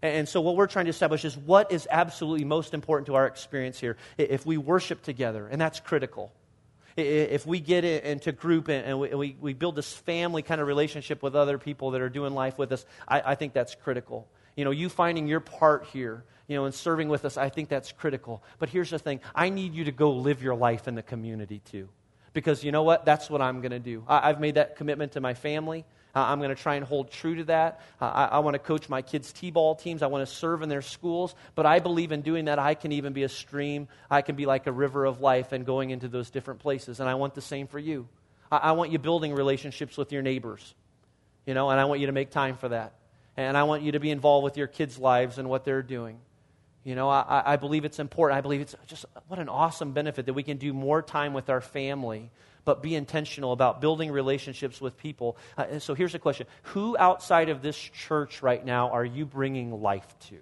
And 0.02 0.28
so, 0.28 0.42
what 0.42 0.56
we're 0.56 0.68
trying 0.68 0.86
to 0.86 0.90
establish 0.90 1.26
is 1.26 1.38
what 1.38 1.72
is 1.72 1.88
absolutely 1.92 2.44
most 2.44 2.74
important 2.74 3.06
to 3.08 3.16
our 3.16 3.28
experience 3.28 3.80
here. 3.80 3.98
If 4.18 4.46
we 4.46 4.58
worship 4.58 5.04
together, 5.04 5.48
and 5.48 5.62
that's 5.62 5.80
critical. 5.80 6.32
If 6.98 7.46
we 7.46 7.60
get 7.60 7.86
into 7.86 8.32
group 8.32 8.68
and 8.68 9.00
we, 9.00 9.38
we 9.40 9.54
build 9.54 9.76
this 9.76 9.94
family 9.94 10.42
kind 10.42 10.60
of 10.60 10.68
relationship 10.68 11.24
with 11.24 11.36
other 11.36 11.58
people 11.58 11.92
that 11.92 12.02
are 12.02 12.10
doing 12.10 12.34
life 12.34 12.58
with 12.58 12.72
us, 12.74 12.86
I, 13.08 13.36
think 13.36 13.54
that's 13.54 13.76
critical. 13.76 14.28
You 14.58 14.66
know, 14.66 14.72
you 14.72 14.90
finding 14.90 15.28
your 15.28 15.40
part 15.40 15.86
here, 15.86 16.26
you 16.48 16.58
know, 16.58 16.66
and 16.66 16.76
serving 16.76 17.08
with 17.08 17.24
us, 17.24 17.38
I 17.38 17.48
think 17.48 17.70
that's 17.70 17.94
critical. 17.94 18.44
But 18.60 18.70
here's 18.70 18.90
the 18.90 19.00
thing 19.00 19.22
I 19.34 19.50
need 19.50 19.74
you 19.74 19.86
to 19.86 19.94
go 19.94 20.12
live 20.12 20.44
your 20.44 20.56
life 20.56 20.88
in 20.88 20.96
the 20.96 21.02
community 21.02 21.62
too. 21.64 21.88
Because 22.34 22.64
you 22.64 22.74
know 22.74 22.84
what? 22.84 23.06
That's 23.06 23.30
what 23.30 23.42
I'm 23.42 23.62
going 23.62 23.72
to 23.72 23.80
do. 23.80 24.04
I've 24.08 24.40
made 24.40 24.56
that 24.56 24.76
commitment 24.76 25.14
to 25.14 25.22
my 25.22 25.34
family. 25.34 25.86
Uh, 26.16 26.20
I'm 26.22 26.40
going 26.40 26.50
to 26.50 26.62
try 26.62 26.76
and 26.76 26.86
hold 26.86 27.12
true 27.12 27.36
to 27.36 27.44
that. 27.46 27.82
Uh, 28.02 28.06
I, 28.06 28.26
I 28.26 28.40
want 28.40 28.56
to 28.56 28.60
coach 28.60 28.90
my 28.90 29.02
kids' 29.02 29.32
T 29.32 29.52
ball 29.52 29.76
teams. 29.76 30.02
I 30.02 30.08
want 30.08 30.28
to 30.28 30.34
serve 30.34 30.62
in 30.62 30.70
their 30.70 30.82
schools. 30.82 31.34
But 31.56 31.66
I 31.66 31.80
believe 31.80 32.12
in 32.12 32.22
doing 32.22 32.46
that, 32.46 32.60
I 32.60 32.74
can 32.74 32.92
even 32.92 33.14
be 33.14 33.24
a 33.24 33.30
stream. 33.30 33.88
I 34.10 34.22
can 34.22 34.36
be 34.36 34.46
like 34.46 34.68
a 34.68 34.72
river 34.72 35.06
of 35.06 35.22
life 35.22 35.52
and 35.52 35.66
going 35.66 35.90
into 35.90 36.08
those 36.08 36.30
different 36.30 36.60
places. 36.60 37.00
And 37.00 37.08
I 37.08 37.16
want 37.16 37.34
the 37.34 37.42
same 37.42 37.68
for 37.68 37.80
you. 37.80 38.08
I, 38.52 38.58
I 38.58 38.72
want 38.74 38.92
you 38.92 39.00
building 39.00 39.34
relationships 39.34 39.98
with 39.98 40.12
your 40.12 40.22
neighbors, 40.22 40.74
you 41.46 41.54
know, 41.54 41.70
and 41.70 41.80
I 41.80 41.86
want 41.86 42.02
you 42.02 42.08
to 42.08 42.14
make 42.14 42.32
time 42.32 42.58
for 42.58 42.70
that. 42.70 42.94
And 43.38 43.56
I 43.56 43.64
want 43.64 43.84
you 43.84 43.94
to 43.94 44.00
be 44.00 44.12
involved 44.12 44.44
with 44.44 44.58
your 44.58 44.68
kids' 44.68 45.00
lives 45.00 45.38
and 45.38 45.50
what 45.50 45.64
they're 45.64 45.82
doing. 45.82 46.20
You 46.84 46.96
know, 46.96 47.10
I, 47.10 47.44
I 47.46 47.56
believe 47.58 47.86
it's 47.86 48.00
important. 48.00 48.38
I 48.38 48.42
believe 48.42 48.62
it's 48.62 48.76
just 48.88 49.06
what 49.28 49.40
an 49.40 49.50
awesome 49.50 49.94
benefit 49.94 50.26
that 50.26 50.34
we 50.34 50.44
can 50.44 50.58
do 50.58 50.74
more 50.74 51.02
time 51.02 51.34
with 51.34 51.50
our 51.50 51.62
family 51.62 52.32
but 52.66 52.82
be 52.82 52.96
intentional 52.96 53.52
about 53.52 53.82
building 53.82 54.12
relationships 54.12 54.80
with 54.80 54.98
people. 54.98 55.38
Uh, 55.58 55.80
so 55.80 55.94
here's 55.94 56.16
a 56.16 56.20
question 56.20 56.48
Who 56.64 56.98
outside 56.98 57.50
of 57.50 57.62
this 57.62 57.78
church 57.78 58.42
right 58.42 58.64
now 58.64 58.90
are 58.90 59.06
you 59.06 59.26
bringing 59.26 59.82
life 59.82 60.08
to? 60.30 60.38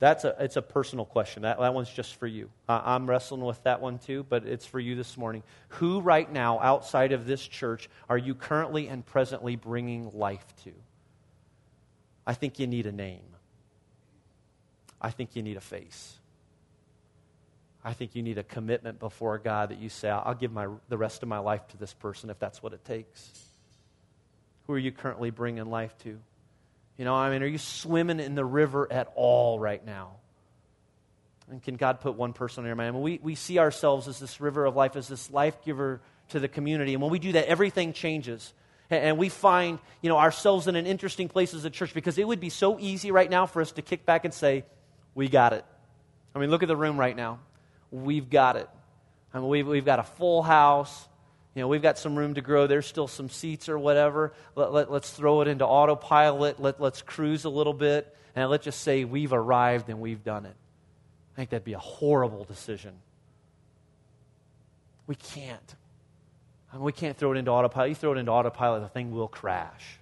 That's 0.00 0.24
a, 0.24 0.36
it's 0.38 0.56
a 0.56 0.62
personal 0.62 1.04
question. 1.04 1.42
That, 1.42 1.58
that 1.58 1.74
one's 1.74 1.90
just 1.90 2.14
for 2.16 2.28
you. 2.28 2.50
Uh, 2.68 2.80
I'm 2.84 3.08
wrestling 3.10 3.40
with 3.40 3.60
that 3.64 3.80
one 3.80 3.98
too, 3.98 4.24
but 4.28 4.46
it's 4.46 4.64
for 4.64 4.78
you 4.78 4.94
this 4.94 5.16
morning. 5.16 5.42
Who 5.70 6.00
right 6.00 6.30
now 6.30 6.60
outside 6.60 7.10
of 7.10 7.26
this 7.26 7.44
church 7.44 7.90
are 8.08 8.18
you 8.18 8.34
currently 8.36 8.86
and 8.86 9.04
presently 9.04 9.56
bringing 9.56 10.10
life 10.14 10.46
to? 10.64 10.72
I 12.24 12.34
think 12.34 12.60
you 12.60 12.68
need 12.68 12.86
a 12.86 12.92
name. 12.92 13.24
I 15.00 15.10
think 15.10 15.34
you 15.34 15.42
need 15.42 15.56
a 15.56 15.60
face. 15.60 16.14
I 17.88 17.94
think 17.94 18.14
you 18.14 18.22
need 18.22 18.36
a 18.36 18.42
commitment 18.42 18.98
before 18.98 19.38
God 19.38 19.70
that 19.70 19.78
you 19.78 19.88
say, 19.88 20.10
I'll 20.10 20.34
give 20.34 20.52
my, 20.52 20.68
the 20.90 20.98
rest 20.98 21.22
of 21.22 21.28
my 21.30 21.38
life 21.38 21.66
to 21.68 21.78
this 21.78 21.94
person 21.94 22.28
if 22.28 22.38
that's 22.38 22.62
what 22.62 22.74
it 22.74 22.84
takes. 22.84 23.30
Who 24.66 24.74
are 24.74 24.78
you 24.78 24.92
currently 24.92 25.30
bringing 25.30 25.70
life 25.70 25.96
to? 26.00 26.18
You 26.98 27.04
know, 27.06 27.14
I 27.14 27.30
mean, 27.30 27.42
are 27.42 27.46
you 27.46 27.56
swimming 27.56 28.20
in 28.20 28.34
the 28.34 28.44
river 28.44 28.92
at 28.92 29.10
all 29.14 29.58
right 29.58 29.82
now? 29.86 30.16
And 31.50 31.62
can 31.62 31.76
God 31.76 32.00
put 32.00 32.14
one 32.14 32.34
person 32.34 32.64
on 32.64 32.66
your 32.66 32.76
mind? 32.76 32.88
I 32.88 32.90
mean, 32.90 33.00
we, 33.00 33.20
we 33.22 33.34
see 33.34 33.58
ourselves 33.58 34.06
as 34.06 34.18
this 34.18 34.38
river 34.38 34.66
of 34.66 34.76
life, 34.76 34.94
as 34.94 35.08
this 35.08 35.30
life 35.30 35.64
giver 35.64 36.02
to 36.28 36.40
the 36.40 36.48
community. 36.48 36.92
And 36.92 37.00
when 37.00 37.10
we 37.10 37.18
do 37.18 37.32
that, 37.32 37.46
everything 37.46 37.94
changes. 37.94 38.52
And, 38.90 39.02
and 39.02 39.18
we 39.18 39.30
find, 39.30 39.78
you 40.02 40.10
know, 40.10 40.18
ourselves 40.18 40.68
in 40.68 40.76
an 40.76 40.84
interesting 40.84 41.28
place 41.30 41.54
as 41.54 41.64
a 41.64 41.70
church 41.70 41.94
because 41.94 42.18
it 42.18 42.28
would 42.28 42.40
be 42.40 42.50
so 42.50 42.78
easy 42.78 43.12
right 43.12 43.30
now 43.30 43.46
for 43.46 43.62
us 43.62 43.72
to 43.72 43.80
kick 43.80 44.04
back 44.04 44.26
and 44.26 44.34
say, 44.34 44.66
we 45.14 45.30
got 45.30 45.54
it. 45.54 45.64
I 46.34 46.38
mean, 46.38 46.50
look 46.50 46.62
at 46.62 46.68
the 46.68 46.76
room 46.76 47.00
right 47.00 47.16
now 47.16 47.38
we've 47.90 48.28
got 48.28 48.56
it. 48.56 48.68
I 49.32 49.38
mean, 49.38 49.48
we've, 49.48 49.66
we've 49.66 49.84
got 49.84 49.98
a 49.98 50.04
full 50.04 50.42
house. 50.42 51.08
You 51.54 51.62
know, 51.62 51.68
we've 51.68 51.82
got 51.82 51.98
some 51.98 52.16
room 52.16 52.34
to 52.34 52.40
grow. 52.40 52.66
There's 52.66 52.86
still 52.86 53.08
some 53.08 53.28
seats 53.28 53.68
or 53.68 53.78
whatever. 53.78 54.32
Let, 54.54 54.72
let, 54.72 54.90
let's 54.90 55.10
throw 55.10 55.40
it 55.40 55.48
into 55.48 55.66
autopilot. 55.66 56.60
Let, 56.60 56.80
let's 56.80 57.02
cruise 57.02 57.44
a 57.44 57.48
little 57.50 57.72
bit. 57.72 58.14
And 58.36 58.48
let's 58.50 58.64
just 58.64 58.82
say 58.82 59.04
we've 59.04 59.32
arrived 59.32 59.88
and 59.88 60.00
we've 60.00 60.22
done 60.22 60.46
it. 60.46 60.54
I 61.34 61.36
think 61.36 61.50
that'd 61.50 61.64
be 61.64 61.72
a 61.72 61.78
horrible 61.78 62.44
decision. 62.44 62.92
We 65.06 65.14
can't. 65.14 65.74
I 66.72 66.76
mean, 66.76 66.84
we 66.84 66.92
can't 66.92 67.16
throw 67.16 67.32
it 67.32 67.38
into 67.38 67.50
autopilot. 67.50 67.88
You 67.88 67.94
throw 67.94 68.12
it 68.12 68.18
into 68.18 68.30
autopilot, 68.30 68.82
the 68.82 68.88
thing 68.88 69.10
will 69.10 69.28
crash. 69.28 69.98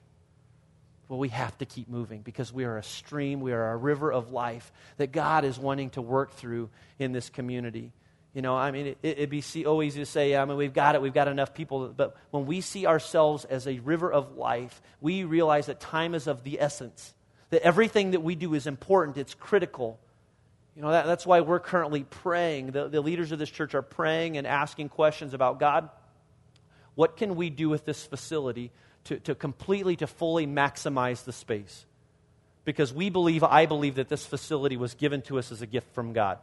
Well, 1.09 1.19
we 1.19 1.29
have 1.29 1.57
to 1.59 1.67
keep 1.67 1.89
moving 1.89 2.23
because 2.23 2.53
we 2.53 2.65
are 2.65 2.79
a 2.79 2.83
stream, 2.83 3.41
we 3.41 3.53
are 3.53 3.73
a 3.73 3.77
river 3.77 4.13
of 4.13 4.33
life 4.33 4.73
that 4.97 5.13
God 5.13 5.45
is 5.45 5.59
wanting 5.59 5.91
to 5.91 6.03
work 6.03 6.33
through 6.33 6.69
in 6.99 7.13
this 7.13 7.31
community. 7.31 7.93
You 8.35 8.43
know, 8.43 8.57
I 8.57 8.71
mean, 8.71 8.97
it, 9.03 9.19
would 9.19 9.31
be 9.31 9.41
so 9.41 9.63
oh, 9.65 9.83
easy 9.83 10.01
to 10.01 10.07
say, 10.07 10.37
I 10.37 10.45
mean, 10.45 10.57
we've 10.57 10.75
got 10.75 10.95
it, 10.95 11.01
we've 11.01 11.15
got 11.15 11.29
enough 11.29 11.55
people. 11.55 11.89
But 11.89 12.17
when 12.33 12.45
we 12.45 12.61
see 12.61 12.87
ourselves 12.87 13.45
as 13.45 13.67
a 13.67 13.79
river 13.79 14.13
of 14.13 14.37
life, 14.37 14.83
we 15.01 15.25
realize 15.25 15.67
that 15.67 15.81
time 15.81 16.15
is 16.15 16.27
of 16.27 16.43
the 16.43 16.61
essence, 16.61 17.15
that 17.51 17.63
everything 17.63 18.11
that 18.11 18.21
we 18.21 18.35
do 18.35 18.53
is 18.55 18.67
important, 18.67 19.17
it's 19.17 19.33
critical. 19.33 19.99
You 20.75 20.83
know, 20.83 20.91
that, 20.91 21.07
that's 21.07 21.25
why 21.25 21.41
we're 21.41 21.61
currently 21.61 22.03
praying. 22.03 22.73
The, 22.73 22.89
the 22.89 23.01
leaders 23.01 23.33
of 23.33 23.39
this 23.39 23.49
church 23.49 23.75
are 23.75 23.81
praying 23.81 24.37
and 24.37 24.47
asking 24.47 24.91
questions 24.91 25.33
about 25.33 25.59
God, 25.59 25.89
what 26.95 27.17
can 27.17 27.37
we 27.37 27.49
do 27.49 27.69
with 27.69 27.85
this 27.87 28.05
facility 28.05 28.71
to, 29.07 29.19
to 29.21 29.35
completely, 29.35 29.97
to 29.97 30.07
fully 30.07 30.47
maximize 30.47 31.25
the 31.25 31.33
space. 31.33 31.85
Because 32.65 32.93
we 32.93 33.11
believe, 33.11 33.45
I 33.45 33.67
believe, 33.67 33.97
that 33.97 34.09
this 34.09 34.27
facility 34.27 34.77
was 34.77 34.95
given 34.95 35.23
to 35.23 35.39
us 35.39 35.53
as 35.53 35.63
a 35.63 35.67
gift 35.67 35.93
from 35.95 36.13
God. 36.13 36.39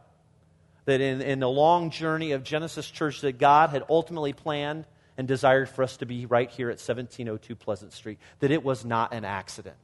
That 0.86 1.00
in, 1.00 1.20
in 1.20 1.40
the 1.40 1.48
long 1.48 1.90
journey 1.90 2.32
of 2.32 2.42
Genesis 2.42 2.90
Church, 2.90 3.20
that 3.20 3.38
God 3.38 3.70
had 3.70 3.84
ultimately 3.88 4.32
planned 4.32 4.86
and 5.16 5.28
desired 5.28 5.68
for 5.68 5.82
us 5.82 5.98
to 5.98 6.06
be 6.06 6.26
right 6.26 6.50
here 6.50 6.68
at 6.68 6.80
1702 6.80 7.54
Pleasant 7.56 7.92
Street. 7.92 8.18
That 8.40 8.50
it 8.50 8.64
was 8.64 8.84
not 8.84 9.12
an 9.12 9.24
accident. 9.24 9.76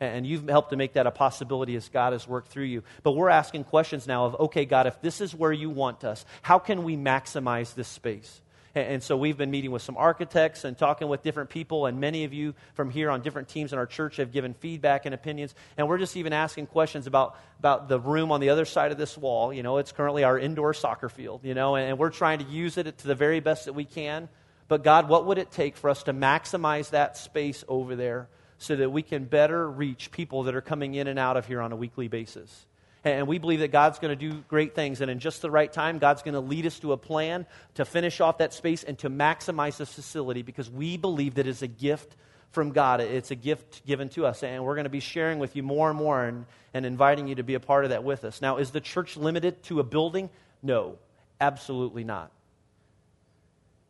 And 0.00 0.26
you've 0.26 0.48
helped 0.48 0.70
to 0.70 0.76
make 0.76 0.92
that 0.92 1.06
a 1.06 1.10
possibility 1.10 1.74
as 1.74 1.88
God 1.88 2.12
has 2.12 2.26
worked 2.26 2.48
through 2.48 2.64
you. 2.64 2.82
But 3.02 3.12
we're 3.12 3.30
asking 3.30 3.64
questions 3.64 4.06
now 4.06 4.26
of, 4.26 4.40
okay, 4.40 4.64
God, 4.64 4.86
if 4.86 5.00
this 5.00 5.20
is 5.20 5.34
where 5.34 5.52
you 5.52 5.70
want 5.70 6.04
us, 6.04 6.24
how 6.42 6.58
can 6.58 6.84
we 6.84 6.96
maximize 6.96 7.74
this 7.74 7.88
space? 7.88 8.40
And 8.74 9.02
so 9.02 9.16
we've 9.16 9.36
been 9.36 9.50
meeting 9.50 9.70
with 9.70 9.82
some 9.82 9.96
architects 9.96 10.64
and 10.64 10.76
talking 10.76 11.08
with 11.08 11.22
different 11.22 11.50
people, 11.50 11.86
and 11.86 12.00
many 12.00 12.24
of 12.24 12.32
you 12.32 12.54
from 12.74 12.90
here 12.90 13.10
on 13.10 13.22
different 13.22 13.48
teams 13.48 13.72
in 13.72 13.78
our 13.78 13.86
church 13.86 14.18
have 14.18 14.30
given 14.30 14.54
feedback 14.54 15.06
and 15.06 15.14
opinions. 15.14 15.54
And 15.76 15.88
we're 15.88 15.98
just 15.98 16.16
even 16.16 16.32
asking 16.32 16.66
questions 16.66 17.06
about, 17.06 17.38
about 17.58 17.88
the 17.88 17.98
room 17.98 18.30
on 18.30 18.40
the 18.40 18.50
other 18.50 18.64
side 18.64 18.92
of 18.92 18.98
this 18.98 19.16
wall. 19.16 19.52
You 19.52 19.62
know, 19.62 19.78
it's 19.78 19.92
currently 19.92 20.22
our 20.22 20.38
indoor 20.38 20.74
soccer 20.74 21.08
field, 21.08 21.40
you 21.44 21.54
know, 21.54 21.76
and 21.76 21.98
we're 21.98 22.10
trying 22.10 22.40
to 22.40 22.44
use 22.44 22.76
it 22.76 22.98
to 22.98 23.06
the 23.06 23.14
very 23.14 23.40
best 23.40 23.64
that 23.64 23.72
we 23.72 23.84
can. 23.84 24.28
But 24.68 24.84
God, 24.84 25.08
what 25.08 25.24
would 25.26 25.38
it 25.38 25.50
take 25.50 25.76
for 25.76 25.88
us 25.88 26.02
to 26.04 26.12
maximize 26.12 26.90
that 26.90 27.16
space 27.16 27.64
over 27.68 27.96
there 27.96 28.28
so 28.58 28.76
that 28.76 28.90
we 28.90 29.02
can 29.02 29.24
better 29.24 29.68
reach 29.68 30.10
people 30.10 30.42
that 30.42 30.54
are 30.54 30.60
coming 30.60 30.94
in 30.94 31.06
and 31.06 31.18
out 31.18 31.36
of 31.38 31.46
here 31.46 31.62
on 31.62 31.72
a 31.72 31.76
weekly 31.76 32.08
basis? 32.08 32.66
And 33.14 33.26
we 33.26 33.38
believe 33.38 33.60
that 33.60 33.72
God's 33.72 33.98
going 33.98 34.16
to 34.16 34.30
do 34.30 34.38
great 34.48 34.74
things. 34.74 35.00
And 35.00 35.10
in 35.10 35.18
just 35.18 35.42
the 35.42 35.50
right 35.50 35.72
time, 35.72 35.98
God's 35.98 36.22
going 36.22 36.34
to 36.34 36.40
lead 36.40 36.66
us 36.66 36.78
to 36.80 36.92
a 36.92 36.96
plan 36.96 37.46
to 37.74 37.84
finish 37.84 38.20
off 38.20 38.38
that 38.38 38.52
space 38.52 38.84
and 38.84 38.98
to 38.98 39.10
maximize 39.10 39.76
this 39.76 39.92
facility 39.92 40.42
because 40.42 40.70
we 40.70 40.96
believe 40.96 41.34
that 41.34 41.46
it's 41.46 41.62
a 41.62 41.68
gift 41.68 42.16
from 42.50 42.72
God. 42.72 43.00
It's 43.00 43.30
a 43.30 43.34
gift 43.34 43.84
given 43.86 44.08
to 44.10 44.26
us. 44.26 44.42
And 44.42 44.64
we're 44.64 44.74
going 44.74 44.84
to 44.84 44.90
be 44.90 45.00
sharing 45.00 45.38
with 45.38 45.56
you 45.56 45.62
more 45.62 45.90
and 45.90 45.98
more 45.98 46.24
and, 46.24 46.46
and 46.74 46.86
inviting 46.86 47.28
you 47.28 47.36
to 47.36 47.42
be 47.42 47.54
a 47.54 47.60
part 47.60 47.84
of 47.84 47.90
that 47.90 48.04
with 48.04 48.24
us. 48.24 48.40
Now, 48.40 48.56
is 48.56 48.70
the 48.70 48.80
church 48.80 49.16
limited 49.16 49.62
to 49.64 49.80
a 49.80 49.84
building? 49.84 50.30
No, 50.62 50.96
absolutely 51.40 52.04
not. 52.04 52.32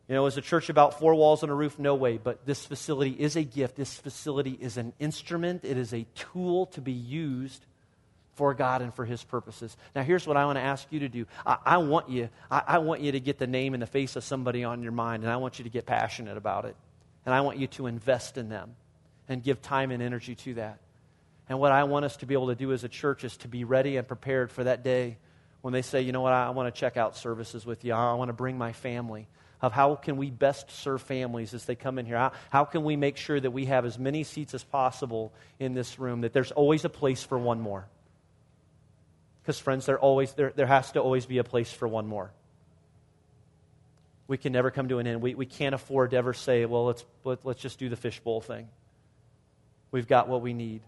You 0.07 0.15
know, 0.15 0.25
is 0.25 0.37
a 0.37 0.41
church 0.41 0.69
about 0.69 0.99
four 0.99 1.13
walls 1.13 1.43
and 1.43 1.51
a 1.51 1.55
roof? 1.55 1.77
No 1.77 1.93
way. 1.93 2.17
But 2.17 2.45
this 2.45 2.65
facility 2.65 3.11
is 3.11 3.35
a 3.35 3.43
gift. 3.43 3.75
This 3.75 3.93
facility 3.93 4.57
is 4.59 4.77
an 4.77 4.93
instrument, 4.99 5.63
it 5.63 5.77
is 5.77 5.93
a 5.93 6.05
tool 6.15 6.65
to 6.67 6.81
be 6.81 6.91
used 6.91 7.63
for 8.39 8.53
God 8.53 8.81
and 8.81 8.93
for 8.93 9.03
His 9.03 9.21
purposes. 9.21 9.75
Now, 9.93 10.03
here's 10.03 10.25
what 10.25 10.37
I 10.37 10.45
want 10.45 10.55
to 10.55 10.61
ask 10.61 10.87
you 10.91 11.01
to 11.01 11.09
do. 11.09 11.25
I, 11.45 11.57
I 11.65 11.77
want 11.79 12.09
you, 12.09 12.29
I, 12.49 12.63
I 12.65 12.77
want 12.77 13.01
you 13.01 13.11
to 13.11 13.19
get 13.19 13.37
the 13.37 13.47
name 13.47 13.73
and 13.73 13.83
the 13.83 13.87
face 13.87 14.15
of 14.15 14.23
somebody 14.23 14.63
on 14.63 14.81
your 14.81 14.93
mind, 14.93 15.23
and 15.23 15.31
I 15.31 15.35
want 15.35 15.59
you 15.59 15.63
to 15.63 15.69
get 15.69 15.85
passionate 15.85 16.37
about 16.37 16.63
it. 16.63 16.77
And 17.25 17.35
I 17.35 17.41
want 17.41 17.57
you 17.57 17.67
to 17.67 17.87
invest 17.87 18.37
in 18.37 18.47
them 18.47 18.75
and 19.27 19.43
give 19.43 19.61
time 19.61 19.91
and 19.91 20.01
energy 20.01 20.35
to 20.35 20.53
that. 20.53 20.79
And 21.49 21.59
what 21.59 21.73
I 21.73 21.83
want 21.83 22.05
us 22.05 22.15
to 22.17 22.25
be 22.25 22.33
able 22.33 22.47
to 22.47 22.55
do 22.55 22.71
as 22.71 22.85
a 22.85 22.89
church 22.89 23.25
is 23.25 23.35
to 23.37 23.49
be 23.49 23.65
ready 23.65 23.97
and 23.97 24.07
prepared 24.07 24.51
for 24.51 24.63
that 24.63 24.85
day 24.85 25.17
when 25.59 25.73
they 25.73 25.81
say, 25.81 25.99
you 25.99 26.13
know 26.13 26.21
what, 26.21 26.31
I 26.31 26.51
want 26.51 26.73
to 26.73 26.79
check 26.79 26.95
out 26.95 27.17
services 27.17 27.65
with 27.65 27.83
you. 27.83 27.91
I 27.91 28.13
want 28.13 28.29
to 28.29 28.33
bring 28.33 28.57
my 28.57 28.71
family. 28.71 29.27
Of 29.61 29.73
how 29.73 29.95
can 29.95 30.15
we 30.15 30.29
best 30.29 30.71
serve 30.71 31.01
families 31.01 31.53
as 31.53 31.65
they 31.65 31.75
come 31.75 31.99
in 31.99 32.05
here? 32.05 32.15
How, 32.15 32.31
how 32.49 32.63
can 32.63 32.85
we 32.85 32.95
make 32.95 33.17
sure 33.17 33.37
that 33.37 33.51
we 33.51 33.65
have 33.65 33.83
as 33.83 33.99
many 33.99 34.23
seats 34.23 34.53
as 34.53 34.63
possible 34.63 35.33
in 35.59 35.73
this 35.73 35.99
room, 35.99 36.21
that 36.21 36.31
there's 36.31 36.51
always 36.53 36.85
a 36.85 36.89
place 36.89 37.23
for 37.23 37.37
one 37.37 37.59
more? 37.59 37.85
Because, 39.49 39.57
friends, 39.57 39.87
there, 39.87 39.97
always, 39.97 40.33
there, 40.33 40.53
there 40.55 40.67
has 40.67 40.91
to 40.91 40.99
always 41.01 41.25
be 41.25 41.39
a 41.39 41.43
place 41.43 41.73
for 41.73 41.87
one 41.87 42.05
more. 42.05 42.31
We 44.27 44.37
can 44.37 44.53
never 44.53 44.69
come 44.69 44.89
to 44.89 44.99
an 44.99 45.07
end. 45.07 45.23
We, 45.23 45.33
we 45.33 45.47
can't 45.47 45.73
afford 45.73 46.11
to 46.11 46.17
ever 46.17 46.35
say, 46.35 46.65
well, 46.65 46.85
let's, 46.85 47.03
let, 47.23 47.39
us 47.39 47.45
let 47.45 47.55
us 47.55 47.61
just 47.63 47.79
do 47.79 47.89
the 47.89 47.95
fishbowl 47.95 48.41
thing. 48.41 48.67
We've 49.89 50.07
got 50.07 50.27
what 50.27 50.43
we 50.43 50.53
need. 50.53 50.83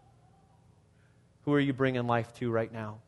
Who 1.45 1.55
are 1.55 1.59
you 1.59 1.73
bringing 1.73 2.05
life 2.05 2.31
to 2.35 2.51
right 2.51 2.71
now? 2.71 2.99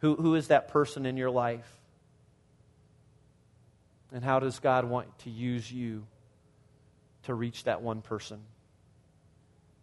Who, 0.00 0.16
who 0.16 0.34
is 0.34 0.48
that 0.48 0.66
person 0.66 1.06
in 1.06 1.16
your 1.16 1.30
life? 1.30 1.70
And 4.12 4.24
how 4.24 4.40
does 4.40 4.58
God 4.58 4.84
want 4.84 5.16
to 5.20 5.30
use 5.30 5.70
you 5.70 6.04
to 7.26 7.34
reach 7.34 7.62
that 7.62 7.82
one 7.82 8.02
person? 8.02 8.40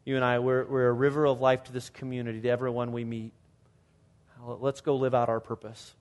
You 0.03 0.17
and 0.17 0.25
I, 0.25 0.39
we're, 0.39 0.65
we're 0.65 0.89
a 0.89 0.91
river 0.91 1.25
of 1.25 1.39
life 1.39 1.63
to 1.63 1.71
this 1.71 1.89
community, 1.89 2.41
to 2.41 2.49
everyone 2.49 2.91
we 2.91 3.05
meet. 3.05 3.31
Let's 4.45 4.81
go 4.81 4.97
live 4.97 5.15
out 5.15 5.29
our 5.29 5.39
purpose. 5.39 5.93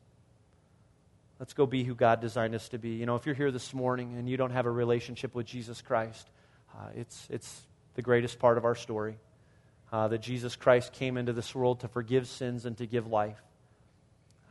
Let's 1.38 1.55
go 1.55 1.64
be 1.64 1.85
who 1.85 1.94
God 1.94 2.20
designed 2.20 2.55
us 2.55 2.68
to 2.70 2.78
be. 2.78 2.90
You 2.90 3.07
know, 3.07 3.14
if 3.14 3.24
you're 3.26 3.35
here 3.35 3.50
this 3.50 3.72
morning 3.72 4.16
and 4.18 4.28
you 4.28 4.37
don't 4.37 4.50
have 4.50 4.66
a 4.66 4.70
relationship 4.70 5.35
with 5.35 5.46
Jesus 5.46 5.81
Christ, 5.81 6.28
uh, 6.74 6.88
it's, 6.96 7.26
it's 7.31 7.62
the 7.94 8.02
greatest 8.02 8.38
part 8.38 8.59
of 8.59 8.64
our 8.64 8.74
story. 8.74 9.16
Uh, 9.92 10.09
that 10.09 10.22
Jesus 10.22 10.57
Christ 10.57 10.94
came 10.94 11.18
into 11.18 11.35
this 11.35 11.55
world 11.55 11.81
to 11.81 11.88
forgive 11.88 12.26
sins 12.26 12.64
and 12.64 12.78
to 12.78 12.87
give 12.87 13.07
life. 13.07 13.42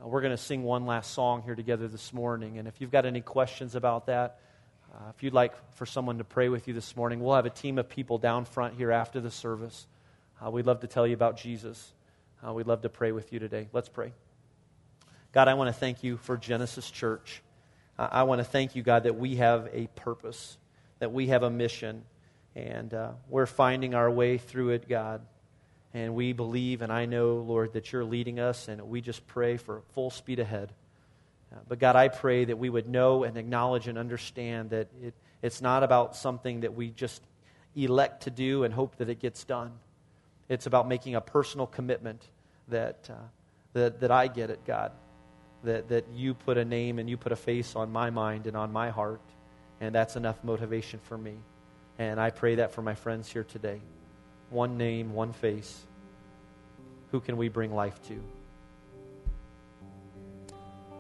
Uh, 0.02 0.08
we're 0.08 0.22
going 0.22 0.32
to 0.32 0.38
sing 0.38 0.64
one 0.64 0.86
last 0.86 1.12
song 1.14 1.42
here 1.42 1.56
together 1.56 1.88
this 1.88 2.14
morning. 2.14 2.60
And 2.60 2.68
if 2.68 2.80
you've 2.80 2.92
got 2.92 3.06
any 3.06 3.22
questions 3.22 3.74
about 3.74 4.06
that, 4.06 4.40
uh, 4.94 5.10
if 5.16 5.24
you'd 5.24 5.34
like 5.34 5.54
for 5.74 5.86
someone 5.86 6.20
to 6.20 6.24
pray 6.24 6.48
with 6.50 6.68
you 6.68 6.74
this 6.74 6.96
morning, 6.96 7.22
we'll 7.22 7.36
have 7.36 7.48
a 7.48 7.50
team 7.50 7.78
of 7.80 7.90
people 7.90 8.20
down 8.20 8.46
front 8.46 8.76
here 8.76 8.92
after 8.92 9.20
the 9.20 9.32
service. 9.32 9.88
Uh, 10.46 10.52
we'd 10.52 10.68
love 10.68 10.82
to 10.82 10.88
tell 10.88 11.08
you 11.08 11.16
about 11.16 11.38
Jesus. 11.38 11.92
Uh, 12.46 12.54
we'd 12.54 12.66
love 12.66 12.82
to 12.82 12.90
pray 12.90 13.12
with 13.12 13.32
you 13.32 13.38
today. 13.38 13.68
Let's 13.72 13.90
pray. 13.90 14.14
God, 15.32 15.48
I 15.48 15.54
want 15.54 15.68
to 15.68 15.74
thank 15.74 16.04
you 16.04 16.18
for 16.18 16.38
Genesis 16.38 16.90
Church. 16.90 17.44
Uh, 18.00 18.08
I 18.12 18.24
want 18.24 18.40
to 18.40 18.44
thank 18.44 18.76
you, 18.76 18.82
God, 18.82 19.04
that 19.04 19.16
we 19.16 19.36
have 19.36 19.70
a 19.74 19.88
purpose, 19.96 20.58
that 20.98 21.12
we 21.12 21.28
have 21.28 21.44
a 21.44 21.52
mission, 21.52 22.04
and 22.56 22.92
uh, 22.96 23.12
we're 23.30 23.46
finding 23.46 23.94
our 23.94 24.10
way 24.10 24.40
through 24.40 24.70
it, 24.70 24.90
God. 24.90 25.22
And 25.94 26.16
we 26.16 26.34
believe, 26.34 26.82
and 26.82 26.92
I 26.92 27.06
know, 27.06 27.36
Lord, 27.36 27.74
that 27.74 27.92
you're 27.92 28.04
leading 28.04 28.40
us, 28.40 28.68
and 28.68 28.82
we 28.90 29.02
just 29.02 29.28
pray 29.28 29.58
for 29.58 29.84
full 29.94 30.10
speed 30.10 30.40
ahead. 30.40 30.74
Uh, 31.54 31.60
but 31.68 31.78
God, 31.78 31.96
I 31.96 32.08
pray 32.08 32.46
that 32.46 32.58
we 32.58 32.72
would 32.72 32.90
know 32.90 33.24
and 33.24 33.38
acknowledge 33.38 33.88
and 33.88 34.00
understand 34.00 34.72
that 34.72 34.88
it, 35.04 35.14
it's 35.44 35.62
not 35.62 35.84
about 35.84 36.16
something 36.16 36.62
that 36.62 36.74
we 36.74 36.90
just 36.90 37.22
elect 37.76 38.24
to 38.24 38.32
do 38.32 38.64
and 38.64 38.74
hope 38.74 38.96
that 38.96 39.10
it 39.10 39.20
gets 39.20 39.44
done. 39.44 39.74
It's 40.50 40.66
about 40.66 40.88
making 40.88 41.16
a 41.16 41.22
personal 41.22 41.68
commitment 41.68 42.28
that, 42.68 43.10
uh, 43.10 43.16
that, 43.74 44.00
that 44.02 44.12
I 44.12 44.28
get 44.28 44.50
it, 44.50 44.66
God. 44.66 44.92
That, 45.64 45.90
that 45.90 46.06
you 46.14 46.34
put 46.34 46.58
a 46.58 46.66
name 46.66 46.98
and 46.98 47.08
you 47.10 47.18
put 47.18 47.32
a 47.32 47.36
face 47.36 47.76
on 47.76 47.92
my 47.92 48.10
mind 48.10 48.48
and 48.48 48.58
on 48.58 48.72
my 48.72 48.90
heart. 48.90 49.22
And 49.80 49.94
that's 49.94 50.16
enough 50.16 50.44
motivation 50.44 51.00
for 51.04 51.18
me. 51.18 51.36
And 52.00 52.20
I 52.20 52.32
pray 52.32 52.56
that 52.56 52.72
for 52.72 52.82
my 52.82 52.96
friends 52.96 53.32
here 53.32 53.44
today. 53.44 53.80
One 54.50 54.78
name, 54.78 55.14
one 55.14 55.34
face. 55.34 55.86
Who 57.12 57.20
can 57.20 57.38
we 57.38 57.48
bring 57.50 57.74
life 57.74 58.00
to? 58.08 58.24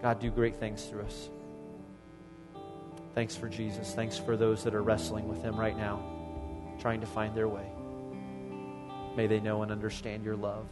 God, 0.01 0.19
do 0.19 0.29
great 0.29 0.55
things 0.55 0.83
through 0.85 1.03
us. 1.03 1.29
Thanks 3.13 3.35
for 3.35 3.49
Jesus. 3.49 3.93
Thanks 3.93 4.17
for 4.17 4.37
those 4.37 4.63
that 4.63 4.73
are 4.73 4.81
wrestling 4.81 5.27
with 5.27 5.43
Him 5.43 5.59
right 5.59 5.77
now, 5.77 6.01
trying 6.79 7.01
to 7.01 7.07
find 7.07 7.35
their 7.35 7.47
way. 7.47 7.65
May 9.15 9.27
they 9.27 9.39
know 9.39 9.61
and 9.63 9.71
understand 9.71 10.23
your 10.23 10.35
love. 10.35 10.67